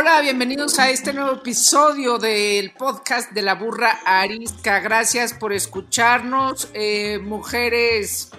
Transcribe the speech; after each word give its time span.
Hola, 0.00 0.22
bienvenidos 0.22 0.78
a 0.78 0.88
este 0.88 1.12
nuevo 1.12 1.32
episodio 1.32 2.16
del 2.16 2.70
podcast 2.70 3.32
de 3.32 3.42
la 3.42 3.54
burra 3.54 3.98
arisca. 4.06 4.80
Gracias 4.80 5.34
por 5.34 5.52
escucharnos, 5.52 6.70
eh, 6.72 7.18
mujeres 7.18 8.30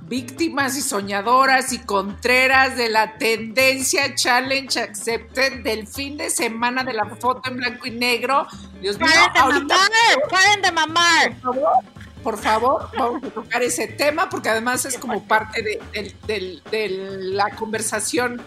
víctimas 0.00 0.78
y 0.78 0.80
soñadoras 0.80 1.74
y 1.74 1.80
contreras 1.80 2.74
de 2.78 2.88
la 2.88 3.18
tendencia 3.18 4.14
Challenge 4.14 4.80
Accepted 4.80 5.62
del 5.62 5.86
fin 5.86 6.16
de 6.16 6.30
semana 6.30 6.84
de 6.84 6.94
la 6.94 7.04
foto 7.04 7.50
en 7.50 7.58
blanco 7.58 7.86
y 7.86 7.90
negro. 7.90 8.46
Dios 8.80 8.98
mío, 8.98 9.10
¡Paren 9.10 9.32
de 9.34 9.40
ahorita, 9.40 9.74
mamar! 9.74 10.30
¡Paren 10.30 10.62
de 10.62 10.72
mamar! 10.72 11.34
por 11.42 11.54
favor, 11.54 11.84
por 12.22 12.38
favor, 12.38 12.90
vamos 12.96 13.24
a 13.24 13.28
tocar 13.28 13.62
ese 13.62 13.88
tema 13.88 14.30
porque 14.30 14.48
además 14.48 14.86
es 14.86 14.96
como 14.96 15.22
parte 15.24 15.82
de 15.92 16.88
la 17.20 17.50
conversación 17.50 18.40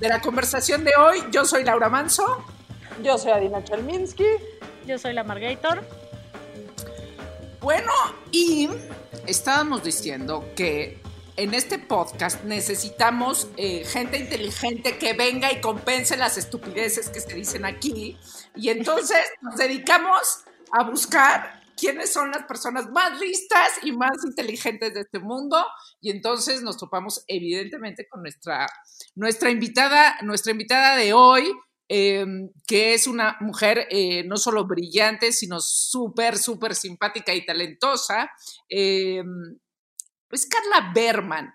de 0.00 0.08
la 0.08 0.20
conversación 0.20 0.82
de 0.82 0.92
hoy. 0.96 1.18
Yo 1.30 1.44
soy 1.44 1.62
Laura 1.62 1.88
Manso. 1.88 2.44
Yo 3.02 3.18
soy 3.18 3.32
Adina 3.32 3.62
Chelminsky. 3.62 4.24
Yo 4.86 4.98
soy 4.98 5.12
la 5.12 5.22
Margator. 5.22 5.86
Bueno, 7.60 7.92
y 8.32 8.70
estábamos 9.26 9.84
diciendo 9.84 10.48
que 10.56 11.02
en 11.36 11.52
este 11.52 11.78
podcast 11.78 12.44
necesitamos 12.44 13.48
eh, 13.58 13.84
gente 13.84 14.16
inteligente 14.16 14.96
que 14.96 15.12
venga 15.12 15.52
y 15.52 15.60
compense 15.60 16.16
las 16.16 16.38
estupideces 16.38 17.10
que 17.10 17.20
se 17.20 17.34
dicen 17.34 17.66
aquí. 17.66 18.18
Y 18.56 18.70
entonces 18.70 19.18
nos 19.42 19.56
dedicamos 19.56 20.44
a 20.72 20.84
buscar 20.84 21.60
quiénes 21.80 22.12
son 22.12 22.30
las 22.30 22.44
personas 22.44 22.90
más 22.90 23.18
listas 23.18 23.70
y 23.82 23.92
más 23.92 24.24
inteligentes 24.24 24.92
de 24.92 25.00
este 25.00 25.18
mundo. 25.18 25.64
Y 26.00 26.10
entonces 26.10 26.62
nos 26.62 26.76
topamos 26.76 27.24
evidentemente 27.26 28.06
con 28.08 28.22
nuestra, 28.22 28.66
nuestra 29.14 29.50
invitada, 29.50 30.16
nuestra 30.22 30.52
invitada 30.52 30.96
de 30.96 31.12
hoy, 31.12 31.52
eh, 31.88 32.24
que 32.66 32.94
es 32.94 33.06
una 33.06 33.36
mujer 33.40 33.88
eh, 33.90 34.22
no 34.24 34.36
solo 34.36 34.66
brillante, 34.66 35.32
sino 35.32 35.58
súper, 35.60 36.38
súper 36.38 36.74
simpática 36.74 37.34
y 37.34 37.44
talentosa. 37.44 38.30
Eh, 38.68 39.22
es 40.30 40.46
Carla 40.46 40.92
Berman. 40.94 41.52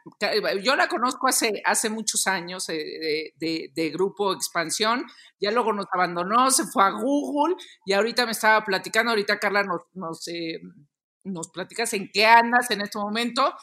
Yo 0.61 0.75
la 0.75 0.89
conozco 0.89 1.27
hace, 1.27 1.61
hace 1.63 1.89
muchos 1.89 2.27
años 2.27 2.67
de, 2.67 3.33
de- 3.37 3.89
Grupo 3.91 4.33
Expansión. 4.33 5.05
Ya 5.39 5.51
luego 5.51 5.71
nos 5.71 5.85
abandonó, 5.93 6.51
se 6.51 6.65
fue 6.65 6.83
a 6.83 6.89
Google 6.89 7.55
y 7.85 7.93
ahorita 7.93 8.25
me 8.25 8.33
estaba 8.33 8.65
platicando. 8.65 9.11
Ahorita, 9.11 9.39
Carla, 9.39 9.63
nos, 9.63 9.83
nos, 11.23 11.49
platicas 11.51 11.93
en 11.93 12.09
qué 12.11 12.25
andas 12.25 12.69
en 12.71 12.81
este 12.81 12.97
momento. 12.97 13.53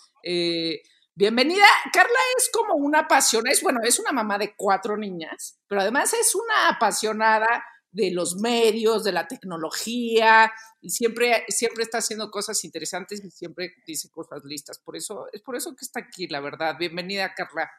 Bienvenida. 1.14 1.66
Carla 1.92 2.18
es 2.36 2.50
como 2.52 2.74
una 2.74 3.00
apasionada, 3.00 3.52
es 3.52 3.62
bueno, 3.62 3.80
es 3.84 3.98
una 3.98 4.12
mamá 4.12 4.38
de 4.38 4.54
cuatro 4.56 4.96
niñas, 4.96 5.60
pero 5.68 5.80
además 5.80 6.12
es 6.14 6.34
una 6.34 6.68
apasionada 6.68 7.64
de 7.90 8.10
los 8.10 8.36
medios, 8.36 9.04
de 9.04 9.12
la 9.12 9.26
tecnología, 9.26 10.50
y 10.80 10.90
siempre, 10.90 11.44
siempre 11.48 11.82
está 11.82 11.98
haciendo 11.98 12.30
cosas 12.30 12.64
interesantes 12.64 13.22
y 13.24 13.30
siempre 13.30 13.74
dice 13.86 14.08
cosas 14.10 14.42
listas. 14.44 14.80
Por 14.82 14.96
eso, 14.96 15.26
es 15.32 15.42
por 15.42 15.56
eso 15.56 15.70
que 15.70 15.84
está 15.84 16.00
aquí, 16.00 16.26
la 16.26 16.40
verdad. 16.40 16.76
Bienvenida, 16.78 17.34
Carla. 17.34 17.70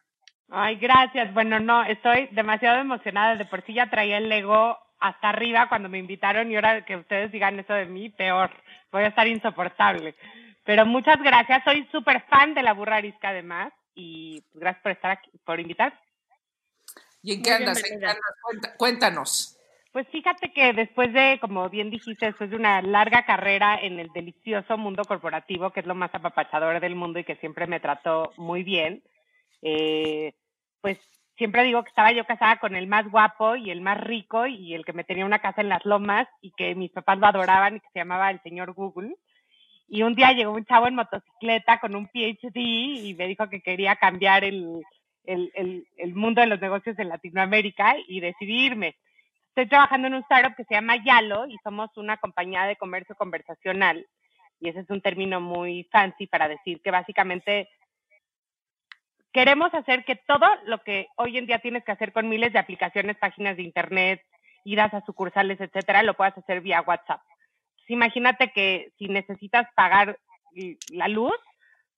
Ay, 0.49 0.75
gracias. 0.75 1.33
Bueno, 1.33 1.59
no, 1.59 1.83
estoy 1.83 2.27
demasiado 2.31 2.79
emocionada. 2.79 3.35
De 3.35 3.45
por 3.45 3.65
sí 3.65 3.73
ya 3.73 3.89
traía 3.89 4.19
el 4.19 4.31
ego 4.31 4.77
hasta 4.99 5.29
arriba 5.29 5.67
cuando 5.67 5.89
me 5.89 5.97
invitaron 5.97 6.49
y 6.49 6.55
ahora 6.55 6.85
que 6.85 6.95
ustedes 6.95 7.31
digan 7.31 7.59
eso 7.59 7.73
de 7.73 7.87
mí, 7.87 8.09
peor. 8.09 8.51
Voy 8.91 9.03
a 9.03 9.07
estar 9.07 9.27
insoportable. 9.27 10.15
Pero 10.63 10.85
muchas 10.85 11.21
gracias. 11.21 11.63
Soy 11.63 11.87
súper 11.91 12.21
fan 12.29 12.53
de 12.53 12.63
la 12.63 12.73
burra 12.73 12.97
arisca 12.97 13.29
además 13.29 13.73
y 13.95 14.41
pues, 14.51 14.61
gracias 14.61 14.83
por 14.83 14.91
estar 14.91 15.11
aquí, 15.11 15.29
por 15.45 15.59
invitar. 15.59 15.93
¿Y 17.21 17.33
en 17.33 17.41
qué 17.41 17.51
andas? 17.51 17.77
¿En 17.77 17.83
qué 17.83 17.89
bienvenida. 17.89 18.11
andas? 18.11 18.35
Cuenta- 18.41 18.77
cuéntanos. 18.77 19.59
Pues 19.91 20.07
fíjate 20.07 20.51
que 20.51 20.73
después 20.73 21.13
de, 21.13 21.37
como 21.39 21.69
bien 21.69 21.91
dijiste, 21.91 22.25
después 22.25 22.49
de 22.49 22.55
una 22.55 22.81
larga 22.81 23.25
carrera 23.25 23.77
en 23.79 23.99
el 23.99 24.09
delicioso 24.09 24.75
mundo 24.75 25.03
corporativo, 25.05 25.69
que 25.69 25.81
es 25.81 25.85
lo 25.85 25.93
más 25.93 26.09
apapachador 26.15 26.79
del 26.79 26.95
mundo 26.95 27.19
y 27.19 27.23
que 27.23 27.35
siempre 27.35 27.67
me 27.67 27.79
trató 27.79 28.33
muy 28.37 28.63
bien, 28.63 29.03
eh, 29.61 30.33
pues 30.81 30.97
siempre 31.37 31.63
digo 31.63 31.83
que 31.83 31.89
estaba 31.89 32.11
yo 32.11 32.25
casada 32.25 32.57
con 32.59 32.75
el 32.75 32.87
más 32.87 33.07
guapo 33.09 33.55
y 33.55 33.69
el 33.69 33.81
más 33.81 34.01
rico 34.01 34.47
y 34.47 34.73
el 34.73 34.83
que 34.83 34.93
me 34.93 35.03
tenía 35.03 35.25
una 35.25 35.39
casa 35.39 35.61
en 35.61 35.69
las 35.69 35.85
lomas 35.85 36.27
y 36.41 36.51
que 36.53 36.73
mis 36.73 36.91
papás 36.91 37.19
lo 37.19 37.27
adoraban 37.27 37.75
y 37.75 37.79
que 37.79 37.87
se 37.93 37.99
llamaba 37.99 38.31
el 38.31 38.41
señor 38.41 38.73
Google. 38.73 39.15
Y 39.93 40.01
un 40.01 40.15
día 40.15 40.31
llegó 40.31 40.53
un 40.53 40.65
chavo 40.65 40.87
en 40.87 40.95
motocicleta 40.95 41.79
con 41.79 41.95
un 41.95 42.07
PhD 42.07 42.55
y 42.55 43.13
me 43.15 43.27
dijo 43.27 43.47
que 43.47 43.61
quería 43.61 43.95
cambiar 43.95 44.43
el, 44.43 44.81
el, 45.23 45.85
el, 45.97 46.15
mundo 46.15 46.41
de 46.41 46.47
los 46.47 46.59
negocios 46.59 46.97
en 46.97 47.09
Latinoamérica 47.09 47.97
y 48.07 48.19
decidí 48.19 48.65
irme. 48.65 48.95
Estoy 49.49 49.67
trabajando 49.67 50.07
en 50.07 50.15
un 50.15 50.21
startup 50.21 50.55
que 50.55 50.63
se 50.63 50.73
llama 50.73 50.95
Yalo 50.95 51.45
y 51.45 51.59
somos 51.63 51.95
una 51.95 52.17
compañía 52.17 52.63
de 52.63 52.75
comercio 52.75 53.13
conversacional. 53.13 54.07
Y 54.59 54.69
ese 54.69 54.79
es 54.79 54.89
un 54.89 54.99
término 54.99 55.39
muy 55.39 55.87
fancy 55.91 56.25
para 56.25 56.47
decir 56.47 56.81
que 56.81 56.89
básicamente 56.89 57.69
queremos 59.31 59.71
hacer 59.75 60.05
que 60.05 60.15
todo 60.15 60.47
lo 60.65 60.81
que 60.81 61.05
hoy 61.17 61.37
en 61.37 61.45
día 61.45 61.59
tienes 61.59 61.83
que 61.83 61.91
hacer 61.91 62.13
con 62.13 62.29
miles 62.29 62.51
de 62.51 62.57
aplicaciones, 62.57 63.17
páginas 63.17 63.57
de 63.57 63.61
internet, 63.61 64.23
idas 64.65 64.91
a 64.95 65.05
sucursales, 65.05 65.61
etcétera, 65.61 66.01
lo 66.01 66.15
puedas 66.15 66.35
hacer 66.35 66.61
vía 66.61 66.81
WhatsApp. 66.81 67.21
Entonces, 67.83 67.89
imagínate 67.89 68.51
que 68.51 68.93
si 68.97 69.07
necesitas 69.07 69.67
pagar 69.75 70.17
la 70.91 71.07
luz, 71.09 71.33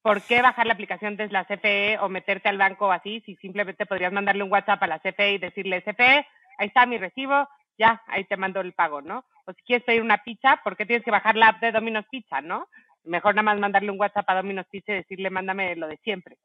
¿por 0.02 0.20
qué 0.22 0.42
bajar 0.42 0.66
la 0.66 0.72
aplicación 0.72 1.16
desde 1.16 1.32
la 1.32 1.44
CFE 1.44 1.98
o 2.00 2.08
meterte 2.08 2.48
al 2.48 2.58
banco 2.58 2.86
o 2.86 2.90
así 2.90 3.20
si 3.24 3.36
simplemente 3.36 3.86
podrías 3.86 4.12
mandarle 4.12 4.42
un 4.42 4.50
WhatsApp 4.50 4.82
a 4.82 4.86
la 4.88 4.98
CFE 4.98 5.34
y 5.34 5.38
decirle, 5.38 5.82
CFE, 5.82 6.26
ahí 6.58 6.66
está 6.66 6.86
mi 6.86 6.98
recibo, 6.98 7.48
ya, 7.78 8.02
ahí 8.08 8.24
te 8.24 8.36
mando 8.36 8.60
el 8.60 8.72
pago, 8.72 9.00
¿no? 9.00 9.24
O 9.44 9.52
si 9.52 9.62
quieres 9.62 9.84
pedir 9.84 10.02
una 10.02 10.24
pizza, 10.24 10.60
¿por 10.64 10.76
qué 10.76 10.86
tienes 10.86 11.04
que 11.04 11.10
bajar 11.10 11.36
la 11.36 11.48
app 11.48 11.60
de 11.60 11.70
Domino's 11.70 12.06
Pizza, 12.10 12.40
no? 12.40 12.68
Mejor 13.04 13.36
nada 13.36 13.44
más 13.44 13.60
mandarle 13.60 13.92
un 13.92 14.00
WhatsApp 14.00 14.28
a 14.28 14.34
Domino's 14.34 14.66
Pizza 14.68 14.92
y 14.92 14.96
decirle, 14.96 15.30
mándame 15.30 15.76
lo 15.76 15.86
de 15.86 15.98
siempre. 15.98 16.36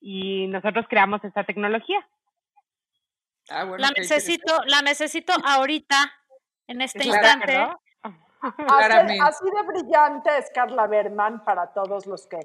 Y 0.00 0.48
nosotros 0.48 0.86
creamos 0.88 1.22
esta 1.22 1.44
tecnología. 1.44 2.04
Ah, 3.50 3.64
bueno, 3.64 3.84
La 3.84 3.90
necesito, 3.96 4.64
la 4.66 4.82
necesito 4.82 5.32
ahorita, 5.44 6.12
en 6.66 6.80
este 6.80 7.00
¿Estás 7.00 7.12
de 7.12 7.18
instante. 7.18 7.76
Así, 9.22 9.44
de 9.44 9.62
brillante 9.66 10.30
es 10.38 10.50
Carla 10.54 10.86
Berman 10.86 11.44
para 11.44 11.72
todos 11.72 12.06
los 12.06 12.26
que 12.26 12.38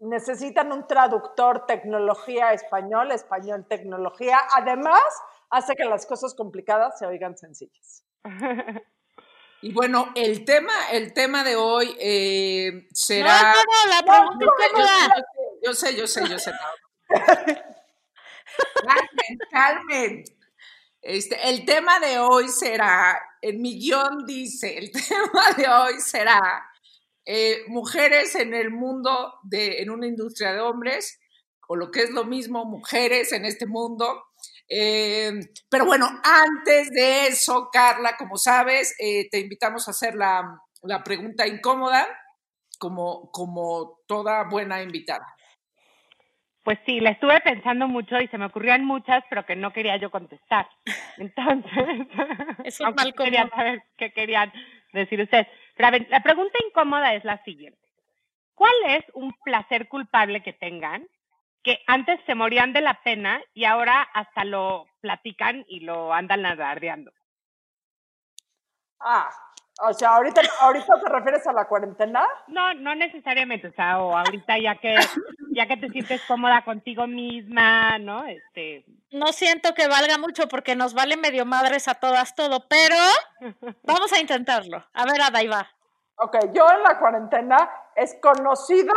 necesitan 0.00 0.72
un 0.72 0.86
traductor 0.86 1.66
tecnología 1.66 2.52
español, 2.52 3.10
español 3.10 3.66
tecnología. 3.68 4.38
Además, 4.54 5.02
hace 5.50 5.74
que 5.74 5.84
las 5.84 6.06
cosas 6.06 6.34
complicadas 6.34 6.98
se 6.98 7.06
oigan 7.06 7.36
sencillas. 7.36 8.04
Y 9.60 9.72
bueno, 9.72 10.12
el 10.14 10.44
tema, 10.44 10.72
el 10.92 11.12
tema 11.12 11.42
de 11.42 11.56
hoy 11.56 11.96
eh, 11.98 12.70
No, 12.72 12.88
será. 12.92 13.52
no, 13.52 13.58
no, 13.64 13.90
la 13.90 14.02
pregunta 14.06 14.46
Yo 14.46 14.52
sé, 14.54 14.68
incómoda. 14.68 15.26
yo 15.64 15.74
sé, 15.74 15.96
yo 15.96 16.06
sé, 16.06 16.28
yo 16.28 16.38
sé. 16.38 16.52
Calmen, 18.74 19.38
calmen. 19.50 20.24
Este, 21.08 21.38
el 21.48 21.64
tema 21.64 22.00
de 22.00 22.18
hoy 22.18 22.50
será, 22.50 23.18
en 23.40 23.62
mi 23.62 23.80
guion 23.80 24.26
dice, 24.26 24.76
el 24.76 24.92
tema 25.08 25.52
de 25.56 25.66
hoy 25.66 26.00
será 26.02 26.70
eh, 27.24 27.62
mujeres 27.68 28.34
en 28.34 28.52
el 28.52 28.70
mundo, 28.70 29.32
de, 29.42 29.80
en 29.80 29.88
una 29.88 30.06
industria 30.06 30.52
de 30.52 30.60
hombres, 30.60 31.18
o 31.66 31.76
lo 31.76 31.90
que 31.90 32.02
es 32.02 32.10
lo 32.10 32.26
mismo, 32.26 32.66
mujeres 32.66 33.32
en 33.32 33.46
este 33.46 33.64
mundo. 33.64 34.22
Eh, 34.68 35.32
pero 35.70 35.86
bueno, 35.86 36.10
antes 36.22 36.90
de 36.90 37.28
eso, 37.28 37.70
Carla, 37.72 38.18
como 38.18 38.36
sabes, 38.36 38.94
eh, 38.98 39.30
te 39.30 39.38
invitamos 39.38 39.88
a 39.88 39.92
hacer 39.92 40.14
la, 40.14 40.60
la 40.82 41.02
pregunta 41.04 41.46
incómoda, 41.46 42.06
como, 42.78 43.30
como 43.32 44.02
toda 44.06 44.44
buena 44.44 44.82
invitada. 44.82 45.26
Pues 46.68 46.80
sí, 46.84 47.00
la 47.00 47.12
estuve 47.12 47.40
pensando 47.40 47.88
mucho 47.88 48.20
y 48.20 48.28
se 48.28 48.36
me 48.36 48.44
ocurrían 48.44 48.84
muchas, 48.84 49.24
pero 49.30 49.46
que 49.46 49.56
no 49.56 49.72
quería 49.72 49.96
yo 49.96 50.10
contestar. 50.10 50.68
Entonces, 51.16 52.06
Es 52.62 52.78
un 52.80 52.94
mal 52.94 53.14
quería 53.14 53.48
saber 53.48 53.84
qué 53.96 54.12
querían 54.12 54.52
decir 54.92 55.18
ustedes. 55.22 55.46
Pero 55.74 55.86
a 55.86 55.90
ver, 55.92 56.06
la 56.10 56.22
pregunta 56.22 56.58
incómoda 56.68 57.14
es 57.14 57.24
la 57.24 57.42
siguiente. 57.44 57.80
¿Cuál 58.54 58.74
es 58.86 59.02
un 59.14 59.32
placer 59.42 59.88
culpable 59.88 60.42
que 60.42 60.52
tengan 60.52 61.08
que 61.62 61.80
antes 61.86 62.20
se 62.26 62.34
morían 62.34 62.74
de 62.74 62.82
la 62.82 63.00
pena 63.02 63.40
y 63.54 63.64
ahora 63.64 64.02
hasta 64.02 64.44
lo 64.44 64.88
platican 65.00 65.64
y 65.68 65.80
lo 65.80 66.12
andan 66.12 66.44
alardeando? 66.44 67.12
Ah, 69.00 69.30
O 69.80 69.92
sea, 69.92 70.16
ahorita, 70.16 70.40
ahorita 70.60 71.00
te 71.00 71.08
refieres 71.08 71.46
a 71.46 71.52
la 71.52 71.66
cuarentena. 71.66 72.26
No, 72.48 72.74
no 72.74 72.94
necesariamente, 72.96 73.68
o 73.68 73.72
sea, 73.72 74.00
o 74.00 74.16
ahorita 74.16 74.58
ya 74.58 74.74
que 74.76 74.96
ya 75.52 75.66
que 75.66 75.76
te 75.76 75.88
sientes 75.88 76.22
cómoda 76.26 76.62
contigo 76.64 77.06
misma, 77.06 77.98
¿no? 77.98 78.24
Este, 78.26 78.84
No 79.10 79.32
siento 79.32 79.74
que 79.74 79.88
valga 79.88 80.18
mucho 80.18 80.48
porque 80.48 80.76
nos 80.76 80.94
vale 80.94 81.16
medio 81.16 81.44
madres 81.44 81.88
a 81.88 81.94
todas 81.94 82.34
todo, 82.34 82.66
pero 82.68 82.96
vamos 83.82 84.12
a 84.12 84.20
intentarlo. 84.20 84.84
A 84.92 85.04
ver, 85.04 85.20
Adaiva. 85.20 85.68
Ok, 86.16 86.36
yo 86.52 86.68
en 86.70 86.82
la 86.82 86.98
cuarentena 86.98 87.70
es 87.94 88.16
conocido 88.20 88.94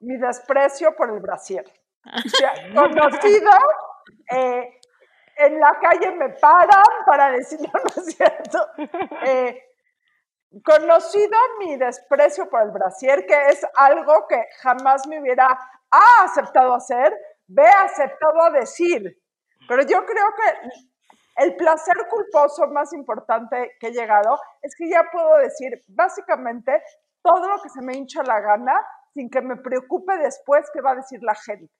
mi 0.00 0.16
desprecio 0.16 0.94
por 0.96 1.10
el 1.10 1.20
brasier. 1.20 1.64
O 2.04 2.28
sea, 2.28 2.52
conocido, 2.74 3.50
eh, 4.30 4.80
en 5.36 5.60
la 5.60 5.78
calle 5.80 6.12
me 6.12 6.30
paran 6.30 6.82
para 7.06 7.30
decir, 7.30 7.60
no, 7.60 7.70
no 7.72 8.02
es 8.02 8.14
cierto. 8.14 8.66
Eh, 9.24 9.66
conocido 10.64 11.38
mi 11.58 11.76
desprecio 11.76 12.48
por 12.48 12.62
el 12.62 12.70
brasier, 12.70 13.24
que 13.26 13.48
es 13.48 13.64
algo 13.76 14.26
que 14.28 14.42
jamás 14.62 15.06
me 15.06 15.20
hubiera 15.20 15.46
A, 15.46 16.24
aceptado 16.24 16.74
hacer, 16.74 17.12
B, 17.46 17.62
aceptado 17.62 18.50
decir. 18.52 19.16
Pero 19.68 19.82
yo 19.82 20.04
creo 20.04 20.26
que 20.36 20.68
el 21.36 21.56
placer 21.56 21.96
culposo 22.08 22.66
más 22.68 22.92
importante 22.92 23.72
que 23.80 23.88
he 23.88 23.92
llegado 23.92 24.38
es 24.62 24.74
que 24.76 24.90
ya 24.90 25.04
puedo 25.10 25.38
decir 25.38 25.82
básicamente 25.88 26.82
todo 27.22 27.48
lo 27.48 27.62
que 27.62 27.68
se 27.68 27.82
me 27.82 27.96
hincha 27.96 28.22
la 28.22 28.40
gana 28.40 28.74
sin 29.14 29.30
que 29.30 29.40
me 29.40 29.56
preocupe 29.56 30.16
después 30.18 30.68
qué 30.72 30.80
va 30.80 30.92
a 30.92 30.96
decir 30.96 31.20
la 31.22 31.34
gente. 31.34 31.72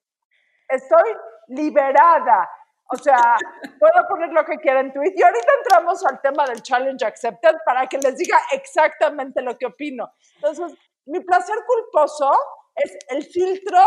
Estoy 0.69 1.17
liberada. 1.49 2.49
O 2.93 2.97
sea, 2.97 3.37
puedo 3.79 4.09
poner 4.09 4.31
lo 4.31 4.45
que 4.45 4.57
quiera 4.59 4.81
en 4.81 4.93
tweet. 4.93 5.13
Y 5.15 5.23
ahorita 5.23 5.53
entramos 5.59 6.05
al 6.05 6.21
tema 6.21 6.45
del 6.47 6.61
challenge 6.63 7.05
accepted 7.05 7.57
para 7.65 7.87
que 7.87 7.99
les 7.99 8.17
diga 8.17 8.37
exactamente 8.53 9.43
lo 9.43 9.57
que 9.57 9.67
opino. 9.67 10.13
Entonces, 10.37 10.77
mi 11.07 11.21
placer 11.21 11.57
culposo 11.67 12.33
es 12.75 12.97
el 13.09 13.25
filtro 13.25 13.79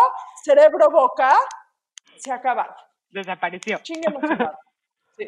cerebro-boca. 0.44 1.34
Se 2.18 2.32
ha 2.32 2.36
acabado. 2.36 2.76
desapareció. 3.10 3.80
Madre. 4.20 4.50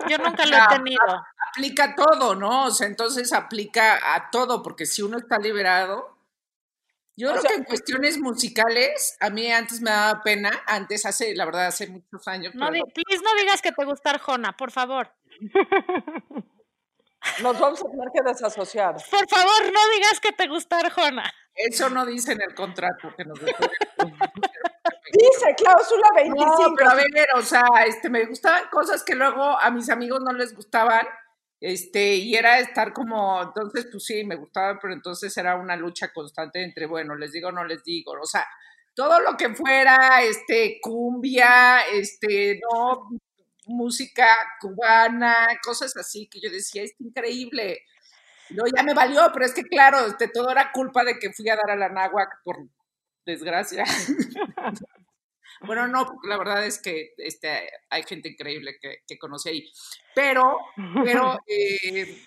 Yo 0.09 0.17
nunca 0.17 0.45
lo 0.45 0.57
he 0.57 0.77
tenido. 0.77 1.01
Aplica 1.49 1.95
todo, 1.95 2.35
¿no? 2.35 2.65
O 2.65 2.71
sea, 2.71 2.87
entonces 2.87 3.31
aplica 3.33 4.15
a 4.15 4.31
todo, 4.31 4.63
porque 4.63 4.85
si 4.85 5.01
uno 5.01 5.17
está 5.17 5.37
liberado. 5.37 6.14
Yo 7.17 7.29
O 7.29 7.31
creo 7.31 7.41
sea- 7.41 7.51
que 7.51 7.55
en 7.57 7.63
cuestiones 7.63 8.17
musicales, 8.19 9.15
a 9.21 9.29
mí 9.29 9.49
antes 9.51 9.79
me 9.81 9.89
daba 9.91 10.21
pena, 10.21 10.51
antes 10.67 11.05
hace, 11.05 11.33
la 11.35 11.45
verdad, 11.45 11.67
hace 11.67 11.87
muchos 11.87 12.27
años, 12.27 12.53
No, 12.55 12.69
pero 12.71 12.85
please 12.87 13.23
no 13.23 13.33
digas 13.41 13.61
que 13.61 13.71
te 13.71 13.85
gusta 13.85 14.09
Arjona, 14.11 14.55
por 14.57 14.71
favor. 14.71 15.11
Nos 17.41 17.57
vamos 17.59 17.79
a 17.81 17.89
tener 17.89 18.07
que 18.13 18.21
desasociar. 18.21 18.95
Por 19.09 19.27
favor, 19.27 19.63
no 19.73 19.79
digas 19.95 20.19
que 20.21 20.31
te 20.31 20.47
gusta 20.47 20.77
Arjona. 20.79 21.33
eso 21.55 21.89
no 21.89 22.05
dice 22.05 22.33
en 22.33 22.41
el 22.41 22.53
contrato 22.53 23.13
que 23.17 23.25
nos. 23.25 23.39
Dice 25.11 25.55
cláusula 25.55 26.07
25. 26.15 26.45
No, 26.69 26.75
pero 26.75 26.89
a 26.89 26.95
ver, 26.95 27.07
o 27.35 27.41
sea, 27.41 27.63
este, 27.87 28.09
me 28.09 28.25
gustaban 28.25 28.67
cosas 28.69 29.01
que 29.03 29.15
luego 29.15 29.41
a 29.59 29.71
mis 29.71 29.89
amigos 29.89 30.19
no 30.21 30.33
les 30.33 30.53
gustaban, 30.53 31.07
este, 31.65 32.13
y 32.17 32.35
era 32.35 32.59
estar 32.59 32.93
como, 32.93 33.41
entonces, 33.41 33.87
pues 33.91 34.05
sí, 34.05 34.23
me 34.23 34.35
gustaban, 34.35 34.77
pero 34.79 34.93
entonces 34.93 35.35
era 35.35 35.55
una 35.55 35.75
lucha 35.75 36.13
constante 36.13 36.63
entre, 36.63 36.85
bueno, 36.85 37.15
les 37.15 37.31
digo, 37.31 37.51
no 37.51 37.65
les 37.65 37.83
digo, 37.83 38.11
o 38.21 38.25
sea, 38.27 38.45
todo 38.93 39.19
lo 39.19 39.35
que 39.35 39.49
fuera, 39.55 40.21
este, 40.21 40.77
cumbia, 40.79 41.81
este, 41.91 42.59
no, 42.61 43.09
música 43.65 44.27
cubana, 44.61 45.47
cosas 45.63 45.97
así, 45.97 46.27
que 46.27 46.39
yo 46.39 46.51
decía, 46.51 46.83
es 46.83 46.93
increíble. 46.99 47.79
No, 48.51 48.65
ya 48.75 48.83
me 48.83 48.93
valió, 48.93 49.31
pero 49.33 49.47
es 49.47 49.53
que 49.55 49.63
claro, 49.63 50.05
este, 50.05 50.27
todo 50.27 50.51
era 50.51 50.71
culpa 50.71 51.03
de 51.03 51.17
que 51.17 51.33
fui 51.33 51.49
a 51.49 51.55
dar 51.55 51.71
a 51.71 51.75
la 51.75 51.89
náhuac 51.89 52.43
por 52.43 52.57
desgracia. 53.25 53.85
Bueno, 55.65 55.87
no, 55.87 56.05
porque 56.05 56.27
la 56.27 56.37
verdad 56.37 56.65
es 56.65 56.81
que 56.81 57.13
este, 57.17 57.69
hay 57.89 58.03
gente 58.03 58.29
increíble 58.29 58.77
que, 58.81 58.99
que 59.07 59.17
conocí 59.17 59.49
ahí. 59.49 59.71
Pero, 60.13 60.57
pero 61.03 61.39
eh, 61.47 62.21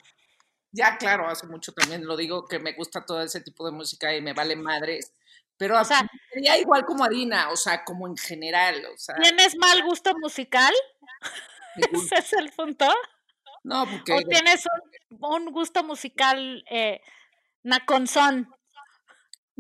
ya 0.73 0.97
claro, 0.99 1.29
hace 1.29 1.47
mucho 1.47 1.73
también 1.73 2.07
lo 2.07 2.17
digo 2.17 2.47
que 2.47 2.59
me 2.59 2.73
gusta 2.75 3.05
todo 3.05 3.23
ese 3.23 3.41
tipo 3.41 3.65
de 3.67 3.73
música 3.73 4.15
y 4.15 4.21
me 4.21 4.33
vale 4.35 4.57
madres. 4.57 5.13
Pero 5.57 5.81
O 5.81 5.85
sea- 5.85 6.07
sería 6.33 6.57
igual 6.59 6.85
como 6.85 7.05
Adina, 7.05 7.51
o 7.51 7.57
sea, 7.57 7.85
como 7.85 8.07
en 8.07 8.17
general, 8.17 8.85
o 8.95 8.97
sea, 8.99 9.17
¿Tienes 9.17 9.57
mal 9.57 9.83
gusto 9.83 10.13
musical? 10.19 10.73
¿Ese 11.93 12.15
es 12.17 12.33
el 12.35 12.51
punto? 12.53 12.87
no, 13.65 13.87
porque 13.91 14.13
¿O 14.15 14.21
tienes 14.23 14.65
un, 15.11 15.19
un 15.21 15.53
gusto 15.53 15.83
musical 15.83 16.65
eh, 16.71 17.01
naconzón? 17.63 18.49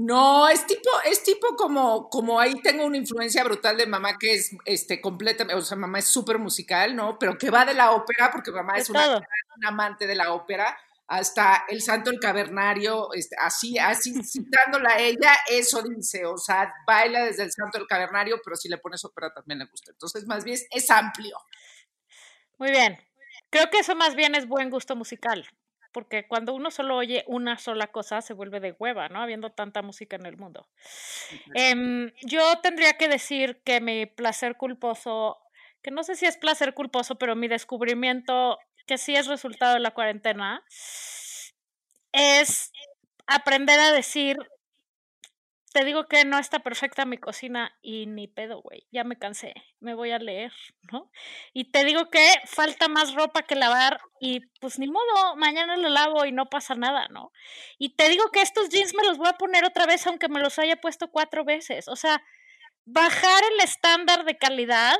No, 0.00 0.48
es 0.48 0.64
tipo, 0.64 0.88
es 1.06 1.24
tipo 1.24 1.56
como, 1.56 2.08
como 2.08 2.38
ahí 2.38 2.54
tengo 2.62 2.86
una 2.86 2.96
influencia 2.96 3.42
brutal 3.42 3.76
de 3.76 3.84
mamá 3.88 4.16
que 4.16 4.34
es 4.34 4.52
este 4.64 5.00
completamente, 5.00 5.60
o 5.60 5.60
sea, 5.60 5.76
mamá 5.76 5.98
es 5.98 6.04
súper 6.04 6.38
musical, 6.38 6.94
¿no? 6.94 7.18
Pero 7.18 7.36
que 7.36 7.50
va 7.50 7.64
de 7.64 7.74
la 7.74 7.90
ópera, 7.90 8.30
porque 8.30 8.52
mamá 8.52 8.78
es 8.78 8.88
una, 8.90 9.20
amante 9.66 10.06
de 10.06 10.14
la 10.14 10.34
ópera, 10.34 10.78
hasta 11.08 11.64
el 11.68 11.82
santo 11.82 12.10
el 12.12 12.20
cavernario, 12.20 13.12
este, 13.12 13.34
así, 13.40 13.76
así 13.76 14.22
citándola 14.22 14.90
a 14.90 15.00
ella, 15.00 15.32
eso 15.50 15.82
dice, 15.82 16.24
o 16.26 16.38
sea, 16.38 16.72
baila 16.86 17.24
desde 17.24 17.42
el 17.42 17.50
santo 17.50 17.78
el 17.78 17.88
cavernario, 17.88 18.40
pero 18.44 18.54
si 18.54 18.68
le 18.68 18.78
pones 18.78 19.04
ópera 19.04 19.34
también 19.34 19.58
le 19.58 19.64
gusta. 19.64 19.90
Entonces, 19.90 20.28
más 20.28 20.44
bien 20.44 20.60
es 20.70 20.90
amplio. 20.92 21.36
Muy 22.56 22.70
bien. 22.70 22.96
Creo 23.50 23.68
que 23.68 23.80
eso 23.80 23.96
más 23.96 24.14
bien 24.14 24.36
es 24.36 24.46
buen 24.46 24.70
gusto 24.70 24.94
musical. 24.94 25.44
Porque 25.98 26.28
cuando 26.28 26.54
uno 26.54 26.70
solo 26.70 26.94
oye 26.94 27.24
una 27.26 27.58
sola 27.58 27.88
cosa 27.88 28.22
se 28.22 28.32
vuelve 28.32 28.60
de 28.60 28.76
hueva, 28.78 29.08
¿no? 29.08 29.20
Habiendo 29.20 29.50
tanta 29.50 29.82
música 29.82 30.14
en 30.14 30.26
el 30.26 30.36
mundo. 30.36 30.68
Em, 31.54 32.12
yo 32.22 32.60
tendría 32.60 32.92
que 32.92 33.08
decir 33.08 33.60
que 33.64 33.80
mi 33.80 34.06
placer 34.06 34.56
culposo, 34.56 35.38
que 35.82 35.90
no 35.90 36.04
sé 36.04 36.14
si 36.14 36.24
es 36.24 36.36
placer 36.36 36.72
culposo, 36.72 37.16
pero 37.16 37.34
mi 37.34 37.48
descubrimiento, 37.48 38.60
que 38.86 38.96
sí 38.96 39.16
es 39.16 39.26
resultado 39.26 39.74
de 39.74 39.80
la 39.80 39.90
cuarentena, 39.90 40.62
es 42.12 42.70
aprender 43.26 43.80
a 43.80 43.90
decir, 43.90 44.38
te 45.72 45.84
digo 45.84 46.06
que 46.06 46.24
no 46.24 46.38
está 46.38 46.60
perfecta 46.60 47.04
mi 47.04 47.18
cocina 47.18 47.76
y 47.82 48.06
ni 48.06 48.26
pedo, 48.26 48.62
güey, 48.62 48.86
ya 48.90 49.04
me 49.04 49.18
cansé, 49.18 49.54
me 49.80 49.94
voy 49.94 50.10
a 50.12 50.18
leer, 50.18 50.52
¿no? 50.92 51.10
Y 51.52 51.70
te 51.70 51.84
digo 51.84 52.10
que 52.10 52.26
falta 52.46 52.88
más 52.88 53.14
ropa 53.14 53.42
que 53.42 53.54
lavar 53.54 54.00
y 54.20 54.40
pues 54.60 54.78
ni 54.78 54.88
modo, 54.88 55.36
mañana 55.36 55.76
lo 55.76 55.88
lavo 55.88 56.24
y 56.24 56.32
no 56.32 56.48
pasa 56.48 56.74
nada, 56.74 57.08
¿no? 57.08 57.32
Y 57.78 57.96
te 57.96 58.08
digo 58.08 58.30
que 58.30 58.40
estos 58.42 58.68
jeans 58.70 58.94
me 58.94 59.04
los 59.04 59.18
voy 59.18 59.28
a 59.28 59.34
poner 59.38 59.64
otra 59.64 59.86
vez 59.86 60.06
aunque 60.06 60.28
me 60.28 60.40
los 60.40 60.58
haya 60.58 60.76
puesto 60.76 61.10
cuatro 61.10 61.44
veces, 61.44 61.88
o 61.88 61.96
sea, 61.96 62.22
bajar 62.84 63.42
el 63.54 63.60
estándar 63.64 64.24
de 64.24 64.38
calidad, 64.38 64.96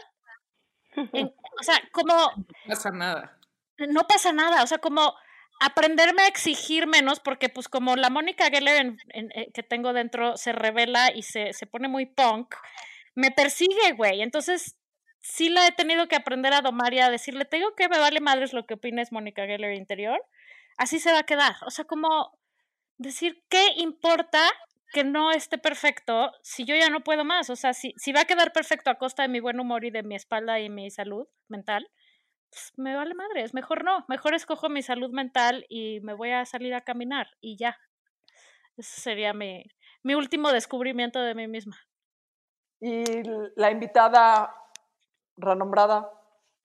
en- 1.12 1.32
o 1.60 1.62
sea, 1.62 1.80
como 1.92 2.12
No 2.14 2.46
pasa 2.66 2.90
nada. 2.90 3.38
no 3.78 4.06
pasa 4.06 4.32
nada, 4.32 4.62
o 4.62 4.66
sea, 4.66 4.78
como 4.78 5.14
aprenderme 5.60 6.22
a 6.22 6.28
exigir 6.28 6.86
menos, 6.86 7.20
porque 7.20 7.48
pues 7.48 7.68
como 7.68 7.96
la 7.96 8.10
Mónica 8.10 8.50
Geller 8.50 8.94
eh, 9.12 9.50
que 9.52 9.62
tengo 9.62 9.92
dentro 9.92 10.36
se 10.36 10.52
revela 10.52 11.12
y 11.14 11.22
se, 11.22 11.52
se 11.52 11.66
pone 11.66 11.88
muy 11.88 12.06
punk, 12.06 12.54
me 13.14 13.30
persigue, 13.30 13.92
güey. 13.96 14.22
Entonces, 14.22 14.76
sí 15.20 15.48
la 15.48 15.66
he 15.66 15.72
tenido 15.72 16.08
que 16.08 16.16
aprender 16.16 16.52
a 16.54 16.60
domar 16.60 16.94
y 16.94 17.00
a 17.00 17.10
decirle, 17.10 17.44
te 17.44 17.56
digo 17.56 17.74
que 17.74 17.88
me 17.88 17.98
vale 17.98 18.20
madres 18.20 18.52
lo 18.52 18.66
que 18.66 18.74
opines 18.74 19.12
Mónica 19.12 19.46
Geller 19.46 19.74
interior, 19.74 20.24
así 20.76 21.00
se 21.00 21.12
va 21.12 21.20
a 21.20 21.26
quedar. 21.26 21.56
O 21.66 21.70
sea, 21.70 21.84
como 21.84 22.38
decir, 22.98 23.42
¿qué 23.48 23.72
importa 23.76 24.40
que 24.92 25.04
no 25.04 25.32
esté 25.32 25.58
perfecto 25.58 26.32
si 26.42 26.64
yo 26.64 26.76
ya 26.76 26.90
no 26.90 27.02
puedo 27.02 27.24
más? 27.24 27.50
O 27.50 27.56
sea, 27.56 27.74
si, 27.74 27.92
si 27.96 28.12
va 28.12 28.22
a 28.22 28.26
quedar 28.26 28.52
perfecto 28.52 28.90
a 28.90 28.98
costa 28.98 29.22
de 29.22 29.28
mi 29.28 29.40
buen 29.40 29.60
humor 29.60 29.84
y 29.84 29.90
de 29.90 30.02
mi 30.02 30.14
espalda 30.14 30.60
y 30.60 30.70
mi 30.70 30.90
salud 30.90 31.26
mental, 31.48 31.88
pues, 32.50 32.72
me 32.76 32.94
vale 32.96 33.14
madres, 33.14 33.54
mejor 33.54 33.84
no, 33.84 34.04
mejor 34.08 34.34
escojo 34.34 34.68
mi 34.68 34.82
salud 34.82 35.10
mental 35.10 35.66
y 35.68 36.00
me 36.00 36.14
voy 36.14 36.30
a 36.30 36.44
salir 36.44 36.74
a 36.74 36.82
caminar 36.82 37.28
y 37.40 37.56
ya. 37.56 37.76
Ese 38.76 39.00
sería 39.00 39.32
mi, 39.32 39.64
mi 40.02 40.14
último 40.14 40.52
descubrimiento 40.52 41.20
de 41.20 41.34
mí 41.34 41.48
misma. 41.48 41.76
Y 42.80 43.02
la 43.56 43.70
invitada 43.70 44.54
renombrada. 45.36 46.10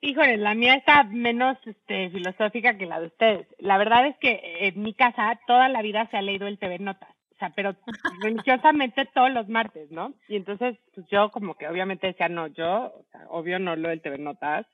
Híjole, 0.02 0.38
la 0.38 0.54
mía 0.54 0.75
está 0.75 1.04
menos 1.06 1.58
este, 1.66 2.10
filosófica 2.10 2.78
que 2.78 2.86
la 2.86 3.00
de 3.00 3.08
ustedes. 3.08 3.48
La 3.58 3.78
verdad 3.78 4.06
es 4.06 4.18
que 4.18 4.68
en 4.68 4.82
mi 4.82 4.94
casa 4.94 5.40
toda 5.48 5.70
la 5.70 5.82
vida 5.82 6.08
se 6.12 6.18
ha 6.18 6.22
leído 6.22 6.46
el 6.46 6.60
TV 6.60 6.78
Notas, 6.80 7.16
o 7.32 7.36
sea, 7.40 7.52
pero 7.56 7.75
religiosamente 8.22 9.06
todos 9.13 9.32
los 9.32 9.48
martes, 9.48 9.90
¿no? 9.92 10.13
Y 10.28 10.36
entonces, 10.36 10.78
pues 10.94 11.08
yo 11.10 11.32
como 11.32 11.56
que 11.56 11.68
obviamente 11.68 12.08
decía, 12.08 12.28
no, 12.28 12.48
yo, 12.48 12.94
o 12.94 13.06
sea, 13.12 13.25
obvio 13.30 13.60
no 13.60 13.75
leo 13.75 13.92
el 13.92 14.02
TV 14.02 14.18
Notas, 14.18 14.68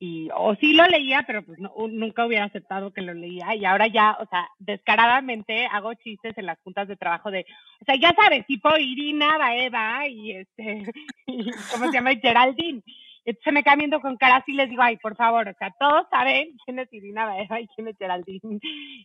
y, 0.00 0.28
o 0.34 0.54
sí 0.56 0.74
lo 0.74 0.86
leía, 0.86 1.24
pero 1.26 1.42
pues 1.44 1.58
no, 1.58 1.72
un- 1.74 1.98
nunca 1.98 2.24
hubiera 2.26 2.44
aceptado 2.44 2.92
que 2.92 3.02
lo 3.02 3.14
leía, 3.14 3.54
y 3.56 3.64
ahora 3.64 3.86
ya, 3.88 4.16
o 4.20 4.26
sea, 4.26 4.48
descaradamente 4.58 5.66
hago 5.66 5.94
chistes 5.94 6.36
en 6.38 6.46
las 6.46 6.58
juntas 6.60 6.86
de 6.88 6.96
trabajo 6.96 7.30
de, 7.30 7.44
o 7.80 7.84
sea, 7.84 7.96
ya 7.96 8.14
sabes, 8.14 8.46
tipo 8.46 8.68
Irina, 8.78 9.38
Baeva, 9.38 10.06
y 10.08 10.32
este, 10.32 10.84
y, 11.26 11.50
¿cómo 11.72 11.86
se 11.86 11.92
llama? 11.92 12.14
Geraldine. 12.16 12.82
Entonces 13.24 13.44
se 13.44 13.52
me 13.52 13.62
quedan 13.62 13.78
viendo 13.78 14.00
con 14.00 14.16
cara 14.16 14.36
así 14.36 14.52
y 14.52 14.54
les 14.54 14.70
digo, 14.70 14.80
ay, 14.82 14.96
por 14.96 15.14
favor, 15.14 15.48
o 15.48 15.54
sea, 15.58 15.70
todos 15.78 16.06
saben 16.10 16.56
quién 16.64 16.78
es 16.78 16.90
Irina 16.92 17.26
Baeva 17.26 17.60
y 17.60 17.66
quién 17.68 17.88
es 17.88 17.96
Geraldine. 17.98 18.58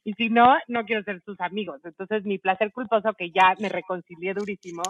Y 0.05 0.13
si 0.13 0.29
no, 0.29 0.55
no 0.69 0.85
quiero 0.85 1.03
ser 1.03 1.21
sus 1.25 1.37
amigos. 1.41 1.81
Entonces 1.83 2.23
mi 2.23 2.37
placer 2.37 2.71
culposo, 2.71 3.13
que 3.15 3.31
ya 3.31 3.53
me 3.59 3.67
reconcilié 3.67 4.33
durísimo, 4.33 4.81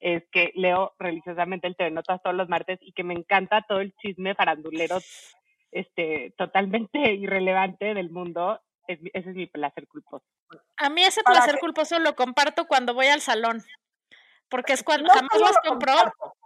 es 0.00 0.22
que 0.30 0.52
leo 0.54 0.92
religiosamente 0.98 1.66
el 1.66 1.76
TV 1.76 1.92
Notas 1.92 2.20
todos 2.22 2.36
los 2.36 2.50
martes 2.50 2.78
y 2.82 2.92
que 2.92 3.04
me 3.04 3.14
encanta 3.14 3.62
todo 3.66 3.80
el 3.80 3.94
chisme 4.02 4.34
farandulero 4.34 4.98
este, 5.74 6.32
totalmente 6.38 6.98
irrelevante 7.12 7.92
del 7.94 8.10
mundo. 8.10 8.60
Es 8.86 8.98
ese 9.14 9.30
es 9.30 9.36
mi 9.36 9.46
placer 9.46 9.86
culposo. 9.88 10.24
A 10.76 10.88
mí 10.90 11.02
ese 11.04 11.22
placer 11.22 11.58
culposo 11.58 11.98
lo 11.98 12.14
comparto 12.16 12.66
cuando 12.66 12.94
voy 12.94 13.06
al 13.06 13.20
salón. 13.20 13.62
Porque 14.48 14.72
es 14.74 14.82
cuando 14.82 15.06
No 15.08 15.14
jamás 15.14 15.38
los 15.40 15.50
lo 15.50 15.70
compro, 15.70 15.92
comparto. 15.92 16.36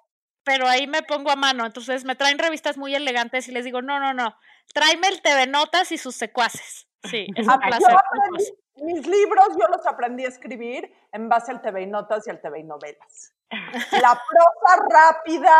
pero 0.44 0.66
ahí 0.68 0.86
me 0.86 1.02
pongo 1.02 1.30
a 1.30 1.36
mano. 1.36 1.66
Entonces 1.66 2.04
me 2.04 2.14
traen 2.16 2.38
revistas 2.38 2.78
muy 2.78 2.94
elegantes 2.94 3.48
y 3.48 3.52
les 3.52 3.64
digo, 3.64 3.82
no, 3.82 3.98
no, 4.00 4.14
no, 4.14 4.36
tráeme 4.72 5.08
el 5.08 5.20
TV 5.20 5.46
Notas 5.46 5.92
y 5.92 5.98
sus 5.98 6.14
secuaces. 6.14 6.88
Sí, 7.04 7.26
es 7.36 7.46
un 7.46 7.52
Ah, 7.52 7.58
placer 7.58 7.90
yo 7.90 7.98
aprendí, 7.98 8.44
mis 8.76 9.06
libros 9.06 9.48
yo 9.60 9.66
los 9.68 9.84
aprendí 9.86 10.24
a 10.24 10.28
escribir 10.28 10.92
en 11.12 11.28
base 11.28 11.50
al 11.50 11.60
TV 11.60 11.86
Notas 11.86 12.26
y 12.26 12.30
al 12.30 12.40
TV 12.40 12.62
Novelas. 12.62 13.34
La 13.50 14.22
prosa 14.30 14.86
rápida 14.90 15.56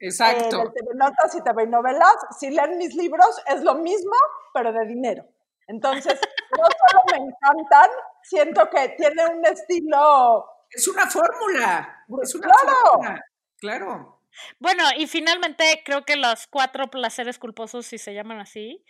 Exacto. 0.00 0.58
del 0.58 0.72
TV 0.72 0.94
Notas 0.94 1.34
y 1.34 1.42
TV 1.42 1.64
y 1.64 1.66
Novelas, 1.66 2.16
si 2.38 2.50
leen 2.50 2.78
mis 2.78 2.94
libros, 2.94 3.28
es 3.46 3.62
lo 3.62 3.74
mismo, 3.76 4.12
pero 4.54 4.72
de 4.72 4.86
dinero. 4.86 5.24
Entonces, 5.66 6.18
no 6.58 6.64
solo 6.64 7.04
me 7.12 7.26
encantan, 7.26 7.90
siento 8.22 8.68
que 8.70 8.88
tiene 8.96 9.26
un 9.26 9.44
estilo... 9.46 10.46
Es 10.70 10.86
una 10.88 11.06
fórmula. 11.08 12.04
Es 12.22 12.34
una 12.34 12.48
Claro. 12.48 12.76
fórmula. 12.92 13.24
Claro. 13.58 14.22
Bueno, 14.58 14.84
y 14.96 15.06
finalmente 15.06 15.82
creo 15.84 16.04
que 16.04 16.16
los 16.16 16.46
cuatro 16.46 16.88
placeres 16.88 17.38
culposos, 17.38 17.86
si 17.86 17.98
se 17.98 18.14
llaman 18.14 18.38
así, 18.40 18.84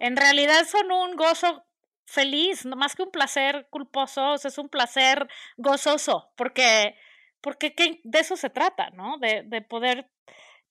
en 0.00 0.16
realidad 0.16 0.64
son 0.64 0.90
un 0.90 1.16
gozo 1.16 1.62
feliz, 2.06 2.64
no 2.64 2.74
más 2.76 2.96
que 2.96 3.02
un 3.02 3.10
placer 3.10 3.68
culposo, 3.70 4.32
o 4.32 4.38
sea, 4.38 4.48
es 4.48 4.58
un 4.58 4.68
placer 4.70 5.28
gozoso, 5.58 6.32
porque, 6.36 6.96
porque 7.42 7.74
¿qué- 7.74 8.00
de 8.02 8.18
eso 8.20 8.36
se 8.36 8.50
trata, 8.50 8.90
¿no? 8.90 9.18
De, 9.18 9.42
de 9.44 9.60
poder 9.62 10.10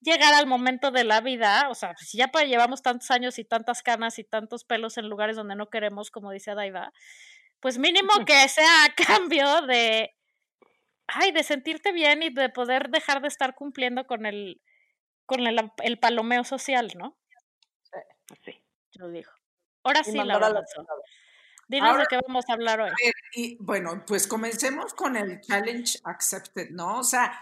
llegar 0.02 0.34
al 0.34 0.48
momento 0.48 0.92
de 0.92 1.04
la 1.04 1.22
vida, 1.22 1.68
o 1.70 1.76
sea, 1.76 1.96
si 1.98 2.18
ya 2.18 2.32
llevamos 2.46 2.82
tantos 2.82 3.12
años 3.12 3.40
y 3.40 3.44
tantas 3.46 3.82
canas 3.84 4.20
y 4.20 4.24
tantos 4.24 4.64
pelos 4.64 4.98
en 4.98 5.10
lugares 5.10 5.36
donde 5.36 5.56
no 5.56 5.70
queremos, 5.70 6.12
como 6.12 6.32
dice 6.32 6.56
Daiva, 6.56 6.92
pues 7.60 7.78
mínimo 7.78 8.10
que 8.26 8.48
sea 8.50 8.86
a 8.86 8.94
cambio 9.24 9.62
de, 9.64 10.16
ay, 11.08 11.32
de 11.32 11.44
sentirte 11.44 11.92
bien 11.92 12.24
y 12.24 12.30
de 12.34 12.50
poder 12.50 12.90
dejar 12.90 13.22
de 13.22 13.28
estar 13.28 13.56
cumpliendo 13.56 14.06
con 14.08 14.26
el, 14.26 14.62
con 15.26 15.46
el, 15.46 15.72
el 15.84 16.00
palomeo 16.00 16.44
social, 16.44 16.92
¿no? 16.96 17.18
Sí. 18.44 18.54
Yo 18.92 19.10
digo. 19.10 19.32
Ahora 19.84 20.04
sí, 20.04 20.14
la. 20.14 20.64
Dinos 21.68 21.90
Ahora- 21.90 22.02
de 22.02 22.08
qué 22.10 22.20
vamos 22.28 22.46
a 22.50 22.54
hablar 22.54 22.82
hoy. 22.82 22.90
A 22.90 22.94
ver, 23.04 23.14
y 23.34 23.58
bueno, 23.60 24.04
pues 24.06 24.28
comencemos 24.28 24.94
con 24.94 25.16
el 25.16 25.40
challenge 25.42 26.00
accepted, 26.04 26.70
¿no? 26.72 27.00
O 27.00 27.04
sea, 27.04 27.40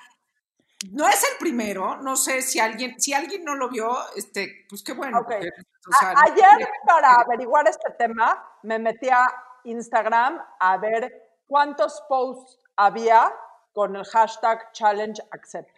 no 0.91 1.07
es 1.07 1.23
el 1.23 1.37
primero, 1.39 1.97
no 1.97 2.15
sé 2.15 2.41
si 2.41 2.59
alguien, 2.59 2.99
si 3.01 3.13
alguien 3.13 3.43
no 3.43 3.55
lo 3.55 3.69
vio, 3.69 3.97
este, 4.15 4.65
pues 4.69 4.83
qué 4.83 4.93
bueno. 4.93 5.19
Ok. 5.19 5.25
porque, 5.31 5.49
o 5.49 5.91
sea, 5.99 6.09
A- 6.11 6.13
no- 6.13 6.21
ayer, 6.33 6.67
para 6.85 7.15
averiguar 7.15 7.67
este 7.67 7.91
tema, 7.97 8.43
me 8.63 8.77
metí 8.77 9.09
a 9.09 9.25
Instagram 9.63 10.39
a 10.59 10.77
ver 10.77 11.39
cuántos 11.47 12.01
posts 12.07 12.59
había 12.75 13.33
con 13.73 13.95
el 13.95 14.05
hashtag 14.05 14.71
Challenge 14.73 15.21
Accept. 15.31 15.75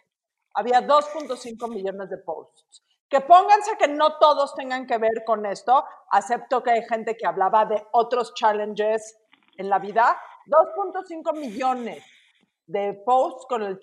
Había 0.54 0.80
2.5 0.86 1.68
millones 1.68 2.10
de 2.10 2.18
posts. 2.18 2.82
Que 3.08 3.20
pónganse 3.20 3.76
que 3.76 3.88
no 3.88 4.18
todos 4.18 4.54
tengan 4.54 4.86
que 4.86 4.98
ver 4.98 5.24
con 5.26 5.44
esto. 5.46 5.84
Acepto 6.10 6.62
que 6.62 6.70
hay 6.72 6.82
gente 6.88 7.16
que 7.16 7.26
hablaba 7.26 7.64
de 7.64 7.84
otros 7.92 8.34
challenges 8.34 9.16
en 9.56 9.68
la 9.68 9.78
vida. 9.78 10.16
2.5 10.46 11.32
millones 11.34 12.04
de 12.70 12.94
posts 13.04 13.46
con 13.48 13.62
el, 13.62 13.80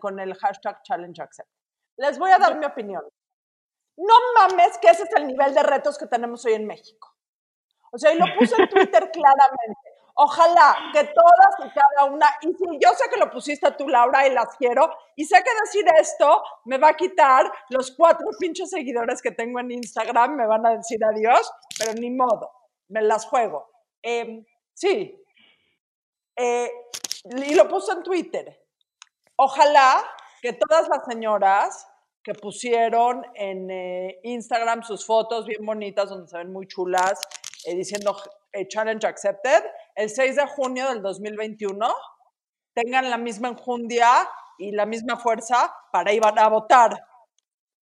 con 0.00 0.18
el 0.20 0.34
hashtag 0.34 0.82
Challenge 0.82 1.22
Accept. 1.22 1.48
Les 1.96 2.18
voy 2.18 2.30
a 2.30 2.38
dar 2.38 2.56
mi 2.56 2.64
opinión. 2.64 3.02
No 3.96 4.14
mames 4.36 4.78
que 4.78 4.88
ese 4.88 5.02
es 5.02 5.12
el 5.16 5.26
nivel 5.26 5.52
de 5.52 5.62
retos 5.62 5.98
que 5.98 6.06
tenemos 6.06 6.44
hoy 6.44 6.54
en 6.54 6.66
México. 6.66 7.14
O 7.90 7.98
sea, 7.98 8.12
y 8.12 8.18
lo 8.18 8.26
puse 8.38 8.54
en 8.56 8.68
Twitter 8.70 9.10
claramente. 9.10 9.88
Ojalá 10.20 10.76
que 10.92 11.04
todas 11.04 11.54
y 11.64 11.70
cada 11.70 12.10
una, 12.10 12.26
y 12.42 12.48
sí, 12.48 12.78
yo 12.80 12.90
sé 12.90 13.08
que 13.08 13.20
lo 13.20 13.30
pusiste 13.30 13.70
tú, 13.72 13.88
Laura, 13.88 14.26
y 14.26 14.34
las 14.34 14.56
quiero, 14.56 14.92
y 15.14 15.24
sé 15.24 15.36
que 15.44 15.50
decir 15.64 15.84
esto 16.00 16.42
me 16.64 16.76
va 16.76 16.88
a 16.88 16.96
quitar 16.96 17.50
los 17.70 17.92
cuatro 17.92 18.26
pinches 18.38 18.70
seguidores 18.70 19.22
que 19.22 19.30
tengo 19.30 19.60
en 19.60 19.70
Instagram, 19.70 20.34
me 20.34 20.46
van 20.48 20.66
a 20.66 20.70
decir 20.76 20.98
adiós, 21.04 21.48
pero 21.78 21.92
ni 21.94 22.10
modo, 22.10 22.50
me 22.88 23.00
las 23.02 23.26
juego. 23.26 23.70
Em, 24.02 24.44
sí, 24.74 25.14
Eh, 26.40 26.70
y 27.24 27.54
lo 27.54 27.68
puse 27.68 27.92
en 27.92 28.02
Twitter. 28.02 28.64
Ojalá 29.36 30.04
que 30.42 30.52
todas 30.52 30.88
las 30.88 31.04
señoras 31.04 31.86
que 32.22 32.34
pusieron 32.34 33.24
en 33.34 33.70
eh, 33.70 34.20
Instagram 34.22 34.82
sus 34.82 35.06
fotos 35.06 35.46
bien 35.46 35.64
bonitas, 35.64 36.10
donde 36.10 36.28
se 36.28 36.36
ven 36.38 36.52
muy 36.52 36.66
chulas, 36.66 37.20
eh, 37.64 37.74
diciendo 37.74 38.16
eh, 38.52 38.66
Challenge 38.68 39.06
Accepted, 39.06 39.64
el 39.94 40.10
6 40.10 40.36
de 40.36 40.46
junio 40.46 40.88
del 40.88 41.02
2021 41.02 41.94
tengan 42.74 43.10
la 43.10 43.18
misma 43.18 43.48
enjundia 43.48 44.28
y 44.58 44.72
la 44.72 44.86
misma 44.86 45.16
fuerza 45.16 45.74
para 45.92 46.12
ir 46.12 46.22
a 46.24 46.48
votar. 46.48 47.00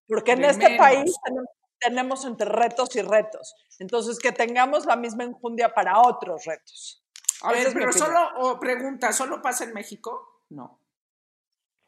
Porque 0.06 0.32
en 0.32 0.44
este 0.44 0.76
país 0.76 1.14
tenemos, 1.24 1.50
tenemos 1.80 2.24
entre 2.24 2.48
retos 2.48 2.94
y 2.96 3.02
retos. 3.02 3.54
Entonces, 3.78 4.18
que 4.18 4.32
tengamos 4.32 4.86
la 4.86 4.96
misma 4.96 5.24
enjundia 5.24 5.68
para 5.74 6.00
otros 6.00 6.44
retos. 6.44 7.05
A 7.42 7.52
ver, 7.52 7.68
pero 7.72 7.92
solo, 7.92 8.30
o 8.36 8.58
pregunta, 8.60 9.12
¿solo 9.12 9.42
pasa 9.42 9.64
en 9.64 9.72
México? 9.74 10.42
No, 10.48 10.80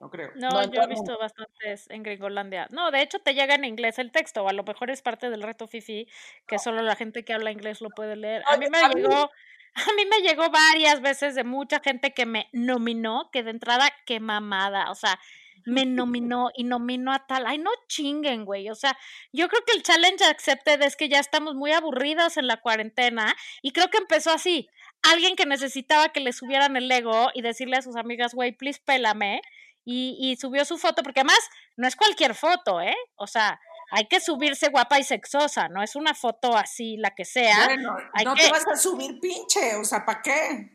no 0.00 0.10
creo. 0.10 0.30
No, 0.36 0.48
No, 0.50 0.70
yo 0.72 0.82
he 0.82 0.86
visto 0.86 1.18
bastantes 1.18 1.88
en 1.90 2.02
Gringolandia. 2.02 2.66
No, 2.70 2.90
de 2.90 3.02
hecho 3.02 3.18
te 3.18 3.34
llega 3.34 3.54
en 3.54 3.64
inglés 3.64 3.98
el 3.98 4.12
texto, 4.12 4.42
o 4.44 4.48
a 4.48 4.52
lo 4.52 4.62
mejor 4.64 4.90
es 4.90 5.02
parte 5.02 5.30
del 5.30 5.42
reto 5.42 5.66
Fifi, 5.66 6.08
que 6.46 6.58
solo 6.58 6.82
la 6.82 6.96
gente 6.96 7.24
que 7.24 7.32
habla 7.34 7.50
inglés 7.50 7.80
lo 7.80 7.90
puede 7.90 8.16
leer. 8.16 8.42
A 8.46 8.56
mí 8.56 8.66
me 8.70 8.78
a 8.78 8.88
mí- 8.88 8.94
llegó, 8.96 9.30
a 9.74 9.92
mí 9.96 10.04
me 10.06 10.20
llegó 10.20 10.50
varias 10.50 11.00
veces 11.00 11.34
de 11.34 11.44
mucha 11.44 11.80
gente 11.80 12.12
que 12.12 12.26
me 12.26 12.48
nominó, 12.52 13.30
que 13.32 13.42
de 13.42 13.50
entrada, 13.50 13.90
qué 14.06 14.20
mamada, 14.20 14.90
o 14.90 14.94
sea, 14.94 15.18
me 15.66 15.84
nominó 15.84 16.48
y 16.54 16.64
nominó 16.64 17.12
a 17.12 17.26
tal. 17.26 17.46
Ay, 17.46 17.58
no 17.58 17.70
chinguen, 17.88 18.46
güey. 18.46 18.70
O 18.70 18.74
sea, 18.74 18.96
yo 19.32 19.48
creo 19.48 19.62
que 19.66 19.72
el 19.72 19.82
challenge 19.82 20.24
accepted 20.24 20.80
es 20.80 20.96
que 20.96 21.10
ya 21.10 21.18
estamos 21.18 21.54
muy 21.56 21.72
aburridas 21.72 22.38
en 22.38 22.46
la 22.46 22.56
cuarentena 22.58 23.36
y 23.60 23.72
creo 23.72 23.90
que 23.90 23.98
empezó 23.98 24.30
así. 24.30 24.70
Alguien 25.02 25.36
que 25.36 25.46
necesitaba 25.46 26.10
que 26.10 26.20
le 26.20 26.32
subieran 26.32 26.76
el 26.76 26.90
ego 26.90 27.30
y 27.34 27.42
decirle 27.42 27.76
a 27.76 27.82
sus 27.82 27.96
amigas, 27.96 28.34
güey, 28.34 28.52
please 28.52 28.80
pélame. 28.84 29.40
Y, 29.84 30.16
y 30.20 30.36
subió 30.36 30.64
su 30.66 30.76
foto, 30.76 31.02
porque 31.02 31.20
además 31.20 31.38
no 31.76 31.88
es 31.88 31.96
cualquier 31.96 32.34
foto, 32.34 32.82
¿eh? 32.82 32.94
O 33.16 33.26
sea, 33.26 33.58
hay 33.90 34.06
que 34.06 34.20
subirse 34.20 34.68
guapa 34.68 34.98
y 34.98 35.04
sexosa, 35.04 35.68
no 35.68 35.82
es 35.82 35.96
una 35.96 36.14
foto 36.14 36.54
así, 36.56 36.98
la 36.98 37.14
que 37.14 37.24
sea. 37.24 37.64
Bueno, 37.64 37.96
hay 38.12 38.24
no 38.26 38.34
que- 38.34 38.42
te 38.42 38.50
vas 38.50 38.66
a 38.66 38.76
subir 38.76 39.18
pinche, 39.18 39.76
o 39.76 39.84
sea, 39.84 40.04
¿para 40.04 40.20
qué? 40.20 40.72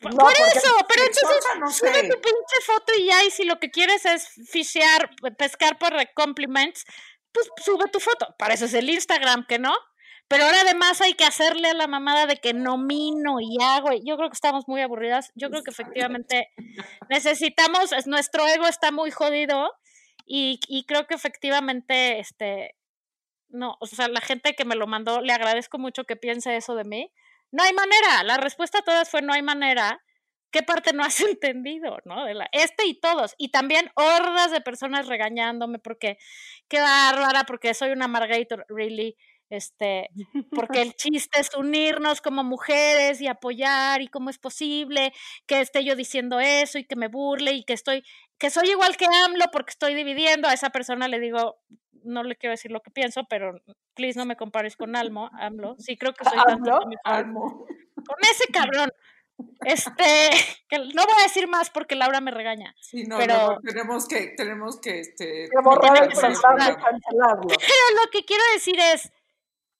Por 0.00 0.12
No, 0.12 0.18
por 0.24 0.34
porque 0.36 0.58
eso, 0.58 0.74
pero 0.88 1.02
entonces 1.02 1.44
no 1.60 1.70
sube 1.70 2.02
tu 2.08 2.20
pinche 2.20 2.60
foto 2.66 2.92
y 2.98 3.06
ya, 3.06 3.24
y 3.24 3.30
si 3.30 3.44
lo 3.44 3.60
que 3.60 3.70
quieres 3.70 4.04
es 4.06 4.28
fishear, 4.50 5.10
pescar 5.36 5.78
por 5.78 5.92
compliments, 6.14 6.84
pues 7.30 7.48
sube 7.64 7.88
tu 7.92 8.00
foto. 8.00 8.34
Para 8.38 8.54
eso 8.54 8.64
es 8.64 8.74
el 8.74 8.90
Instagram, 8.90 9.46
que 9.46 9.58
no. 9.60 9.74
Pero 10.28 10.44
ahora 10.44 10.60
además 10.60 11.00
hay 11.00 11.14
que 11.14 11.24
hacerle 11.24 11.68
a 11.70 11.74
la 11.74 11.86
mamada 11.86 12.26
de 12.26 12.36
que 12.36 12.52
nomino 12.52 13.40
y 13.40 13.56
hago. 13.62 13.92
y 13.92 14.06
Yo 14.06 14.16
creo 14.16 14.28
que 14.28 14.34
estamos 14.34 14.68
muy 14.68 14.82
aburridas. 14.82 15.32
Yo 15.34 15.48
creo 15.50 15.62
que 15.62 15.70
efectivamente 15.70 16.50
necesitamos, 17.08 17.92
es, 17.92 18.06
nuestro 18.06 18.46
ego 18.46 18.66
está 18.66 18.92
muy 18.92 19.10
jodido 19.10 19.72
y, 20.26 20.60
y 20.68 20.84
creo 20.84 21.06
que 21.06 21.14
efectivamente, 21.14 22.20
este, 22.20 22.74
no, 23.48 23.76
o 23.80 23.86
sea, 23.86 24.08
la 24.08 24.20
gente 24.20 24.54
que 24.54 24.66
me 24.66 24.76
lo 24.76 24.86
mandó, 24.86 25.22
le 25.22 25.32
agradezco 25.32 25.78
mucho 25.78 26.04
que 26.04 26.16
piense 26.16 26.56
eso 26.56 26.74
de 26.74 26.84
mí. 26.84 27.10
No 27.50 27.62
hay 27.62 27.72
manera. 27.72 28.22
La 28.24 28.36
respuesta 28.36 28.80
a 28.80 28.82
todas 28.82 29.10
fue 29.10 29.22
no 29.22 29.32
hay 29.32 29.42
manera. 29.42 30.02
¿Qué 30.50 30.62
parte 30.62 30.92
no 30.92 31.04
has 31.04 31.20
entendido, 31.20 31.98
no? 32.04 32.24
De 32.24 32.34
la, 32.34 32.48
este 32.52 32.86
y 32.86 33.00
todos. 33.00 33.34
Y 33.38 33.50
también 33.50 33.90
hordas 33.94 34.50
de 34.50 34.60
personas 34.60 35.06
regañándome 35.06 35.78
porque, 35.78 36.18
qué 36.68 36.80
bárbara, 36.80 37.44
porque 37.44 37.72
soy 37.74 37.90
una 37.90 38.08
Margator, 38.08 38.66
really. 38.68 39.16
Este, 39.50 40.10
porque 40.52 40.82
el 40.82 40.94
chiste 40.94 41.40
es 41.40 41.54
unirnos 41.54 42.20
como 42.20 42.44
mujeres 42.44 43.20
y 43.20 43.26
apoyar 43.28 44.02
y 44.02 44.08
cómo 44.08 44.30
es 44.30 44.38
posible 44.38 45.12
que 45.46 45.60
esté 45.60 45.84
yo 45.84 45.96
diciendo 45.96 46.40
eso 46.40 46.78
y 46.78 46.84
que 46.84 46.96
me 46.96 47.08
burle 47.08 47.52
y 47.52 47.64
que 47.64 47.72
estoy, 47.72 48.04
que 48.38 48.50
soy 48.50 48.70
igual 48.70 48.96
que 48.96 49.06
AMLO 49.06 49.46
porque 49.52 49.70
estoy 49.70 49.94
dividiendo. 49.94 50.48
A 50.48 50.52
esa 50.54 50.70
persona 50.70 51.08
le 51.08 51.20
digo, 51.20 51.56
no 52.04 52.22
le 52.22 52.36
quiero 52.36 52.52
decir 52.52 52.70
lo 52.70 52.80
que 52.80 52.90
pienso, 52.90 53.22
pero 53.28 53.60
please 53.94 54.18
no 54.18 54.26
me 54.26 54.36
compares 54.36 54.76
con 54.76 54.96
Almo, 54.96 55.30
AMLO. 55.38 55.76
Sí, 55.78 55.96
creo 55.96 56.12
que 56.14 56.24
soy 56.24 56.38
¿AMLO? 56.46 56.80
Almo. 57.04 57.66
Con 57.94 58.16
ese 58.30 58.46
cabrón. 58.52 58.90
Este, 59.64 59.94
que 60.68 60.78
no 60.78 61.04
voy 61.04 61.14
a 61.20 61.22
decir 61.22 61.46
más 61.48 61.70
porque 61.70 61.94
Laura 61.94 62.20
me 62.20 62.30
regaña. 62.30 62.74
Sí, 62.80 63.04
no, 63.04 63.18
Pero- 63.18 63.52
no, 63.52 63.60
tenemos 63.60 64.08
que, 64.08 64.34
tenemos 64.36 64.80
que, 64.80 65.00
este, 65.00 65.48
Que 65.48 65.62
borrar 65.62 66.04
el 66.04 66.12
cancelarlo. 66.12 67.46
Pero 67.46 67.58
lo 68.04 68.10
que 68.10 68.24
quiero 68.24 68.42
decir 68.54 68.76
es, 68.78 69.12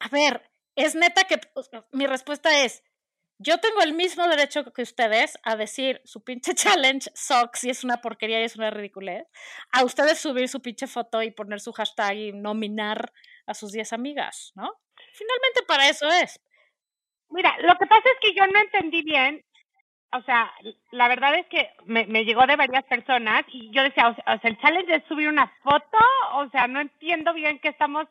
a 0.01 0.09
ver, 0.09 0.51
es 0.77 0.95
neta 0.95 1.25
que 1.25 1.41
mi 1.93 2.07
respuesta 2.07 2.65
es, 2.65 2.83
yo 3.41 3.59
tengo 3.59 3.81
el 3.83 3.95
mismo 3.95 4.27
derecho 4.27 4.73
que 4.73 4.83
ustedes 4.83 5.39
a 5.45 5.55
decir 5.55 6.01
su 6.05 6.25
pinche 6.25 6.55
challenge 6.57 7.11
sucks 7.15 7.65
y 7.65 7.71
es 7.71 7.85
una 7.85 8.01
porquería 8.01 8.41
y 8.41 8.45
es 8.45 8.57
una 8.57 8.71
ridiculez, 8.71 9.27
a 9.73 9.85
ustedes 9.85 10.19
subir 10.19 10.49
su 10.49 10.61
pinche 10.61 10.87
foto 10.87 11.23
y 11.23 11.31
poner 11.31 11.61
su 11.61 11.73
hashtag 11.73 12.17
y 12.17 12.33
nominar 12.33 13.13
a 13.47 13.55
sus 13.55 13.73
10 13.73 13.93
amigas, 13.93 14.53
¿no? 14.57 14.73
Finalmente 15.13 15.63
para 15.67 15.89
eso 15.89 16.09
es. 16.09 16.41
Mira, 17.31 17.57
lo 17.61 17.77
que 17.77 17.87
pasa 17.87 18.03
es 18.05 18.19
que 18.21 18.35
yo 18.35 18.47
no 18.47 18.59
entendí 18.61 19.03
bien, 19.03 19.45
o 20.13 20.23
sea, 20.23 20.51
la 20.91 21.09
verdad 21.09 21.35
es 21.37 21.47
que 21.47 21.71
me, 21.85 22.07
me 22.07 22.25
llegó 22.25 22.47
de 22.47 22.57
varias 22.57 22.85
personas 22.85 23.45
y 23.49 23.71
yo 23.71 23.83
decía, 23.83 24.09
o 24.09 24.15
sea, 24.15 24.41
el 24.43 24.59
challenge 24.59 24.97
es 24.97 25.05
subir 25.05 25.29
una 25.29 25.53
foto, 25.63 25.99
o 26.35 26.49
sea, 26.51 26.67
no 26.67 26.81
entiendo 26.81 27.35
bien 27.35 27.61
qué 27.61 27.69
estamos 27.69 28.09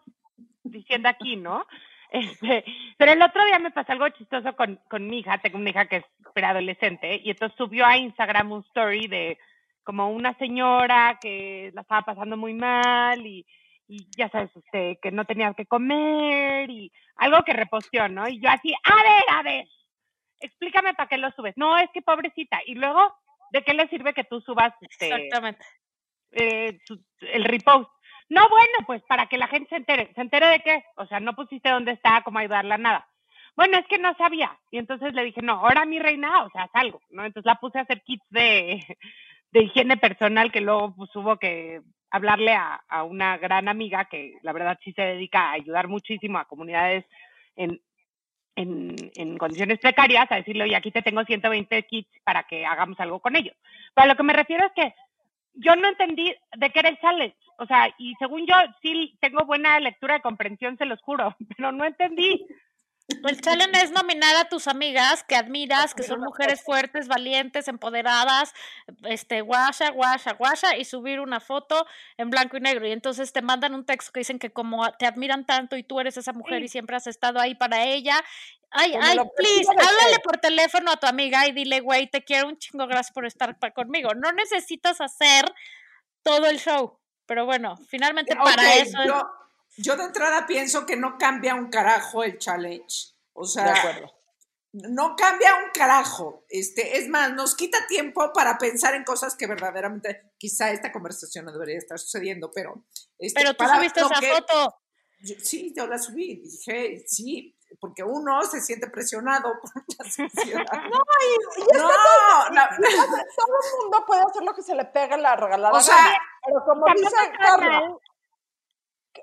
diciendo 0.72 1.10
aquí, 1.10 1.36
¿no? 1.36 1.66
Este, 2.10 2.64
pero 2.98 3.12
el 3.12 3.22
otro 3.22 3.44
día 3.46 3.60
me 3.60 3.72
pasó 3.72 3.92
algo 3.92 4.08
chistoso 4.10 4.56
con, 4.56 4.80
con 4.90 5.08
mi 5.08 5.20
hija, 5.20 5.40
tengo 5.40 5.58
una 5.58 5.72
hija 5.72 5.88
que 5.88 5.98
es 5.98 6.06
preadolescente, 6.34 7.20
y 7.24 7.32
entonces 7.32 7.58
subió 7.58 7.86
a 7.86 7.98
Instagram 7.98 8.52
un 8.52 8.64
story 8.70 9.08
de 9.08 9.38
como 9.84 10.10
una 10.10 10.34
señora 10.38 11.18
que 11.22 11.72
la 11.74 11.82
estaba 11.82 12.02
pasando 12.04 12.38
muy 12.38 12.54
mal 12.54 13.26
y, 13.26 13.46
y 13.88 14.06
ya 14.18 14.30
sabes 14.30 14.56
usted, 14.56 14.98
que 15.02 15.12
no 15.12 15.26
tenía 15.26 15.54
que 15.54 15.66
comer 15.66 16.70
y 16.70 16.92
algo 17.18 17.44
que 17.44 17.54
reposteó, 17.54 18.08
¿no? 18.10 18.28
Y 18.28 18.40
yo 18.42 18.50
así, 18.50 18.74
a 18.84 18.96
ver, 18.96 19.24
a 19.32 19.44
ver, 19.44 19.66
explícame 20.40 20.94
para 20.94 21.08
qué 21.10 21.18
lo 21.18 21.32
subes. 21.32 21.54
No, 21.58 21.78
es 21.78 21.90
que 21.94 22.02
pobrecita. 22.02 22.60
Y 22.66 22.76
luego, 22.76 23.14
¿de 23.52 23.64
qué 23.64 23.74
le 23.74 23.88
sirve 23.88 24.14
que 24.14 24.26
tú 24.26 24.42
subas 24.42 24.74
este, 24.82 25.08
Exactamente. 25.14 25.66
eh, 26.32 26.80
tu- 26.86 27.02
el 27.22 27.46
repost? 27.46 27.90
No, 28.29 28.48
bueno, 28.50 28.77
pues 28.86 29.01
para 29.03 29.27
que 29.27 29.38
la 29.38 29.48
gente 29.48 29.69
se 29.69 29.77
entere. 29.77 30.12
¿Se 30.13 30.22
entere 30.22 30.48
de 30.48 30.60
qué? 30.60 30.84
O 30.96 31.05
sea, 31.05 31.19
no 31.19 31.34
pusiste 31.34 31.69
dónde 31.69 31.93
está, 31.93 32.22
cómo 32.24 32.39
ayudarla, 32.39 32.77
nada. 32.77 33.07
Bueno, 33.55 33.77
es 33.77 33.88
que 33.88 33.98
no 33.98 34.13
sabía. 34.15 34.57
Y 34.69 34.77
entonces 34.77 35.13
le 35.13 35.24
dije, 35.24 35.41
no, 35.41 35.53
ahora 35.53 35.86
mi 35.86 35.98
reina, 36.00 36.43
o 36.43 36.50
sea, 36.51 36.63
haz 36.63 36.72
algo, 36.74 37.01
¿no? 37.10 37.25
Entonces 37.25 37.48
la 37.48 37.55
puse 37.55 37.79
a 37.79 37.84
hacer 37.84 38.03
kits 38.03 38.25
de, 38.29 38.86
de 39.51 39.63
higiene 39.63 39.98
personal 39.98 40.51
que 40.51 40.62
luego 40.62 40.93
pues 40.96 41.15
hubo 41.15 41.38
que 41.38 41.81
hablarle 42.10 42.53
a, 42.53 42.81
a 42.88 43.03
una 43.03 43.38
gran 43.38 43.67
amiga 43.67 44.05
que 44.05 44.36
la 44.41 44.53
verdad 44.53 44.77
sí 44.84 44.93
se 44.93 45.01
dedica 45.01 45.50
a 45.50 45.53
ayudar 45.53 45.88
muchísimo 45.88 46.38
a 46.38 46.46
comunidades 46.46 47.05
en, 47.55 47.81
en, 48.55 48.96
en 49.15 49.38
condiciones 49.38 49.79
precarias, 49.79 50.27
a 50.29 50.36
decirle, 50.36 50.63
oye, 50.63 50.75
aquí 50.75 50.91
te 50.91 51.01
tengo 51.01 51.24
120 51.24 51.84
kits 51.84 52.10
para 52.24 52.43
que 52.43 52.65
hagamos 52.65 53.00
algo 53.00 53.19
con 53.19 53.36
ellos. 53.36 53.55
Pero 53.93 54.07
lo 54.07 54.15
que 54.15 54.24
me 54.24 54.34
refiero 54.34 54.65
es 54.65 54.72
que 54.74 54.93
yo 55.58 55.76
no 55.76 55.88
entendí 55.90 56.34
de 56.58 56.70
qué 56.72 56.80
era 56.80 56.90
el 56.90 57.00
challenge. 57.00 57.38
O 57.60 57.66
sea, 57.66 57.94
y 57.98 58.14
según 58.20 58.46
yo 58.46 58.56
sí 58.82 59.18
tengo 59.20 59.46
buena 59.46 59.80
lectura 59.80 60.16
de 60.16 60.22
comprensión, 60.22 60.78
se 60.78 60.86
los 60.86 61.02
juro, 61.02 61.36
pero 61.58 61.72
no 61.72 61.86
entendí. 61.86 62.46
El 63.08 63.40
challenge 63.40 63.84
es 63.84 63.92
nominar 63.92 64.36
a 64.36 64.50
tus 64.50 64.68
amigas 64.68 65.24
que 65.24 65.38
admiras, 65.38 65.96
que 65.96 66.04
son 66.04 66.20
mujeres 66.20 66.62
fuertes, 66.62 67.08
valientes, 67.08 67.70
empoderadas, 67.70 68.54
este, 69.04 69.40
guasha, 69.40 69.92
guasha, 69.92 70.34
guasha, 70.34 70.76
y 70.76 70.84
subir 70.84 71.22
una 71.22 71.40
foto 71.40 71.88
en 72.18 72.30
blanco 72.30 72.58
y 72.58 72.60
negro. 72.60 72.86
Y 72.86 72.92
entonces 72.92 73.32
te 73.32 73.42
mandan 73.42 73.74
un 73.76 73.86
texto 73.86 74.12
que 74.12 74.20
dicen 74.20 74.40
que 74.40 74.50
como 74.50 74.92
te 75.00 75.06
admiran 75.06 75.46
tanto 75.46 75.78
y 75.78 75.84
tú 75.84 76.02
eres 76.02 76.18
esa 76.18 76.34
mujer 76.34 76.62
y 76.64 76.68
siempre 76.68 76.98
has 76.98 77.08
estado 77.08 77.40
ahí 77.40 77.56
para 77.56 77.86
ella. 77.86 78.22
Ay, 78.70 78.94
ay, 79.02 79.16
lo 79.16 79.32
please, 79.34 79.66
háblale 79.70 80.20
por 80.24 80.38
teléfono 80.38 80.92
a 80.92 80.98
tu 80.98 81.08
amiga 81.08 81.48
y 81.48 81.52
dile, 81.54 81.80
güey, 81.80 82.10
te 82.10 82.24
quiero 82.24 82.50
un 82.50 82.58
chingo, 82.58 82.86
gracias 82.86 83.12
por 83.14 83.26
estar 83.26 83.58
conmigo. 83.74 84.14
No 84.14 84.32
necesitas 84.34 85.00
hacer 85.02 85.46
todo 86.22 86.46
el 86.48 86.60
show. 86.60 87.00
Pero 87.26 87.46
bueno, 87.46 87.76
finalmente 87.90 88.36
para 88.36 88.62
Ok, 88.62 88.70
eso 88.76 89.02
es. 89.02 89.08
yo, 89.08 89.30
yo 89.78 89.96
de 89.98 90.04
entrada 90.06 90.46
pienso 90.46 90.86
que 90.86 90.96
no 90.96 91.18
cambia 91.18 91.56
un 91.56 91.70
carajo 91.70 92.24
el 92.24 92.38
challenge. 92.38 93.14
O 93.34 93.46
De 93.46 93.52
sea, 93.52 93.74
acuerdo. 93.74 94.14
no 94.72 95.16
cambia 95.16 95.56
un 95.58 95.72
carajo. 95.74 96.46
Este, 96.50 96.98
es 96.98 97.10
más, 97.10 97.34
nos 97.34 97.56
quita 97.56 97.86
tiempo 97.88 98.32
para 98.34 98.58
pensar 98.58 98.96
en 98.96 99.04
cosas 99.04 99.36
que 99.36 99.46
verdaderamente, 99.48 100.32
quizá 100.38 100.72
esta 100.72 100.92
conversación 100.92 101.46
no 101.46 101.52
debería 101.52 101.78
estar 101.78 102.00
sucediendo, 102.00 102.50
pero. 102.53 102.86
este, 103.18 103.40
Pero 103.42 103.53
tú 103.53 103.58
para 103.66 103.75
subiste 103.75 104.00
esa 104.00 104.20
que- 104.22 104.32
foto. 104.32 104.82
yo- 105.22 105.36
sí, 105.40 105.74
yo 105.75 105.86
la 105.88 105.98
subí. 106.00 106.38
Dije, 106.44 107.03
sí, 107.08 107.56
porque 107.80 108.03
uno 108.03 108.42
se 108.44 108.62
siente 108.62 108.90
presionado 108.90 109.53
por 109.62 109.72
la 109.98 110.10
sociedad. 110.10 110.66
No, 111.74 112.50
no, 112.50 112.53
la- 112.53 112.70
Todo 112.70 113.56
el 113.64 113.82
mundo 113.82 114.06
puede 114.06 114.22
hacer 114.22 114.44
lo 114.44 114.53
que 114.53 114.62
se 114.64 114.75
le 114.75 114.86
pegue 114.86 115.18
la 115.18 115.36
regalada. 115.36 115.75
O 115.77 115.80
sea, 115.82 115.96
gana, 115.96 116.18
pero 116.46 116.64
como 116.66 116.86
dice 116.96 117.16
Carla, 117.40 117.82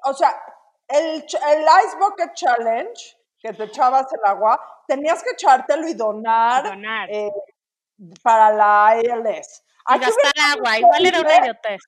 o 0.04 0.14
sea, 0.14 0.40
el, 0.88 1.24
el 1.24 1.62
Ice 1.86 1.96
Bucket 1.98 2.34
Challenge, 2.34 3.16
que 3.38 3.52
te 3.52 3.64
echabas 3.64 4.12
el 4.12 4.20
agua, 4.24 4.60
tenías 4.86 5.22
que 5.22 5.30
echártelo 5.30 5.86
y 5.88 5.94
donar, 5.94 6.64
Donar. 6.64 7.08
eh, 7.10 7.30
para 8.22 8.50
la 8.50 8.88
ALS. 8.88 9.62
Y 9.88 9.94
Aquí 9.94 10.00
gastar 10.00 10.32
hubiera 10.34 10.52
agua. 10.52 10.78
Igual 10.78 11.06
era 11.06 11.20
una 11.20 11.36
idiotez. 11.38 11.82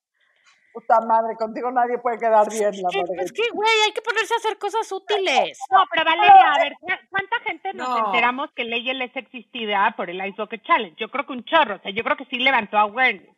Puta 0.76 1.00
madre, 1.00 1.34
contigo 1.36 1.70
nadie 1.70 1.96
puede 1.96 2.18
quedar 2.18 2.46
bien, 2.50 2.70
la 2.82 2.90
Es, 3.22 3.32
que, 3.32 3.48
güey, 3.54 3.80
hay 3.86 3.92
que 3.94 4.02
ponerse 4.02 4.34
a 4.34 4.36
hacer 4.36 4.58
cosas 4.58 4.92
útiles. 4.92 5.58
No, 5.70 5.82
pero 5.90 6.04
Valeria, 6.04 6.52
a 6.52 6.58
ver, 6.58 6.74
¿cu- 6.78 7.06
¿cuánta 7.08 7.40
gente 7.46 7.72
nos 7.72 7.88
No. 7.88 8.04
enteramos 8.04 8.50
que 8.54 8.64
Ley 8.64 8.90
es 8.90 9.16
existida 9.16 9.94
por 9.96 10.10
el 10.10 10.18
Ice 10.26 10.36
Bucket 10.36 10.62
Challenge? 10.64 10.94
Yo 11.00 11.08
creo 11.10 11.24
que 11.24 11.32
un 11.32 11.44
chorro, 11.46 11.76
o 11.76 11.78
sea, 11.78 11.90
yo 11.92 12.04
creo 12.04 12.18
que 12.18 12.26
sí 12.26 12.36
levantó 12.38 12.76
awareness. 12.76 13.34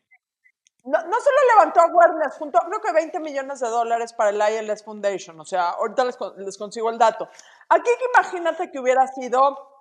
No, 0.82 0.98
no 0.98 1.20
solo 1.20 1.36
levantó 1.54 1.80
awareness, 1.80 2.34
juntó 2.38 2.58
creo 2.58 2.80
que 2.80 2.92
20 2.92 3.20
millones 3.20 3.60
de 3.60 3.68
dólares 3.68 4.12
para 4.14 4.30
el 4.30 4.64
ILS 4.68 4.82
Foundation. 4.82 5.38
O 5.38 5.44
sea, 5.44 5.68
ahorita 5.70 6.06
les, 6.06 6.18
les 6.38 6.58
consigo 6.58 6.90
el 6.90 6.98
dato. 6.98 7.28
Aquí 7.68 7.88
que 8.00 8.04
imagínate 8.18 8.68
que 8.72 8.80
hubiera 8.80 9.06
sido, 9.06 9.78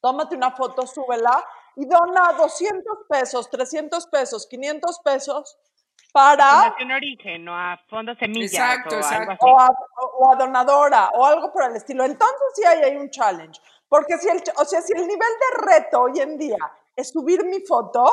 tómate 0.00 0.36
una 0.36 0.52
foto, 0.52 0.86
súbela 0.86 1.44
y 1.74 1.86
dona 1.86 2.34
200 2.34 2.98
pesos, 3.08 3.50
300 3.50 4.06
pesos, 4.06 4.46
500 4.46 5.00
pesos 5.00 5.58
para 6.12 6.50
Fundación 6.62 6.90
Origen 6.92 7.48
o 7.48 7.56
a 7.56 7.78
Fondo 7.88 8.14
Semillas 8.14 8.52
Exacto, 8.52 8.96
o 8.96 8.98
algo 8.98 9.08
exacto. 9.08 9.32
así. 9.32 9.38
o 9.42 9.60
a, 9.60 9.68
o 10.18 10.32
a 10.32 10.36
donadora 10.36 11.08
o 11.14 11.24
algo 11.26 11.52
por 11.52 11.64
el 11.64 11.76
estilo. 11.76 12.04
Entonces 12.04 12.36
sí 12.54 12.64
ahí 12.64 12.82
hay 12.82 12.96
un 12.96 13.10
challenge. 13.10 13.60
Porque 13.88 14.16
si 14.18 14.28
el, 14.28 14.42
ch- 14.42 14.52
o 14.56 14.64
sea, 14.64 14.80
si 14.82 14.92
el 14.94 15.06
nivel 15.06 15.18
de 15.18 15.66
reto 15.66 16.00
hoy 16.02 16.20
en 16.20 16.38
día 16.38 16.56
es 16.96 17.10
subir 17.10 17.44
mi 17.44 17.60
foto, 17.60 18.04